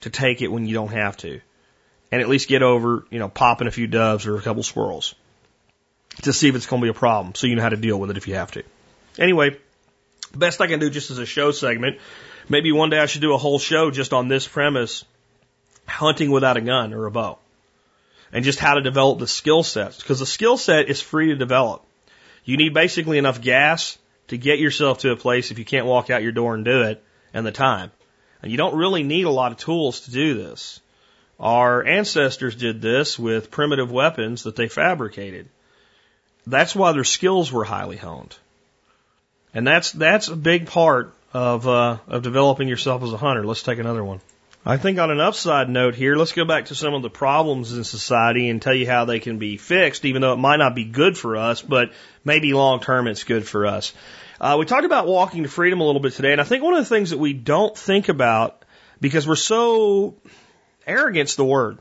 [0.00, 1.40] to take it when you don't have to.
[2.12, 5.14] And at least get over, you know, popping a few doves or a couple squirrels
[6.22, 7.98] to see if it's going to be a problem so you know how to deal
[7.98, 8.64] with it if you have to.
[9.18, 9.56] Anyway,
[10.34, 11.98] best I can do just as a show segment.
[12.48, 15.04] Maybe one day I should do a whole show just on this premise
[15.86, 17.38] hunting without a gun or a bow
[18.32, 21.36] and just how to develop the skill sets because the skill set is free to
[21.36, 21.84] develop.
[22.44, 23.98] You need basically enough gas
[24.28, 26.82] to get yourself to a place if you can't walk out your door and do
[26.82, 27.02] it
[27.34, 27.90] and the time.
[28.42, 30.80] And you don't really need a lot of tools to do this.
[31.38, 35.48] Our ancestors did this with primitive weapons that they fabricated.
[36.46, 38.36] That's why their skills were highly honed.
[39.52, 43.44] And that's that's a big part of uh, of developing yourself as a hunter.
[43.44, 44.20] Let's take another one.
[44.64, 47.72] I think on an upside note here, let's go back to some of the problems
[47.72, 50.74] in society and tell you how they can be fixed, even though it might not
[50.74, 51.92] be good for us, but
[52.26, 53.94] maybe long term it's good for us.
[54.38, 56.74] Uh, we talked about walking to freedom a little bit today, and I think one
[56.74, 58.62] of the things that we don't think about
[59.00, 60.16] because we're so
[60.86, 61.78] arrogant's the word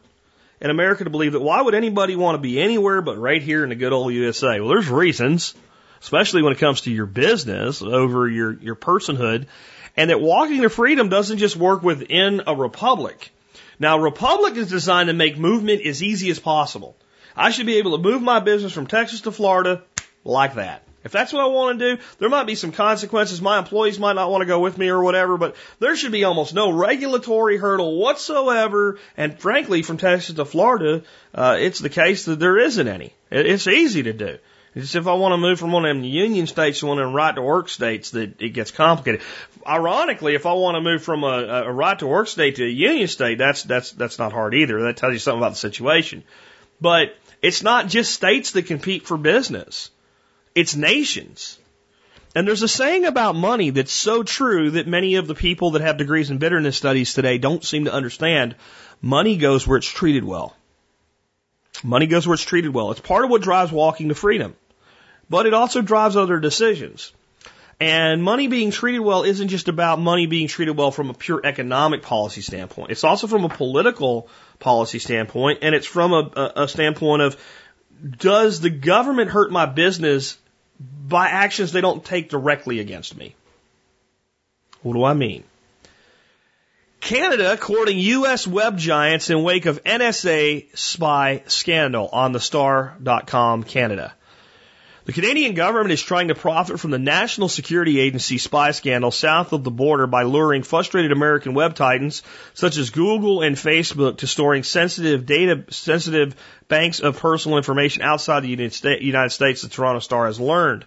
[0.61, 3.63] in America to believe that why would anybody want to be anywhere but right here
[3.63, 4.61] in the good old USA?
[4.61, 5.53] Well, there's reasons,
[6.01, 9.47] especially when it comes to your business over your, your personhood
[9.99, 13.31] and that walking to freedom doesn't just work within a republic.
[13.79, 16.95] Now, republic is designed to make movement as easy as possible.
[17.35, 19.83] I should be able to move my business from Texas to Florida
[20.23, 20.83] like that.
[21.03, 23.41] If that's what I want to do, there might be some consequences.
[23.41, 26.23] My employees might not want to go with me or whatever, but there should be
[26.23, 28.99] almost no regulatory hurdle whatsoever.
[29.17, 31.03] And frankly, from Texas to Florida,
[31.35, 33.13] uh, it's the case that there isn't any.
[33.31, 34.37] It's easy to do.
[34.75, 37.05] It's if I want to move from one of them union states to one of
[37.05, 39.21] them right to work states that it gets complicated.
[39.67, 42.69] Ironically, if I want to move from a, a right to work state to a
[42.69, 44.83] union state, that's that's that's not hard either.
[44.83, 46.23] That tells you something about the situation.
[46.79, 49.89] But it's not just states that compete for business.
[50.53, 51.57] It's nations.
[52.35, 55.81] And there's a saying about money that's so true that many of the people that
[55.81, 58.55] have degrees in bitterness studies today don't seem to understand.
[59.01, 60.55] Money goes where it's treated well.
[61.83, 62.91] Money goes where it's treated well.
[62.91, 64.55] It's part of what drives walking to freedom,
[65.29, 67.13] but it also drives other decisions.
[67.79, 71.39] And money being treated well isn't just about money being treated well from a pure
[71.41, 72.91] economic policy standpoint.
[72.91, 74.27] It's also from a political
[74.59, 77.37] policy standpoint, and it's from a, a standpoint of
[78.17, 80.37] does the government hurt my business
[80.79, 83.35] by actions they don't take directly against me?
[84.81, 85.43] What do I mean?
[87.01, 88.45] Canada courting U.S.
[88.45, 94.13] web giants in wake of NSA spy scandal on the star.com Canada.
[95.05, 99.53] The Canadian government is trying to profit from the National Security Agency spy scandal south
[99.53, 102.21] of the border by luring frustrated American web titans
[102.53, 106.35] such as Google and Facebook to storing sensitive data, sensitive
[106.67, 110.85] banks of personal information outside the United States, the Toronto Star has learned.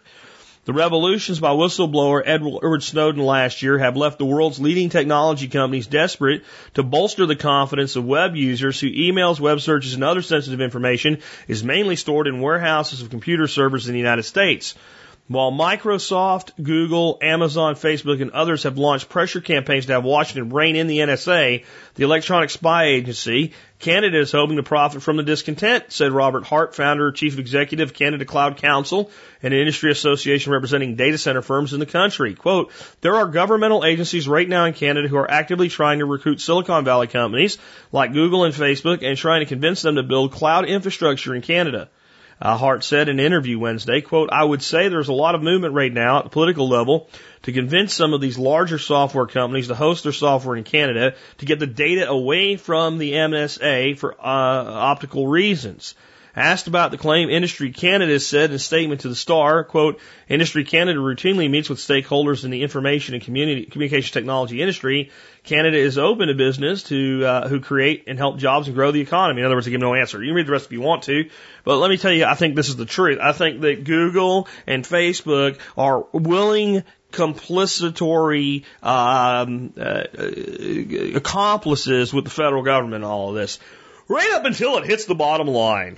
[0.64, 5.88] The revolutions by whistleblower Edward Snowden last year have left the world's leading technology companies
[5.88, 6.44] desperate
[6.74, 11.18] to bolster the confidence of web users whose emails, web searches, and other sensitive information
[11.48, 14.76] is mainly stored in warehouses of computer servers in the United States.
[15.32, 20.76] While Microsoft, Google, Amazon, Facebook, and others have launched pressure campaigns to have Washington rein
[20.76, 21.64] in the NSA,
[21.94, 26.74] the Electronic Spy Agency, Canada is hoping to profit from the discontent, said Robert Hart,
[26.74, 29.10] founder, chief executive of Canada Cloud Council,
[29.42, 32.34] an industry association representing data center firms in the country.
[32.34, 36.40] Quote, there are governmental agencies right now in Canada who are actively trying to recruit
[36.40, 37.58] Silicon Valley companies
[37.90, 41.88] like Google and Facebook and trying to convince them to build cloud infrastructure in Canada.
[42.42, 45.44] Uh, Hart said in an interview Wednesday, quote, I would say there's a lot of
[45.44, 47.08] movement right now at the political level
[47.42, 51.46] to convince some of these larger software companies to host their software in Canada to
[51.46, 55.94] get the data away from the NSA for uh, optical reasons.
[56.34, 60.64] Asked about the claim, Industry Canada said in a statement to the Star, quote, Industry
[60.64, 65.10] Canada routinely meets with stakeholders in the information and community, communication technology industry.
[65.44, 69.00] Canada is open to business to uh, who create and help jobs and grow the
[69.02, 69.42] economy.
[69.42, 70.22] In other words, I give no answer.
[70.22, 71.28] You can read the rest if you want to,
[71.64, 73.18] but let me tell you, I think this is the truth.
[73.20, 76.82] I think that Google and Facebook are willing
[77.12, 80.04] complicitory um, uh,
[81.14, 83.58] accomplices with the federal government in all of this
[84.12, 85.96] right up until it hits the bottom line.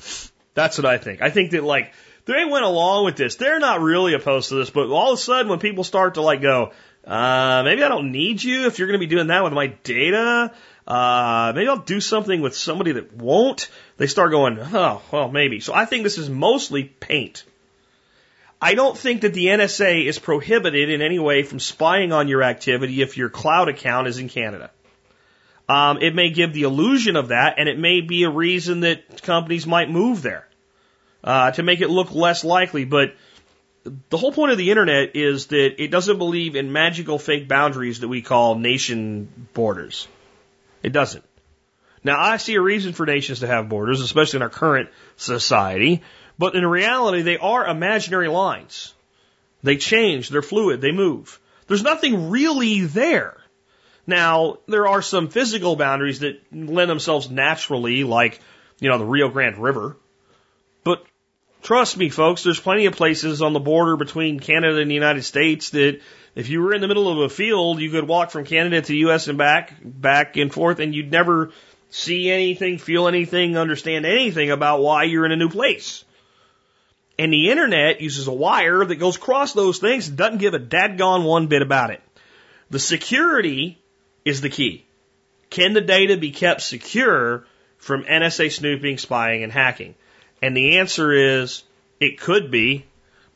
[0.54, 1.20] That's what I think.
[1.20, 1.92] I think that like
[2.26, 3.36] they went along with this.
[3.36, 6.22] They're not really opposed to this, but all of a sudden when people start to
[6.22, 6.72] like go,
[7.06, 9.66] uh, maybe I don't need you if you're going to be doing that with my
[9.66, 10.52] data.
[10.86, 13.68] Uh, maybe I'll do something with somebody that won't.
[13.96, 15.60] They start going, oh, well, maybe.
[15.60, 17.44] So I think this is mostly paint.
[18.60, 22.42] I don't think that the NSA is prohibited in any way from spying on your
[22.42, 24.70] activity if your cloud account is in Canada.
[25.68, 29.22] Um, it may give the illusion of that, and it may be a reason that
[29.22, 30.46] companies might move there
[31.22, 32.84] uh, to make it look less likely.
[32.84, 33.14] But
[34.10, 38.00] the whole point of the internet is that it doesn't believe in magical fake boundaries
[38.00, 40.06] that we call nation borders.
[40.82, 41.24] It doesn't.
[42.02, 46.02] Now, I see a reason for nations to have borders, especially in our current society,
[46.38, 48.92] but in reality, they are imaginary lines.
[49.62, 51.40] They change, they're fluid, they move.
[51.66, 53.38] There's nothing really there.
[54.06, 58.40] Now, there are some physical boundaries that lend themselves naturally, like,
[58.80, 59.96] you know, the Rio Grande River.
[60.84, 61.04] But
[61.62, 65.24] trust me, folks, there's plenty of places on the border between Canada and the United
[65.24, 66.00] States that
[66.34, 68.88] if you were in the middle of a field, you could walk from Canada to
[68.88, 69.28] the U.S.
[69.28, 71.52] and back, back and forth, and you'd never
[71.90, 76.04] see anything, feel anything, understand anything about why you're in a new place.
[77.18, 80.58] And the internet uses a wire that goes across those things and doesn't give a
[80.58, 82.02] dadgone one bit about it.
[82.70, 83.78] The security
[84.24, 84.84] is the key.
[85.50, 87.46] Can the data be kept secure
[87.78, 89.94] from NSA snooping, spying, and hacking?
[90.42, 91.62] And the answer is
[92.00, 92.86] it could be,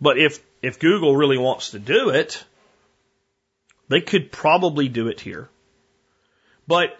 [0.01, 2.44] but if, if Google really wants to do it,
[3.89, 5.48] they could probably do it here.
[6.66, 6.98] But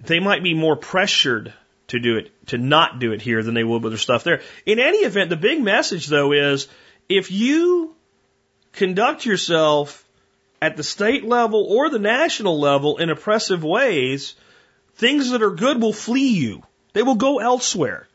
[0.00, 1.52] they might be more pressured
[1.88, 4.42] to do it, to not do it here than they would with their stuff there.
[4.64, 6.68] In any event, the big message though is
[7.08, 7.96] if you
[8.72, 10.04] conduct yourself
[10.62, 14.34] at the state level or the national level in oppressive ways,
[14.94, 16.62] things that are good will flee you.
[16.92, 18.06] They will go elsewhere.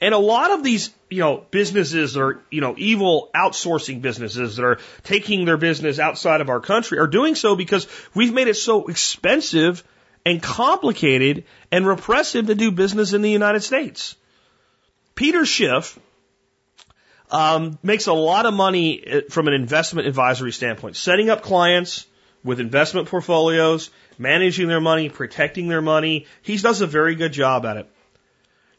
[0.00, 4.64] And a lot of these, you know, businesses or, you know, evil outsourcing businesses that
[4.64, 8.56] are taking their business outside of our country are doing so because we've made it
[8.56, 9.84] so expensive
[10.26, 14.16] and complicated and repressive to do business in the United States.
[15.14, 15.98] Peter Schiff,
[17.32, 22.06] um, makes a lot of money uh, from an investment advisory standpoint, setting up clients
[22.44, 26.26] with investment portfolios, managing their money, protecting their money.
[26.42, 27.88] He does a very good job at it.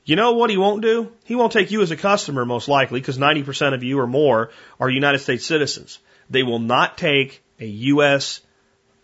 [0.06, 1.12] You know what he won't do?
[1.24, 4.52] He won't take you as a customer, most likely, because 90% of you or more
[4.80, 5.98] are United States citizens.
[6.30, 8.42] They will not take a U.S.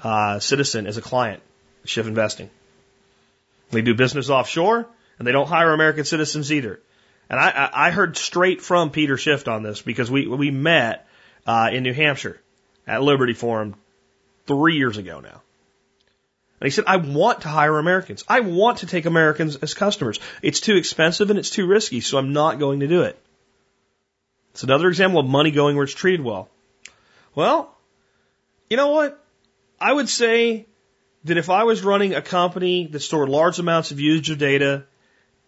[0.04, 1.42] Uh, citizen as a client,
[1.86, 2.50] Schiff Investing.
[3.72, 6.82] They do business offshore, and they don't hire American citizens either.
[7.30, 11.08] And I, I heard straight from Peter Schiff on this because we, we met
[11.46, 12.42] uh, in New Hampshire
[12.88, 13.76] at Liberty Forum
[14.48, 15.42] three years ago now.
[16.60, 18.26] And he said, I want to hire Americans.
[18.28, 20.20] I want to take Americans as customers.
[20.42, 23.18] It's too expensive and it's too risky, so I'm not going to do it.
[24.52, 26.50] It's another example of money going where it's treated well.
[27.36, 27.74] Well,
[28.70, 29.24] you know what?
[29.80, 30.66] I would say
[31.26, 34.86] that if I was running a company that stored large amounts of user data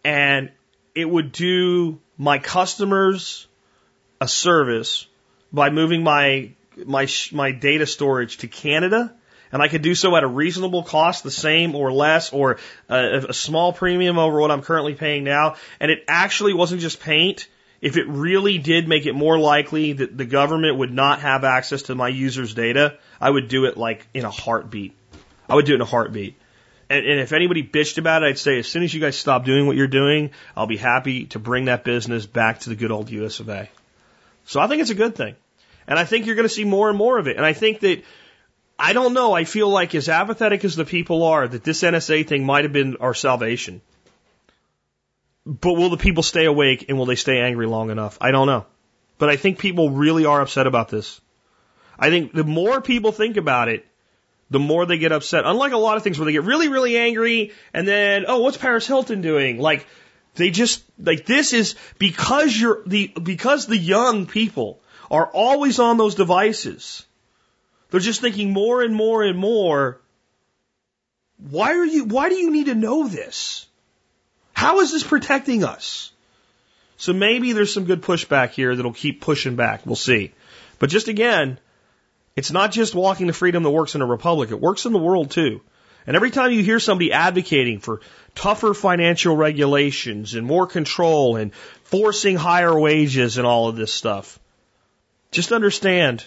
[0.06, 0.52] and
[0.96, 3.48] it would do my customers
[4.20, 5.08] a service
[5.52, 6.52] by moving my
[6.86, 9.14] my my data storage to Canada,
[9.52, 12.58] and I could do so at a reasonable cost, the same or less, or
[12.88, 15.56] a, a small premium over what I'm currently paying now.
[15.80, 17.48] And it actually wasn't just paint.
[17.82, 21.84] If it really did make it more likely that the government would not have access
[21.84, 24.96] to my users' data, I would do it like in a heartbeat.
[25.50, 26.38] I would do it in a heartbeat.
[26.92, 29.46] And, and if anybody bitched about it, I'd say as soon as you guys stop
[29.46, 32.92] doing what you're doing, I'll be happy to bring that business back to the good
[32.92, 33.70] old US of A.
[34.46, 35.36] So I think it's a good thing.
[35.88, 37.38] And I think you're going to see more and more of it.
[37.38, 38.04] And I think that,
[38.78, 42.28] I don't know, I feel like as apathetic as the people are, that this NSA
[42.28, 43.82] thing might have been our salvation.
[45.46, 48.18] But will the people stay awake and will they stay angry long enough?
[48.20, 48.66] I don't know.
[49.18, 51.22] But I think people really are upset about this.
[51.98, 53.86] I think the more people think about it,
[54.52, 55.46] the more they get upset.
[55.46, 58.58] Unlike a lot of things where they get really, really angry and then, oh, what's
[58.58, 59.58] Paris Hilton doing?
[59.58, 59.88] Like,
[60.36, 64.80] they just, like, this is because you're the, because the young people
[65.10, 67.06] are always on those devices.
[67.90, 70.00] They're just thinking more and more and more.
[71.50, 73.66] Why are you, why do you need to know this?
[74.54, 76.12] How is this protecting us?
[76.98, 79.86] So maybe there's some good pushback here that'll keep pushing back.
[79.86, 80.34] We'll see.
[80.78, 81.58] But just again,
[82.36, 84.52] it's not just walking to freedom that works in a republic.
[84.52, 85.62] It works in the world too.
[86.08, 88.02] And every time you hear somebody advocating for
[88.34, 91.54] tougher financial regulations and more control and
[91.84, 94.40] forcing higher wages and all of this stuff,
[95.32, 96.26] just understand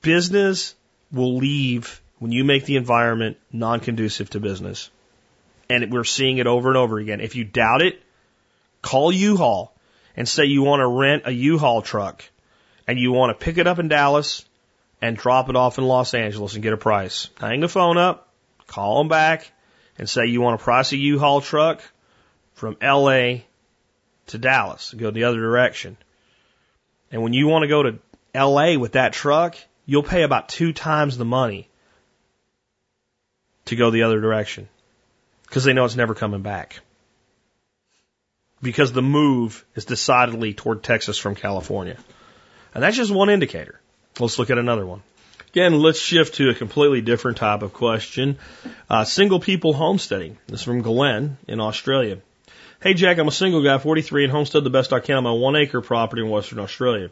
[0.00, 0.74] business
[1.12, 4.90] will leave when you make the environment non conducive to business.
[5.68, 7.20] And we're seeing it over and over again.
[7.20, 8.00] If you doubt it,
[8.82, 9.74] call U-Haul
[10.16, 12.24] and say you want to rent a U-Haul truck
[12.86, 14.44] and you want to pick it up in Dallas
[15.00, 17.28] and drop it off in Los Angeles and get a price.
[17.38, 18.28] Hang the phone up,
[18.66, 19.50] call them back
[19.98, 21.82] and say you want to price a U-Haul truck
[22.54, 23.38] from LA
[24.28, 25.96] to Dallas go the other direction.
[27.10, 27.98] And when you want to go to
[28.34, 31.68] LA with that truck, you'll pay about two times the money
[33.66, 34.68] to go the other direction
[35.44, 36.80] because they know it's never coming back.
[38.62, 41.98] Because the move is decidedly toward Texas from California.
[42.74, 43.80] And that's just one indicator.
[44.18, 45.02] Let's look at another one.
[45.48, 48.38] Again, let's shift to a completely different type of question.
[48.88, 50.38] Uh, single people homesteading.
[50.46, 52.18] This is from Glenn in Australia.
[52.82, 55.32] Hey Jack, I'm a single guy, 43, and homestead the best I can on my
[55.32, 57.10] one acre property in Western Australia.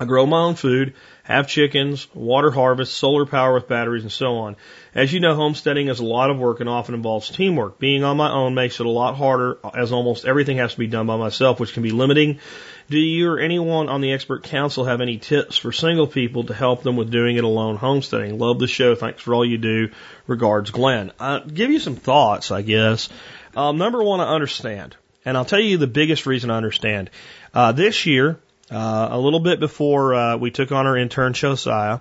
[0.00, 4.36] I grow my own food, have chickens, water harvest, solar power with batteries, and so
[4.36, 4.56] on.
[4.94, 7.78] As you know, homesteading is a lot of work and often involves teamwork.
[7.78, 10.86] Being on my own makes it a lot harder as almost everything has to be
[10.86, 12.40] done by myself, which can be limiting.
[12.90, 16.54] Do you or anyone on the expert council have any tips for single people to
[16.54, 18.38] help them with doing it alone homesteading?
[18.38, 18.94] Love the show.
[18.94, 19.90] Thanks for all you do.
[20.26, 21.12] Regards, Glenn.
[21.18, 23.08] I'll give you some thoughts, I guess.
[23.56, 24.96] Um, number one, I understand.
[25.24, 27.10] And I'll tell you the biggest reason I understand.
[27.54, 28.38] Uh, this year,
[28.70, 32.00] uh, a little bit before uh, we took on our intern Josiah,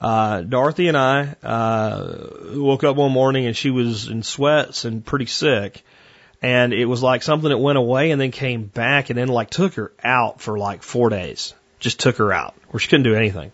[0.00, 5.04] uh, Dorothy and I uh, woke up one morning and she was in sweats and
[5.04, 5.84] pretty sick.
[6.42, 9.50] And it was like something that went away and then came back and then like
[9.50, 11.54] took her out for like four days.
[11.78, 13.52] Just took her out where she couldn't do anything.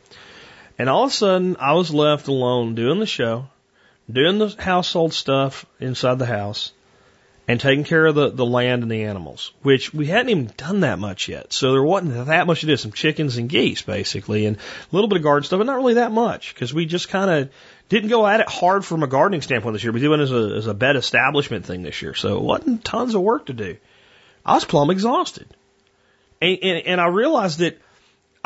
[0.79, 3.49] And all of a sudden I was left alone doing the show,
[4.11, 6.73] doing the household stuff inside the house
[7.49, 10.81] and taking care of the, the land and the animals, which we hadn't even done
[10.81, 11.53] that much yet.
[11.53, 12.77] So there wasn't that much to do.
[12.77, 14.61] Some chickens and geese, basically, and a
[14.91, 17.51] little bit of garden stuff, but not really that much because we just kind of
[17.89, 19.93] didn't go at it hard from a gardening standpoint this year.
[19.93, 22.15] We did it as a, as a bed establishment thing this year.
[22.15, 23.77] So it wasn't tons of work to do.
[24.45, 25.47] I was plumb exhausted.
[26.43, 27.81] And, and, and I realized that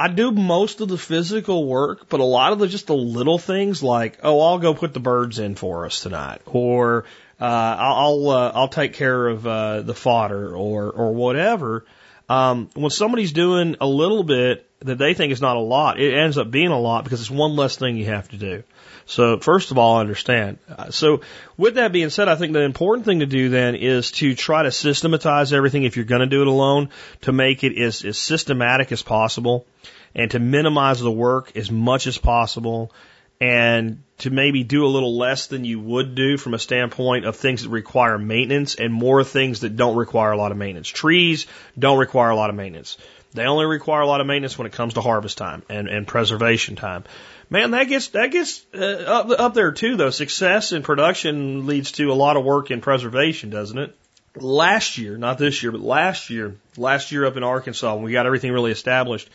[0.01, 3.39] I do most of the physical work, but a lot of the just the little
[3.39, 7.05] things like, oh, I'll go put the birds in for us tonight, or
[7.41, 11.85] uh, I'll uh, I'll take care of uh, the fodder or or whatever.
[12.29, 16.15] Um, when somebody's doing a little bit that they think is not a lot, it
[16.15, 18.63] ends up being a lot because it's one less thing you have to do.
[19.07, 20.59] So first of all, I understand.
[20.69, 21.23] Uh, so
[21.57, 24.63] with that being said, I think the important thing to do then is to try
[24.63, 26.91] to systematize everything if you're going to do it alone
[27.23, 29.67] to make it as, as systematic as possible
[30.15, 32.93] and to minimize the work as much as possible
[33.41, 37.37] and to maybe do a little less than you would do from a standpoint of
[37.37, 40.89] things that require maintenance and more things that don't require a lot of maintenance.
[40.89, 41.47] Trees
[41.79, 42.99] don't require a lot of maintenance.
[43.33, 46.07] They only require a lot of maintenance when it comes to harvest time and, and
[46.07, 47.05] preservation time.
[47.49, 49.97] Man, that gets that gets uh, up up there too.
[49.97, 53.97] Though success in production leads to a lot of work in preservation, doesn't it?
[54.37, 58.13] Last year, not this year, but last year, last year up in Arkansas, when we
[58.13, 59.29] got everything really established,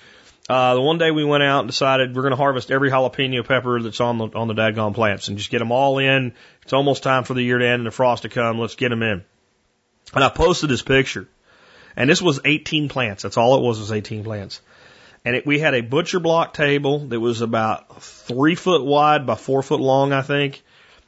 [0.48, 3.46] uh, the one day we went out and decided we're going to harvest every jalapeno
[3.46, 6.34] pepper that's on the on the dadgone plants and just get them all in.
[6.62, 8.60] It's almost time for the year to end and the frost to come.
[8.60, 9.24] Let's get them in.
[10.14, 11.28] And I posted this picture,
[11.96, 13.24] and this was 18 plants.
[13.24, 14.62] That's all it was was 18 plants.
[15.24, 19.34] And it, we had a butcher block table that was about three foot wide by
[19.34, 20.62] four foot long, I think.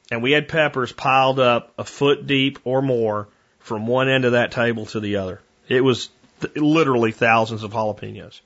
[0.09, 3.27] And we had peppers piled up a foot deep or more
[3.59, 5.41] from one end of that table to the other.
[5.68, 6.09] It was
[6.41, 8.39] th- literally thousands of jalapenos.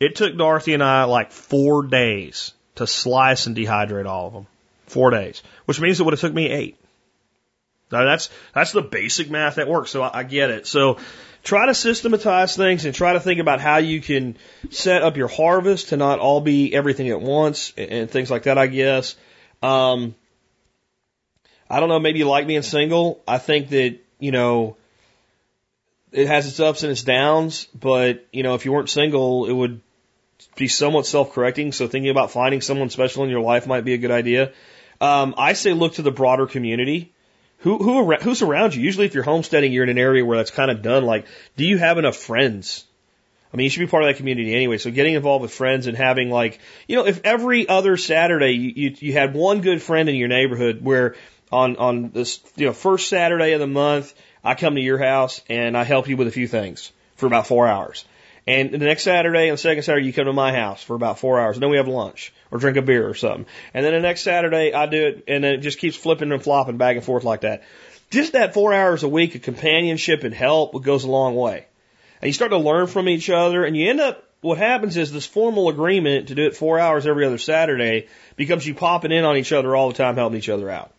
[0.00, 4.46] It took Dorothy and I like four days to slice and dehydrate all of them.
[4.86, 5.42] Four days.
[5.66, 6.76] Which means it would have took me eight.
[7.92, 9.90] Now, that's that's the basic math that works.
[9.90, 10.66] So I, I get it.
[10.66, 10.98] So
[11.42, 14.36] try to systematize things and try to think about how you can
[14.70, 18.44] set up your harvest to not all be everything at once and, and things like
[18.44, 18.58] that.
[18.58, 19.16] I guess.
[19.62, 20.14] Um,
[21.68, 22.00] I don't know.
[22.00, 23.22] Maybe you like being single.
[23.28, 24.76] I think that you know
[26.12, 29.52] it has its ups and its downs, but you know if you weren't single, it
[29.52, 29.80] would
[30.56, 31.72] be somewhat self-correcting.
[31.72, 34.52] So thinking about finding someone special in your life might be a good idea.
[35.00, 37.12] Um, I say look to the broader community.
[37.58, 38.82] Who, who, who's around you?
[38.82, 41.04] Usually if you're homesteading, you're in an area where that's kind of done.
[41.04, 41.26] Like,
[41.56, 42.84] do you have enough friends?
[43.52, 44.78] I mean, you should be part of that community anyway.
[44.78, 48.72] So getting involved with friends and having like, you know, if every other Saturday you,
[48.76, 51.16] you, you had one good friend in your neighborhood where
[51.50, 54.14] on, on this, you know, first Saturday of the month,
[54.44, 57.46] I come to your house and I help you with a few things for about
[57.46, 58.04] four hours.
[58.46, 61.18] And the next Saturday and the second Saturday, you come to my house for about
[61.18, 61.56] four hours.
[61.56, 63.46] And then we have lunch or drink a beer or something.
[63.74, 66.42] And then the next Saturday, I do it, and then it just keeps flipping and
[66.42, 67.62] flopping back and forth like that.
[68.10, 71.66] Just that four hours a week of companionship and help goes a long way.
[72.20, 75.12] And you start to learn from each other, and you end up, what happens is
[75.12, 79.24] this formal agreement to do it four hours every other Saturday becomes you popping in
[79.24, 80.92] on each other all the time, helping each other out.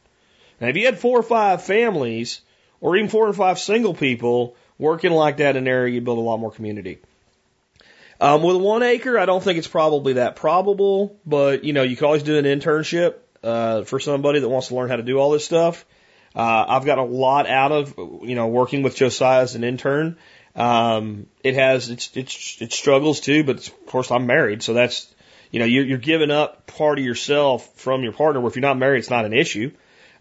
[0.60, 2.42] Now, if you had four or five families,
[2.80, 6.18] or even four or five single people working like that in an area, you build
[6.18, 7.00] a lot more community.
[8.22, 11.96] Um, with one acre, I don't think it's probably that probable, but you know, you
[11.96, 15.18] can always do an internship uh, for somebody that wants to learn how to do
[15.18, 15.84] all this stuff.
[16.36, 20.18] Uh, I've got a lot out of you know working with Josiah as an intern.
[20.56, 25.12] Um, it has its its its struggles too, but of course I'm married, so that's
[25.50, 28.40] you know you're, you're giving up part of yourself from your partner.
[28.40, 29.72] Where if you're not married, it's not an issue.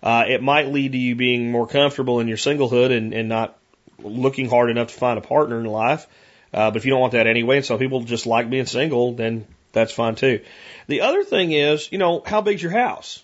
[0.03, 3.59] Uh, it might lead to you being more comfortable in your singlehood and, and not
[3.99, 6.07] looking hard enough to find a partner in life.
[6.53, 9.15] Uh, but if you don't want that anyway, and some people just like being single,
[9.15, 10.41] then that's fine too.
[10.89, 13.23] The other thing is, you know, how big's your house?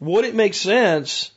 [0.00, 1.30] Would it make sense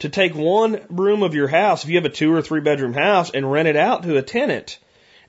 [0.00, 2.92] to take one room of your house, if you have a two or three bedroom
[2.92, 4.78] house, and rent it out to a tenant?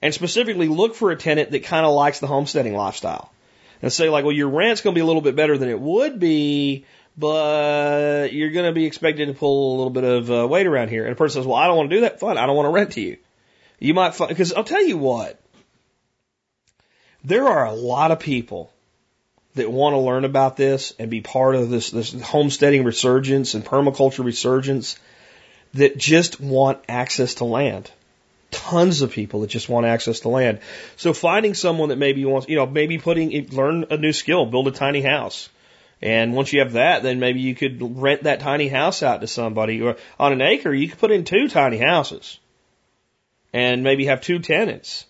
[0.01, 3.31] And specifically look for a tenant that kind of likes the homesteading lifestyle.
[3.81, 5.79] And say like, well, your rent's going to be a little bit better than it
[5.79, 6.85] would be,
[7.17, 10.89] but you're going to be expected to pull a little bit of uh, weight around
[10.89, 11.03] here.
[11.03, 12.19] And a person says, well, I don't want to do that.
[12.19, 12.37] Fine.
[12.37, 13.17] I don't want to rent to you.
[13.79, 15.39] You might find, because I'll tell you what,
[17.23, 18.71] there are a lot of people
[19.55, 23.65] that want to learn about this and be part of this, this homesteading resurgence and
[23.65, 24.97] permaculture resurgence
[25.73, 27.91] that just want access to land.
[28.49, 30.59] Tons of people that just want access to land.
[30.95, 34.67] So finding someone that maybe wants, you know, maybe putting, learn a new skill, build
[34.67, 35.49] a tiny house.
[36.01, 39.27] And once you have that, then maybe you could rent that tiny house out to
[39.27, 39.81] somebody.
[39.81, 42.39] Or on an acre, you could put in two tiny houses
[43.57, 45.07] and maybe have two tenants.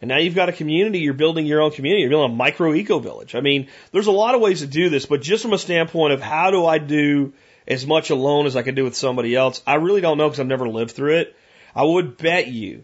[0.00, 2.74] And now you've got a community, you're building your own community, you're building a micro
[2.74, 3.36] eco village.
[3.36, 6.12] I mean, there's a lot of ways to do this, but just from a standpoint
[6.12, 7.34] of how do I do
[7.68, 10.40] as much alone as I can do with somebody else, I really don't know because
[10.40, 11.36] I've never lived through it.
[11.72, 12.82] I would bet you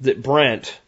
[0.00, 0.80] that Brent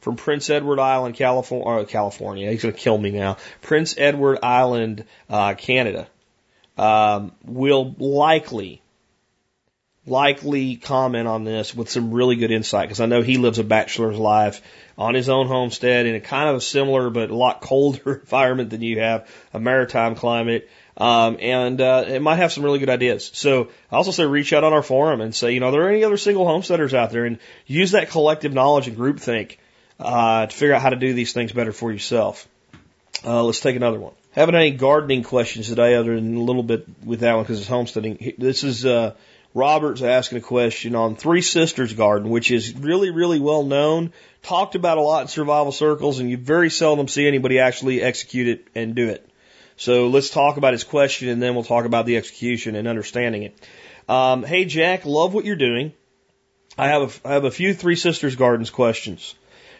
[0.00, 5.04] from Prince Edward Island, California, California, he's going to kill me now, Prince Edward Island,
[5.28, 6.06] uh, Canada,
[6.78, 8.82] um, will likely
[10.06, 13.64] likely comment on this with some really good insight because I know he lives a
[13.64, 14.62] bachelor's life
[14.96, 18.70] on his own homestead in a kind of a similar but a lot colder environment
[18.70, 20.68] than you have, a maritime climate.
[20.96, 23.30] Um, and uh, it might have some really good ideas.
[23.34, 25.90] So I also say reach out on our forum and say, you know, are there
[25.90, 29.58] any other single homesteaders out there, and use that collective knowledge and groupthink
[30.00, 32.48] uh, to figure out how to do these things better for yourself.
[33.24, 34.14] Uh, let's take another one.
[34.32, 37.68] Haven't any gardening questions today, other than a little bit with that one because it's
[37.68, 38.34] homesteading.
[38.38, 39.14] This is uh,
[39.56, 44.12] Robert's asking a question on Three Sisters Garden, which is really, really well known,
[44.42, 48.48] talked about a lot in survival circles, and you very seldom see anybody actually execute
[48.48, 49.26] it and do it.
[49.78, 53.44] So let's talk about his question and then we'll talk about the execution and understanding
[53.44, 53.54] it.
[54.10, 55.94] Um, hey Jack, love what you're doing.
[56.76, 59.36] I have a, I have a few Three Sisters Gardens questions.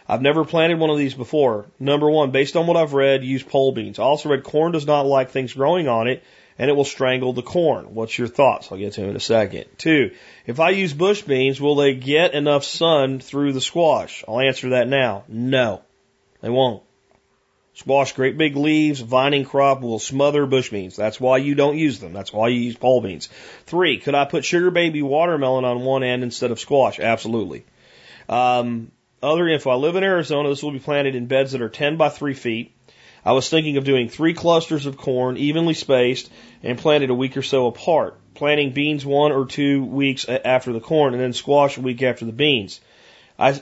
[0.07, 1.67] I've never planted one of these before.
[1.79, 3.99] Number one, based on what I've read, use pole beans.
[3.99, 6.23] I also read corn does not like things growing on it
[6.59, 7.93] and it will strangle the corn.
[7.93, 8.71] What's your thoughts?
[8.71, 9.65] I'll get to them in a second.
[9.77, 10.11] Two,
[10.45, 14.23] if I use bush beans, will they get enough sun through the squash?
[14.27, 15.23] I'll answer that now.
[15.27, 15.81] No,
[16.41, 16.83] they won't.
[17.75, 20.95] Squash, great big leaves, vining crop will smother bush beans.
[20.95, 22.11] That's why you don't use them.
[22.11, 23.29] That's why you use pole beans.
[23.67, 26.99] Three, could I put sugar baby watermelon on one end instead of squash?
[26.99, 27.65] Absolutely.
[28.27, 29.69] Um, other info.
[29.69, 30.49] I live in Arizona.
[30.49, 32.73] This will be planted in beds that are 10 by 3 feet.
[33.27, 36.31] I was thinking of doing three clusters of corn evenly spaced
[36.63, 38.17] and planted a week or so apart.
[38.35, 42.23] Planting beans one or two weeks after the corn and then squash a week after
[42.23, 42.79] the beans.
[43.37, 43.61] I,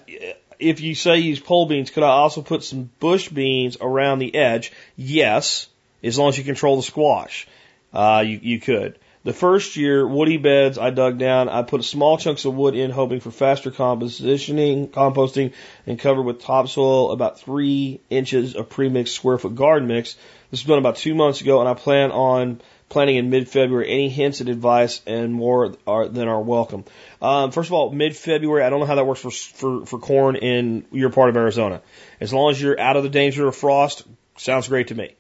[0.60, 4.36] if you say use pole beans, could I also put some bush beans around the
[4.36, 4.72] edge?
[4.96, 5.68] Yes,
[6.04, 7.48] as long as you control the squash.
[7.92, 9.00] Uh, you, you could.
[9.26, 11.50] The first year, woody beds I dug down.
[11.50, 15.54] I put small chunks of wood in, hoping for faster compositioning, composting,
[15.88, 20.14] and covered with topsoil about three inches of premixed square foot garden mix.
[20.52, 23.90] This was done about two months ago, and I plan on planting in mid-February.
[23.90, 26.86] Any hints and advice and more are than are welcome.
[27.20, 28.64] Um, first of all, mid-February.
[28.64, 31.82] I don't know how that works for for for corn in your part of Arizona.
[32.22, 34.04] As long as you're out of the danger of frost,
[34.38, 35.16] sounds great to me.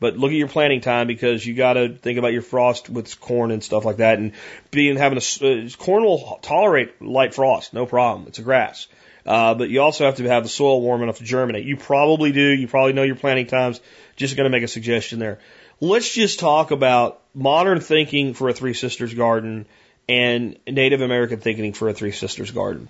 [0.00, 3.20] But look at your planting time because you got to think about your frost with
[3.20, 4.18] corn and stuff like that.
[4.18, 4.32] And
[4.70, 8.26] being having a uh, corn will tolerate light frost, no problem.
[8.26, 8.88] It's a grass.
[9.26, 11.66] Uh, but you also have to have the soil warm enough to germinate.
[11.66, 12.40] You probably do.
[12.40, 13.80] You probably know your planting times.
[14.16, 15.38] Just going to make a suggestion there.
[15.80, 19.66] Let's just talk about modern thinking for a Three Sisters garden
[20.08, 22.88] and Native American thinking for a Three Sisters garden.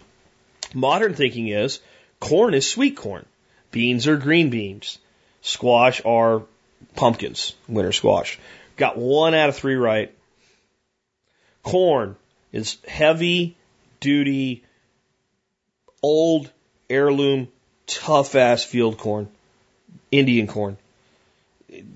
[0.72, 1.80] Modern thinking is
[2.20, 3.26] corn is sweet corn.
[3.72, 4.98] Beans are green beans.
[5.42, 6.42] Squash are
[6.96, 8.38] pumpkins, winter squash.
[8.76, 10.14] Got one out of three right.
[11.62, 12.16] Corn
[12.52, 13.56] is heavy
[14.00, 14.64] duty,
[16.02, 16.50] old
[16.88, 17.48] heirloom,
[17.86, 19.28] tough ass field corn,
[20.10, 20.76] Indian corn.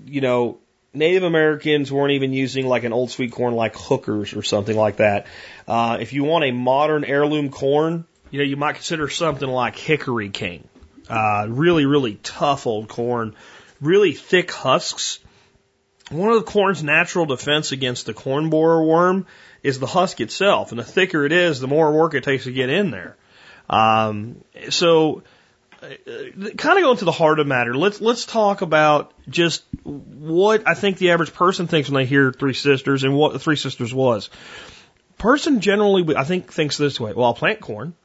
[0.05, 0.59] You know,
[0.93, 4.97] Native Americans weren't even using like an old sweet corn like hookers or something like
[4.97, 5.27] that.
[5.67, 9.75] Uh, if you want a modern heirloom corn, you know, you might consider something like
[9.75, 10.67] Hickory King.
[11.09, 13.35] Uh, really, really tough old corn
[13.85, 15.19] really thick husks.
[16.11, 19.25] One of the corn's natural defense against the corn borer worm
[19.63, 22.51] is the husk itself, and the thicker it is, the more work it takes to
[22.51, 23.17] get in there.
[23.67, 25.23] Um, so,
[25.81, 25.87] uh,
[26.57, 27.75] kind of going to the heart of matter.
[27.75, 32.31] Let's let's talk about just what I think the average person thinks when they hear
[32.31, 34.29] Three Sisters and what the Three Sisters was.
[35.17, 37.13] Person generally, I think, thinks this way.
[37.13, 37.95] Well, I'll plant corn,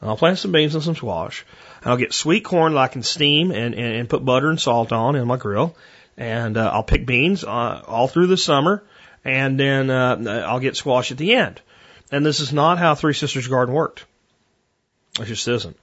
[0.00, 1.44] I'll plant some beans and some squash,
[1.88, 4.92] I'll get sweet corn that I can steam and, and, and put butter and salt
[4.92, 5.74] on in my grill.
[6.16, 8.82] And uh, I'll pick beans uh, all through the summer.
[9.24, 11.60] And then uh, I'll get squash at the end.
[12.10, 14.04] And this is not how Three Sisters Garden worked.
[15.20, 15.76] It just isn't.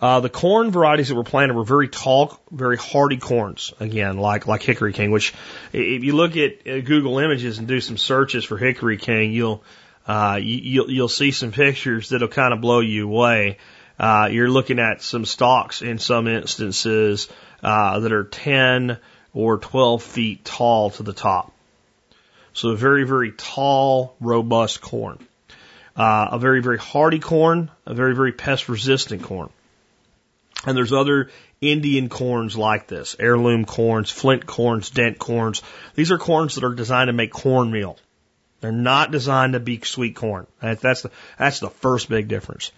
[0.00, 3.72] Uh, the corn varieties that were planted were very tall, very hardy corns.
[3.80, 5.34] Again, like like Hickory King, which
[5.72, 9.64] if you look at Google Images and do some searches for Hickory King, you'll
[10.06, 13.58] uh, you, you'll you'll see some pictures that'll kind of blow you away.
[13.98, 17.28] Uh, you're looking at some stalks in some instances
[17.62, 18.98] uh, that are 10
[19.34, 21.52] or 12 feet tall to the top.
[22.52, 25.18] So a very, very tall, robust corn.
[25.96, 29.50] Uh, a very, very hardy corn, a very, very pest resistant corn.
[30.64, 31.30] And there's other
[31.60, 35.62] Indian corns like this, heirloom corns, flint corns, dent corns.
[35.94, 37.98] These are corns that are designed to make cornmeal.
[38.60, 40.46] They're not designed to be sweet corn.
[40.60, 42.72] That's the, that's the first big difference.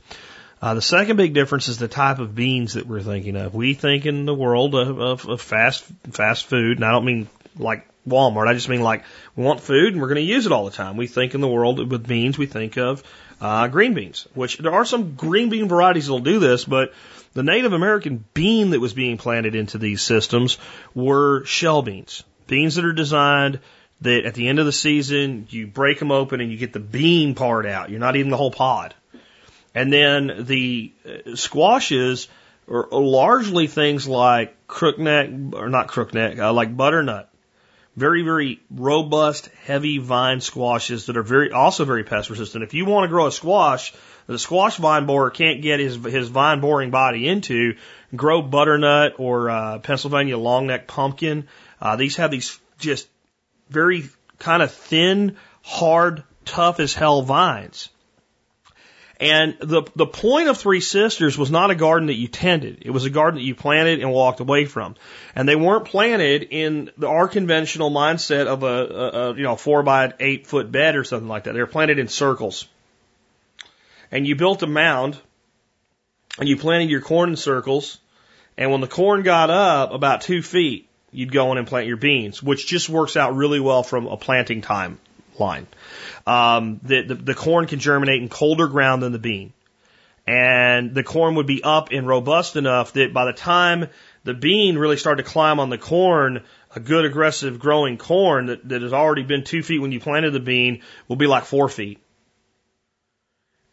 [0.62, 3.55] Uh, the second big difference is the type of beans that we're thinking of.
[3.55, 7.28] We think in the world of, of, of fast fast food, and I don't mean
[7.57, 8.47] like Walmart.
[8.47, 9.05] I just mean like
[9.37, 10.97] we want food and we're going to use it all the time.
[10.97, 13.03] We think in the world with beans, we think of
[13.41, 16.93] uh, green beans, which there are some green bean varieties that'll do this, but
[17.32, 20.59] the Native American bean that was being planted into these systems
[20.95, 23.61] were shell beans, beans that are designed
[24.03, 26.81] that at the end of the season you break them open and you get the
[26.81, 27.91] bean part out.
[27.91, 28.95] You're not eating the whole pod.
[29.74, 32.28] And then the uh, squashes
[32.68, 37.28] are largely things like crookneck, or not crookneck, uh, like butternut.
[37.97, 42.62] Very, very robust, heavy vine squashes that are very, also very pest resistant.
[42.62, 43.92] If you want to grow a squash
[44.30, 47.74] the squash vine borer can't get his, his vine boring body into,
[48.14, 51.48] grow butternut or uh, Pennsylvania longneck pumpkin.
[51.80, 53.09] Uh, these have these just
[53.70, 57.88] very kind of thin, hard, tough as hell vines.
[59.20, 62.78] And the, the point of Three Sisters was not a garden that you tended.
[62.86, 64.97] It was a garden that you planted and walked away from.
[65.36, 69.56] And they weren't planted in the, our conventional mindset of a, a, a you know,
[69.56, 71.52] four by eight foot bed or something like that.
[71.52, 72.66] They were planted in circles.
[74.10, 75.18] And you built a mound
[76.38, 77.98] and you planted your corn in circles.
[78.56, 81.98] And when the corn got up about two feet, you'd go in and plant your
[81.98, 84.98] beans, which just works out really well from a planting time
[85.39, 85.66] line.
[86.27, 89.52] Um, the, the, the corn can germinate in colder ground than the bean.
[90.27, 93.89] And the corn would be up and robust enough that by the time
[94.23, 96.44] the bean really started to climb on the corn,
[96.74, 100.32] a good aggressive growing corn that, that has already been two feet when you planted
[100.32, 101.98] the bean will be like four feet.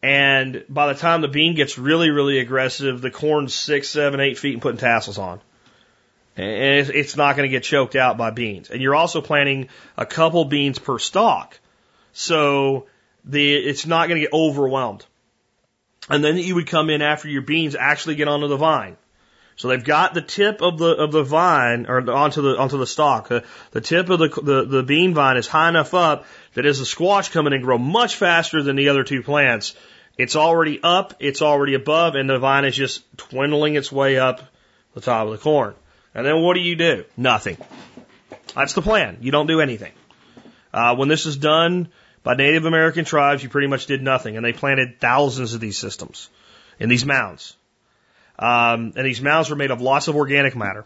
[0.02, 4.38] And by the time the bean gets really, really aggressive, the corn's six, seven, eight
[4.38, 5.40] feet and putting tassels on.
[6.38, 8.70] And it's not going to get choked out by beans.
[8.70, 11.58] And you're also planting a couple beans per stalk.
[12.12, 12.86] So
[13.24, 15.04] the, it's not going to get overwhelmed.
[16.08, 18.96] And then you would come in after your beans actually get onto the vine.
[19.56, 22.86] So they've got the tip of the of the vine or onto the onto the
[22.86, 23.28] stalk.
[23.28, 26.78] The, the tip of the, the the bean vine is high enough up that as
[26.78, 29.74] the squash come in and grow much faster than the other two plants,
[30.16, 34.42] it's already up, it's already above, and the vine is just dwindling its way up
[34.94, 35.74] the top of the corn.
[36.14, 37.04] And then what do you do?
[37.16, 37.58] Nothing.
[38.54, 39.18] That's the plan.
[39.20, 39.92] You don't do anything.
[40.72, 41.88] Uh, when this is done
[42.22, 45.78] by Native American tribes, you pretty much did nothing, and they planted thousands of these
[45.78, 46.28] systems
[46.78, 47.56] in these mounds.
[48.38, 50.84] Um, and these mounds were made of lots of organic matter.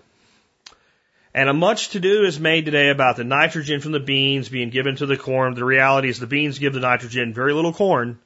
[1.34, 4.70] And a much to do is made today about the nitrogen from the beans being
[4.70, 5.54] given to the corn.
[5.54, 8.18] The reality is the beans give the nitrogen, very little corn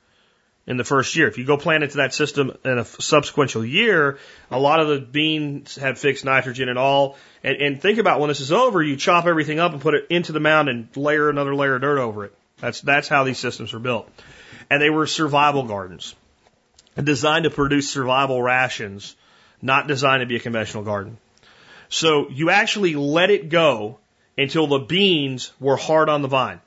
[0.67, 1.29] in the first year.
[1.29, 4.19] If you go plant into that system in a subsequent year,
[4.51, 7.17] a lot of the beans have fixed nitrogen and all.
[7.45, 10.07] And, and think about when this is over, you chop everything up and put it
[10.11, 12.35] into the mound and layer another layer of dirt over it.
[12.59, 14.11] That's, that's how these systems were built.
[14.71, 16.15] And they were survival gardens
[17.03, 19.17] designed to produce survival rations,
[19.61, 21.19] not designed to be a conventional garden.
[21.89, 23.99] So you actually let it go
[24.37, 26.61] until the beans were hard on the vine,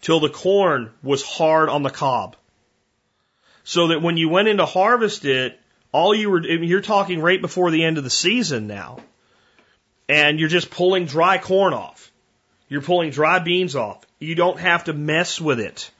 [0.00, 2.36] till the corn was hard on the cob.
[3.68, 5.60] So that when you went in to harvest it,
[5.92, 9.00] all you were, you're talking right before the end of the season now,
[10.08, 12.10] and you're just pulling dry corn off.
[12.70, 14.06] You're pulling dry beans off.
[14.20, 15.90] You don't have to mess with it.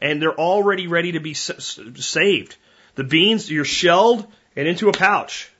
[0.00, 2.54] And they're already ready to be saved.
[2.94, 4.24] The beans, you're shelled
[4.54, 5.50] and into a pouch.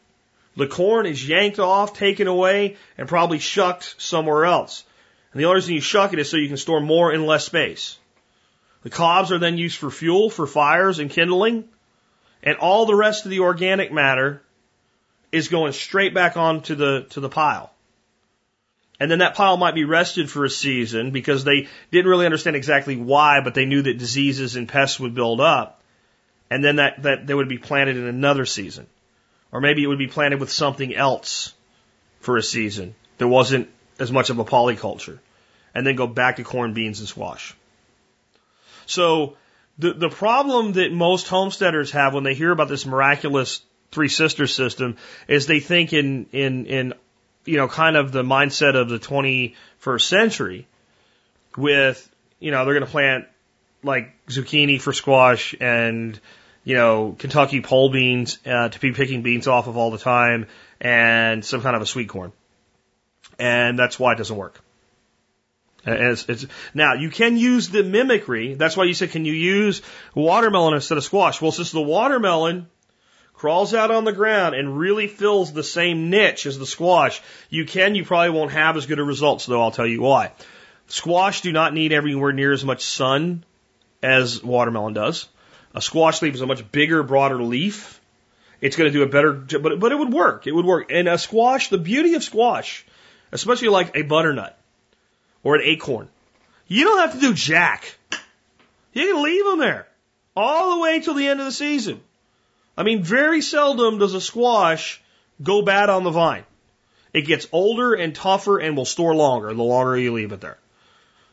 [0.57, 4.85] The corn is yanked off, taken away, and probably shucked somewhere else.
[5.33, 7.45] And the only reason you shuck it is so you can store more in less
[7.45, 7.99] space.
[8.89, 11.69] The cobs are then used for fuel, for fires and kindling,
[12.43, 14.41] and all the rest of the organic matter
[15.31, 17.71] is going straight back onto the to the pile.
[18.99, 22.57] And then that pile might be rested for a season because they didn't really understand
[22.57, 25.83] exactly why, but they knew that diseases and pests would build up.
[26.49, 28.87] And then that, that they would be planted in another season.
[29.53, 31.53] Or maybe it would be planted with something else
[32.21, 32.95] for a season.
[33.19, 35.19] There wasn't as much of a polyculture.
[35.75, 37.55] And then go back to corn, beans, and squash.
[38.89, 39.37] So
[39.79, 44.53] the, the problem that most homesteaders have when they hear about this miraculous three sisters
[44.53, 44.97] system
[45.29, 46.95] is they think in, in, in,
[47.45, 50.67] you know, kind of the mindset of the 21st century
[51.57, 52.09] with,
[52.41, 53.27] you know, they're going to plant
[53.83, 56.19] like zucchini for squash and
[56.69, 60.49] you know, Kentucky pole beans uh, to be picking beans off of all the time,
[60.83, 62.31] and some kind of a sweet corn.
[63.39, 64.61] And that's why it doesn't work.
[65.87, 68.55] It's, it's, now you can use the mimicry.
[68.55, 69.83] That's why you said, can you use
[70.15, 71.41] watermelon instead of squash?
[71.41, 72.67] Well, since the watermelon
[73.35, 77.65] crawls out on the ground and really fills the same niche as the squash, you
[77.65, 77.95] can.
[77.95, 79.63] You probably won't have as good a results, though.
[79.63, 80.33] I'll tell you why.
[80.89, 83.45] Squash do not need everywhere near as much sun
[84.03, 85.29] as watermelon does.
[85.75, 88.01] A squash leaf is a much bigger, broader leaf.
[88.61, 90.47] It's going to do a better, but, but it would work.
[90.47, 90.91] It would work.
[90.91, 92.85] And a squash, the beauty of squash,
[93.31, 94.58] especially like a butternut
[95.43, 96.09] or an acorn,
[96.67, 97.97] you don't have to do jack.
[98.93, 99.87] You can leave them there
[100.37, 102.01] all the way till the end of the season.
[102.77, 105.03] I mean, very seldom does a squash
[105.43, 106.45] go bad on the vine.
[107.13, 110.59] It gets older and tougher and will store longer the longer you leave it there.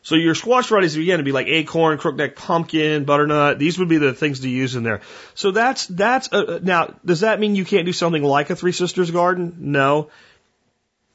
[0.01, 3.57] So your squash varieties again would be like acorn, crookneck pumpkin, butternut.
[3.57, 5.01] These would be the things to use in there.
[5.33, 6.93] So that's that's a, now.
[7.03, 9.55] Does that mean you can't do something like a Three Sisters garden?
[9.59, 10.11] No.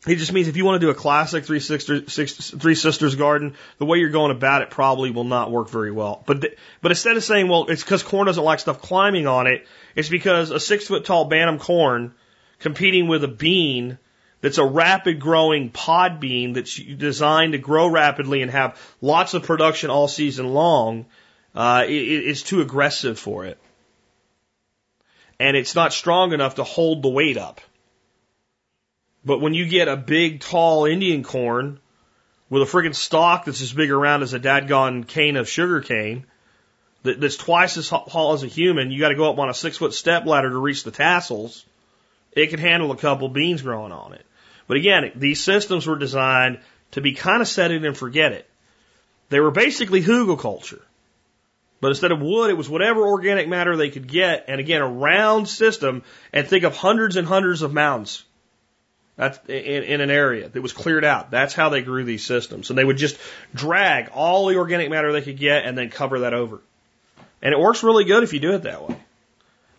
[0.06, 3.16] It just means if you want to do a classic Three Sisters, six, Three Sisters
[3.16, 6.22] garden, the way you're going about it probably will not work very well.
[6.24, 9.47] But th- but instead of saying, well, it's because corn doesn't like stuff climbing on
[9.47, 12.14] it, it's because a six foot tall Bantam corn
[12.60, 13.98] competing with a bean
[14.40, 19.43] that's a rapid growing pod bean that's designed to grow rapidly and have lots of
[19.43, 21.05] production all season long,
[21.55, 23.59] uh, it, it's too aggressive for it.
[25.39, 27.60] And it's not strong enough to hold the weight up.
[29.24, 31.78] But when you get a big, tall Indian corn
[32.48, 36.26] with a friggin' stalk that's as big around as a dadgone cane of sugar cane,
[37.02, 39.55] that, that's twice as tall as a human, you got to go up on a
[39.55, 41.64] six foot step ladder to reach the tassels.
[42.32, 44.24] It can handle a couple beans growing on it.
[44.66, 46.60] But again, these systems were designed
[46.92, 48.48] to be kind of set it and forget it.
[49.28, 50.80] They were basically hugelkultur.
[51.80, 54.44] But instead of wood, it was whatever organic matter they could get.
[54.48, 56.02] And again, a round system
[56.32, 58.24] and think of hundreds and hundreds of mounds.
[59.20, 61.30] That's in, in an area that was cleared out.
[61.30, 62.70] That's how they grew these systems.
[62.70, 63.18] And they would just
[63.55, 66.62] drag all the organic matter they could get and then cover that over.
[67.42, 68.97] And it works really good if you do it that way.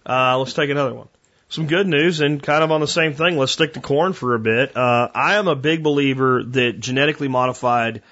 [0.06, 1.08] Uh, let's take another one
[1.50, 3.38] some good news and kind of on the same thing.
[3.38, 4.78] Let's stick to corn for a bit.
[4.78, 8.04] Uh, I am a big believer that genetically modified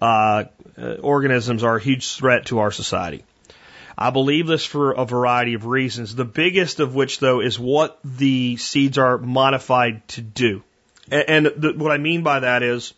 [0.00, 0.44] uh,
[1.00, 3.24] organisms are a huge threat to our society.
[3.96, 6.14] I believe this for a variety of reasons.
[6.14, 10.62] The biggest of which, though, is what the seeds are modified to do.
[11.10, 12.94] And, the, what I mean by that is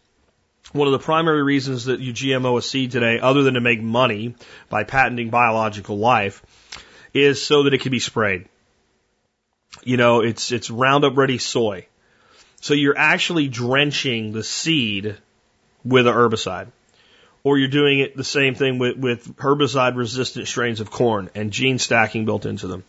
[0.72, 3.80] one of the primary reasons that you GMO a seed today, other than to make
[3.80, 4.34] money
[4.68, 6.42] by patenting biological life,
[7.12, 8.48] is so that it can be sprayed.
[9.82, 11.86] You know, it's it's Roundup Ready soy.
[12.60, 15.16] So you're actually drenching the seed
[15.84, 16.68] with a herbicide.
[17.42, 21.50] Or you're doing it the same thing with, with herbicide resistant strains of corn and
[21.50, 22.84] gene stacking built into them.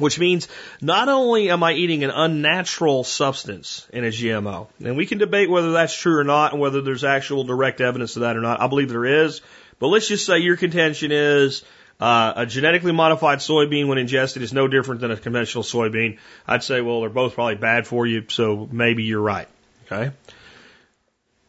[0.00, 0.48] Which means
[0.80, 5.50] not only am I eating an unnatural substance in a GMO, and we can debate
[5.50, 8.60] whether that's true or not and whether there's actual direct evidence of that or not.
[8.60, 9.40] I believe there is.
[9.78, 11.64] But let's just say your contention is
[12.00, 16.18] uh, a genetically modified soybean, when ingested, is no different than a conventional soybean.
[16.46, 19.48] I'd say, well, they're both probably bad for you, so maybe you're right.
[19.86, 20.12] Okay.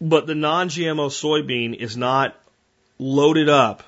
[0.01, 2.35] But the non-GMO soybean is not
[2.97, 3.83] loaded up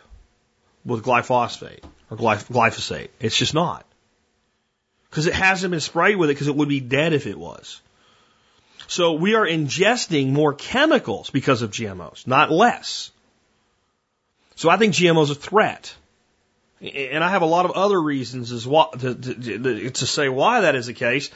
[0.85, 3.09] with glyphosate or glyphosate.
[3.19, 3.85] It's just not.
[5.13, 7.83] Because it hasn't been sprayed with it because it would be dead if it was.
[8.87, 13.11] So we are ingesting more chemicals because of GMOs, not less.
[14.55, 15.93] So I think GMOs are a threat.
[16.81, 20.61] And I have a lot of other reasons as well to, to, to say why
[20.61, 21.29] that is the case.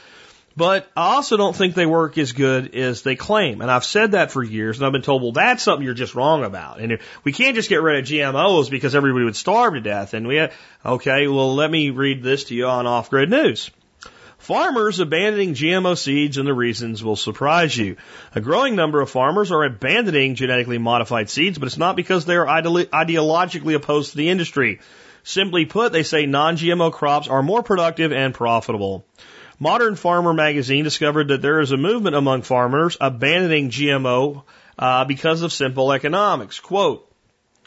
[0.58, 3.60] But I also don't think they work as good as they claim.
[3.60, 6.16] And I've said that for years, and I've been told, well, that's something you're just
[6.16, 6.80] wrong about.
[6.80, 10.14] And we can't just get rid of GMOs because everybody would starve to death.
[10.14, 10.52] And we had,
[10.84, 13.70] okay, well, let me read this to you on off grid news.
[14.38, 17.96] Farmers abandoning GMO seeds and the reasons will surprise you.
[18.34, 22.34] A growing number of farmers are abandoning genetically modified seeds, but it's not because they
[22.34, 24.80] are ideologically opposed to the industry.
[25.22, 29.06] Simply put, they say non-GMO crops are more productive and profitable.
[29.60, 34.44] Modern Farmer magazine discovered that there is a movement among farmers abandoning GMO
[34.78, 36.60] uh, because of simple economics.
[36.60, 37.10] Quote,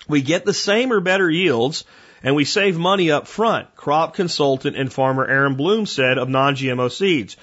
[0.08, 1.84] we get the same or better yields
[2.24, 6.90] and we save money up front, crop consultant and farmer Aaron Bloom said of non-GMO
[6.90, 7.36] seeds.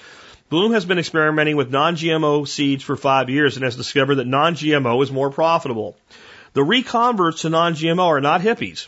[0.49, 5.03] Bloom has been experimenting with non-GMO seeds for five years and has discovered that non-GMO
[5.03, 5.95] is more profitable.
[6.53, 8.87] The reconverts to non-GMO are not hippies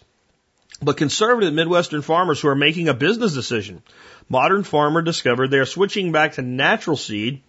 [0.82, 3.84] but conservative Midwestern farmers who are making a business decision.
[4.30, 7.42] Modern farmer discovered they are switching back to natural seed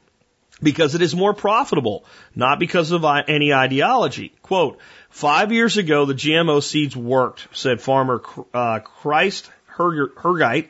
[0.63, 2.05] because it is more profitable,
[2.35, 4.33] not because of any ideology.
[4.43, 4.79] Quote,
[5.11, 8.23] five years ago, the GMO seeds worked, said farmer
[8.53, 10.69] uh, Christ Hergite,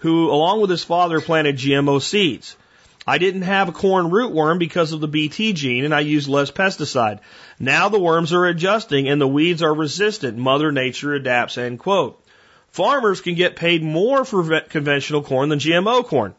[0.00, 2.56] who, along with his father, planted GMO seeds.
[3.06, 6.50] I didn't have a corn rootworm because of the Bt gene and I used less
[6.50, 7.20] pesticide.
[7.58, 10.36] Now the worms are adjusting and the weeds are resistant.
[10.36, 12.22] Mother Nature adapts, end quote.
[12.68, 16.34] Farmers can get paid more for conventional corn than GMO corn.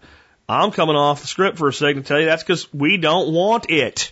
[0.48, 3.34] I'm coming off the script for a second to tell you that's because we don't
[3.34, 4.11] want it.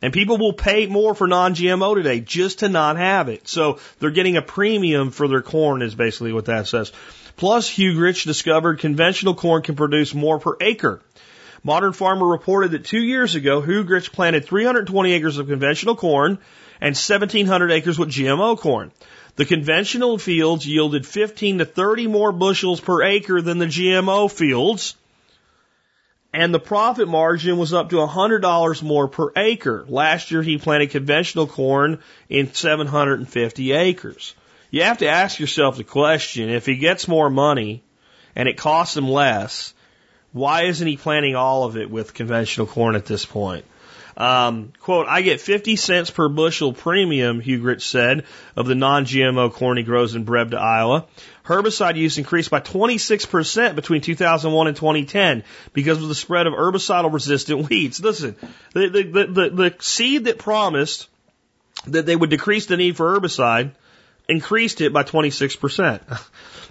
[0.00, 3.48] And people will pay more for non-GMO today just to not have it.
[3.48, 6.92] So they're getting a premium for their corn is basically what that says.
[7.36, 11.00] Plus, Hugh Hugrich discovered conventional corn can produce more per acre.
[11.64, 16.38] Modern Farmer reported that two years ago, Hugrich planted 320 acres of conventional corn
[16.80, 18.92] and 1,700 acres with GMO corn.
[19.36, 24.96] The conventional fields yielded 15 to 30 more bushels per acre than the GMO fields,
[26.32, 29.84] and the profit margin was up to $100 more per acre.
[29.88, 34.34] Last year, he planted conventional corn in 750 acres.
[34.70, 37.82] You have to ask yourself the question if he gets more money
[38.36, 39.72] and it costs him less,
[40.38, 43.64] why isn't he planting all of it with conventional corn at this point?
[44.18, 48.24] Um, quote, I get 50 cents per bushel premium, Hugrich said,
[48.56, 51.06] of the non-GMO corn he grows in Breda, Iowa.
[51.44, 57.12] Herbicide use increased by 26% between 2001 and 2010 because of the spread of herbicidal
[57.12, 58.02] resistant weeds.
[58.02, 58.34] Listen,
[58.74, 61.08] the, the, the, the, the seed that promised
[61.86, 63.70] that they would decrease the need for herbicide
[64.28, 66.00] increased it by 26%.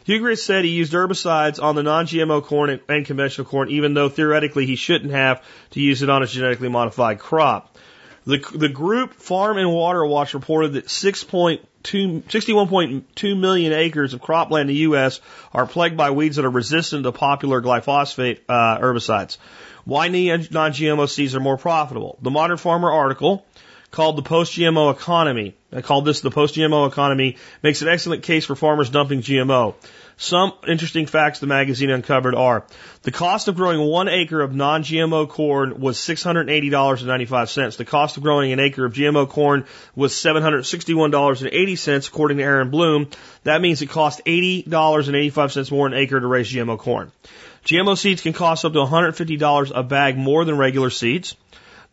[0.07, 4.65] Hugrich said he used herbicides on the non-GMO corn and conventional corn, even though theoretically
[4.65, 7.77] he shouldn't have to use it on a genetically modified crop.
[8.25, 14.61] The, the group Farm and Water Watch reported that 6.2, 61.2 million acres of cropland
[14.61, 15.19] in the U.S.
[15.53, 19.37] are plagued by weeds that are resistant to popular glyphosate uh, herbicides.
[19.83, 22.17] Why non-GMO seeds are more profitable?
[22.21, 23.45] The Modern Farmer article
[23.91, 25.55] called the post-GMO economy.
[25.71, 29.75] I called this the post-GMO economy makes an excellent case for farmers dumping GMO.
[30.15, 32.65] Some interesting facts the magazine uncovered are
[33.03, 37.77] the cost of growing one acre of non-GMO corn was $680.95.
[37.77, 43.09] The cost of growing an acre of GMO corn was $761.80 according to Aaron Bloom.
[43.43, 47.11] That means it cost $80.85 more an acre to raise GMO corn.
[47.65, 51.35] GMO seeds can cost up to $150 a bag more than regular seeds.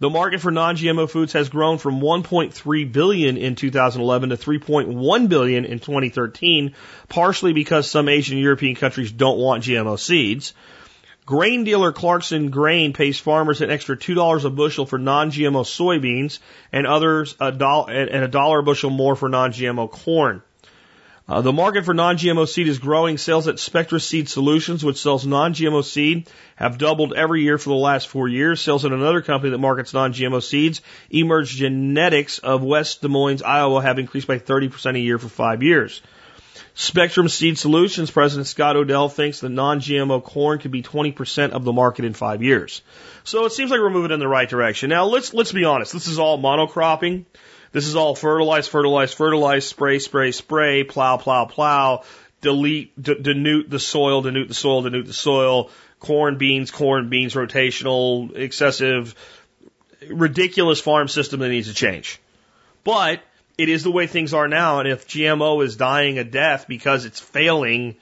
[0.04, 5.64] The market for non-GMO foods has grown from 1.3 billion in 2011 to 3.1 billion
[5.64, 6.74] in 2013,
[7.08, 10.52] partially because some Asian European countries don't want GMO seeds.
[11.24, 16.38] Grain dealer Clarkson Grain pays farmers an extra two dollars a bushel for non-GMO soybeans,
[16.70, 20.42] and others a dollar and a dollar a bushel more for non-GMO corn.
[21.26, 23.16] Uh, the market for non-GMO seed is growing.
[23.16, 27.76] Sales at Spectrum Seed Solutions, which sells non-GMO seed, have doubled every year for the
[27.76, 28.60] last four years.
[28.60, 33.80] Sales at another company that markets non-GMO seeds, Emerge Genetics of West Des Moines, Iowa,
[33.80, 36.02] have increased by 30% a year for five years.
[36.74, 41.72] Spectrum Seed Solutions President Scott Odell thinks the non-GMO corn could be 20% of the
[41.72, 42.82] market in five years.
[43.22, 44.90] So it seems like we're moving in the right direction.
[44.90, 45.92] Now let's let's be honest.
[45.92, 47.24] This is all monocropping.
[47.74, 52.04] This is all fertilize, fertilize, fertilize, spray, spray, spray, plow, plow, plow,
[52.40, 58.32] delete, denute the soil, denute the soil, denute the soil, corn, beans, corn, beans, rotational,
[58.36, 59.16] excessive,
[60.08, 62.20] ridiculous farm system that needs to change.
[62.84, 63.22] But
[63.58, 67.04] it is the way things are now, and if GMO is dying a death because
[67.04, 67.96] it's failing,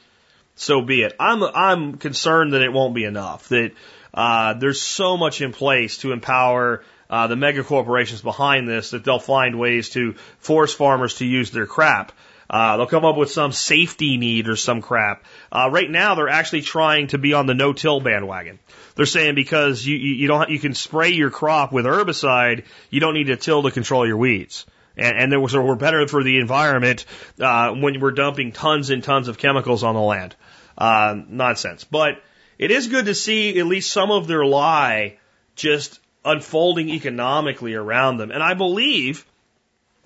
[0.55, 1.17] so be it.
[1.19, 3.49] I'm I'm concerned that it won't be enough.
[3.49, 3.73] That
[4.13, 9.05] uh, there's so much in place to empower uh, the mega corporations behind this that
[9.05, 12.11] they'll find ways to force farmers to use their crap.
[12.49, 15.23] Uh, they'll come up with some safety need or some crap.
[15.51, 18.59] Uh, right now, they're actually trying to be on the no-till bandwagon.
[18.95, 23.01] They're saying because you, you, you don't you can spray your crop with herbicide, you
[23.01, 24.65] don't need to till to control your weeds.
[24.97, 27.05] And, and there was, we're better for the environment
[27.39, 30.35] uh, when we're dumping tons and tons of chemicals on the land.
[30.79, 31.85] Uh, nonsense.
[31.85, 32.23] But
[32.59, 35.19] it is good to see at least some of their lie
[35.55, 38.31] just unfolding economically around them.
[38.31, 39.25] And I believe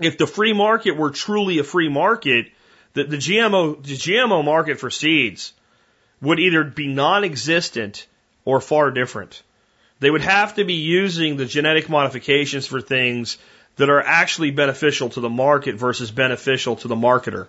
[0.01, 2.47] if the free market were truly a free market,
[2.95, 5.53] that the GMO, the GMO market for seeds
[6.21, 8.07] would either be non-existent
[8.45, 9.43] or far different.
[10.01, 13.39] They would have to be using the genetic modifications for things
[13.77, 17.49] that are actually beneficial to the market versus beneficial to the marketer.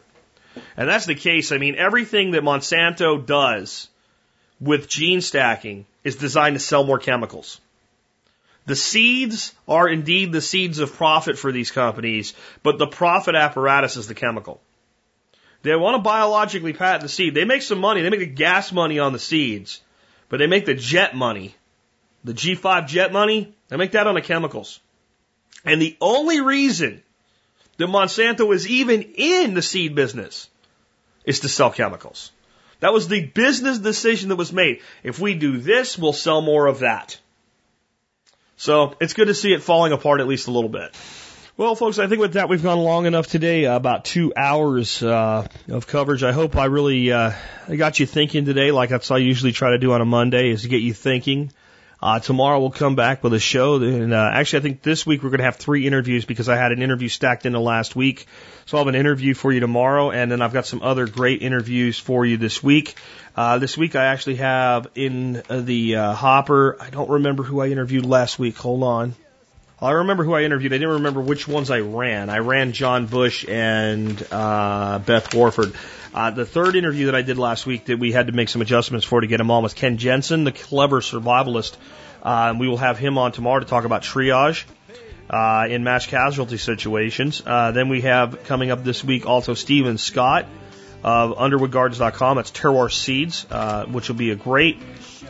[0.75, 1.51] And that's the case.
[1.51, 3.87] I mean, everything that Monsanto does
[4.59, 7.61] with gene stacking is designed to sell more chemicals.
[8.67, 12.33] The seeds are indeed the seeds of profit for these companies,
[12.63, 14.61] but the profit apparatus is the chemical.
[15.61, 17.33] They want to biologically patent the seed.
[17.33, 18.01] They make some money.
[18.01, 19.81] They make the gas money on the seeds,
[20.27, 21.55] but they make the jet money,
[22.25, 24.81] the G5 jet money, they make that on the chemicals.
[25.63, 27.01] And the only reason
[27.77, 30.49] that Monsanto is even in the seed business
[31.23, 32.33] is to sell chemicals.
[32.81, 34.81] That was the business decision that was made.
[35.03, 37.17] If we do this, we'll sell more of that.
[38.57, 40.95] So it's good to see it falling apart at least a little bit.
[41.57, 43.65] Well, folks, I think with that we've gone long enough today.
[43.65, 46.23] Uh, about two hours uh, of coverage.
[46.23, 47.31] I hope I really uh,
[47.67, 50.49] I got you thinking today, like that's I usually try to do on a Monday,
[50.49, 51.51] is to get you thinking.
[52.01, 55.23] Uh, tomorrow we'll come back with a show, and uh, actually I think this week
[55.23, 58.27] we're going to have three interviews because I had an interview stacked into last week.
[58.67, 61.41] So I'll have an interview for you tomorrow, and then I've got some other great
[61.41, 62.95] interviews for you this week.
[63.35, 66.77] Uh, this week I actually have in the uh, hopper.
[66.79, 68.57] I don't remember who I interviewed last week.
[68.57, 69.15] Hold on.
[69.79, 70.73] I remember who I interviewed.
[70.73, 72.31] I didn't remember which ones I ran.
[72.31, 75.73] I ran John Bush and uh, Beth Warford.
[76.15, 78.63] Uh, the third interview that I did last week that we had to make some
[78.63, 81.75] adjustments for to get him on was Ken Jensen, the clever survivalist.
[82.23, 84.65] Uh, we will have him on tomorrow to talk about triage
[85.29, 87.43] uh, in mass casualty situations.
[87.45, 90.47] Uh, then we have coming up this week also Stephen Scott
[91.03, 92.37] of UnderwoodGardens.com.
[92.37, 94.77] That's Terroir Seeds, uh, which will be a great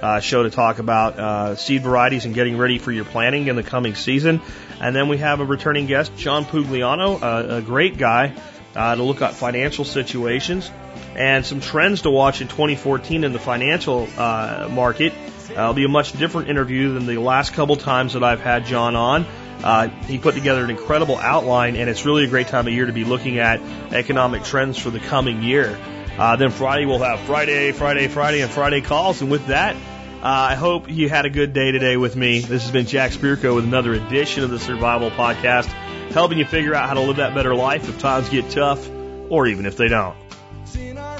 [0.01, 3.55] uh, show to talk about uh, seed varieties and getting ready for your planting in
[3.55, 4.41] the coming season.
[4.79, 8.35] And then we have a returning guest, John Pugliano, a great guy
[8.77, 10.71] uh, to look at financial situations
[11.15, 15.13] and some trends to watch in 2014 in the financial uh, market.
[15.49, 18.65] Uh, it'll be a much different interview than the last couple times that I've had
[18.65, 19.25] John on.
[19.63, 22.85] Uh, he put together an incredible outline, and it's really a great time of year
[22.85, 23.59] to be looking at
[23.93, 25.77] economic trends for the coming year.
[26.17, 29.21] Uh, then Friday we'll have Friday, Friday, Friday, and Friday calls.
[29.21, 29.79] And with that, uh,
[30.23, 32.39] I hope you had a good day today with me.
[32.39, 35.65] This has been Jack Spirko with another edition of the Survival Podcast,
[36.11, 38.89] helping you figure out how to live that better life if times get tough,
[39.29, 40.15] or even if they don't.
[40.63, 41.19] It's in our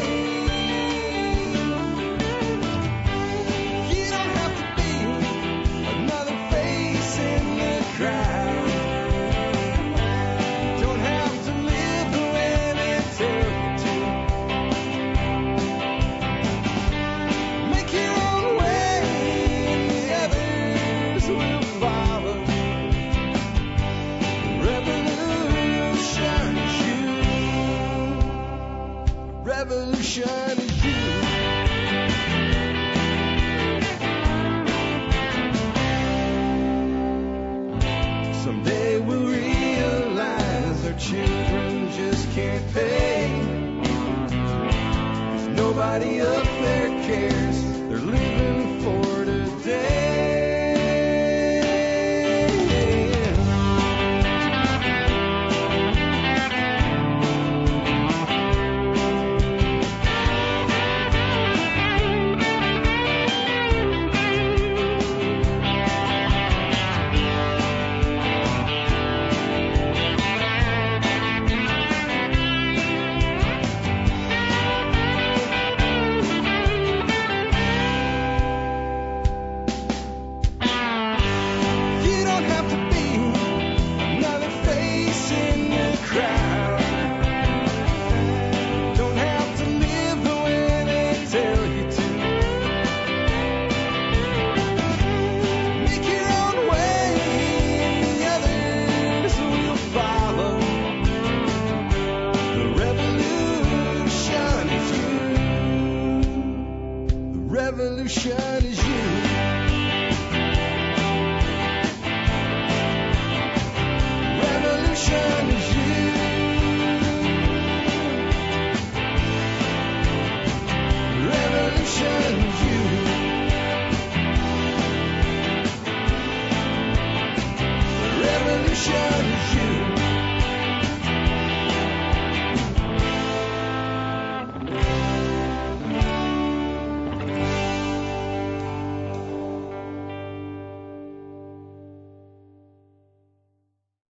[30.11, 30.50] sure.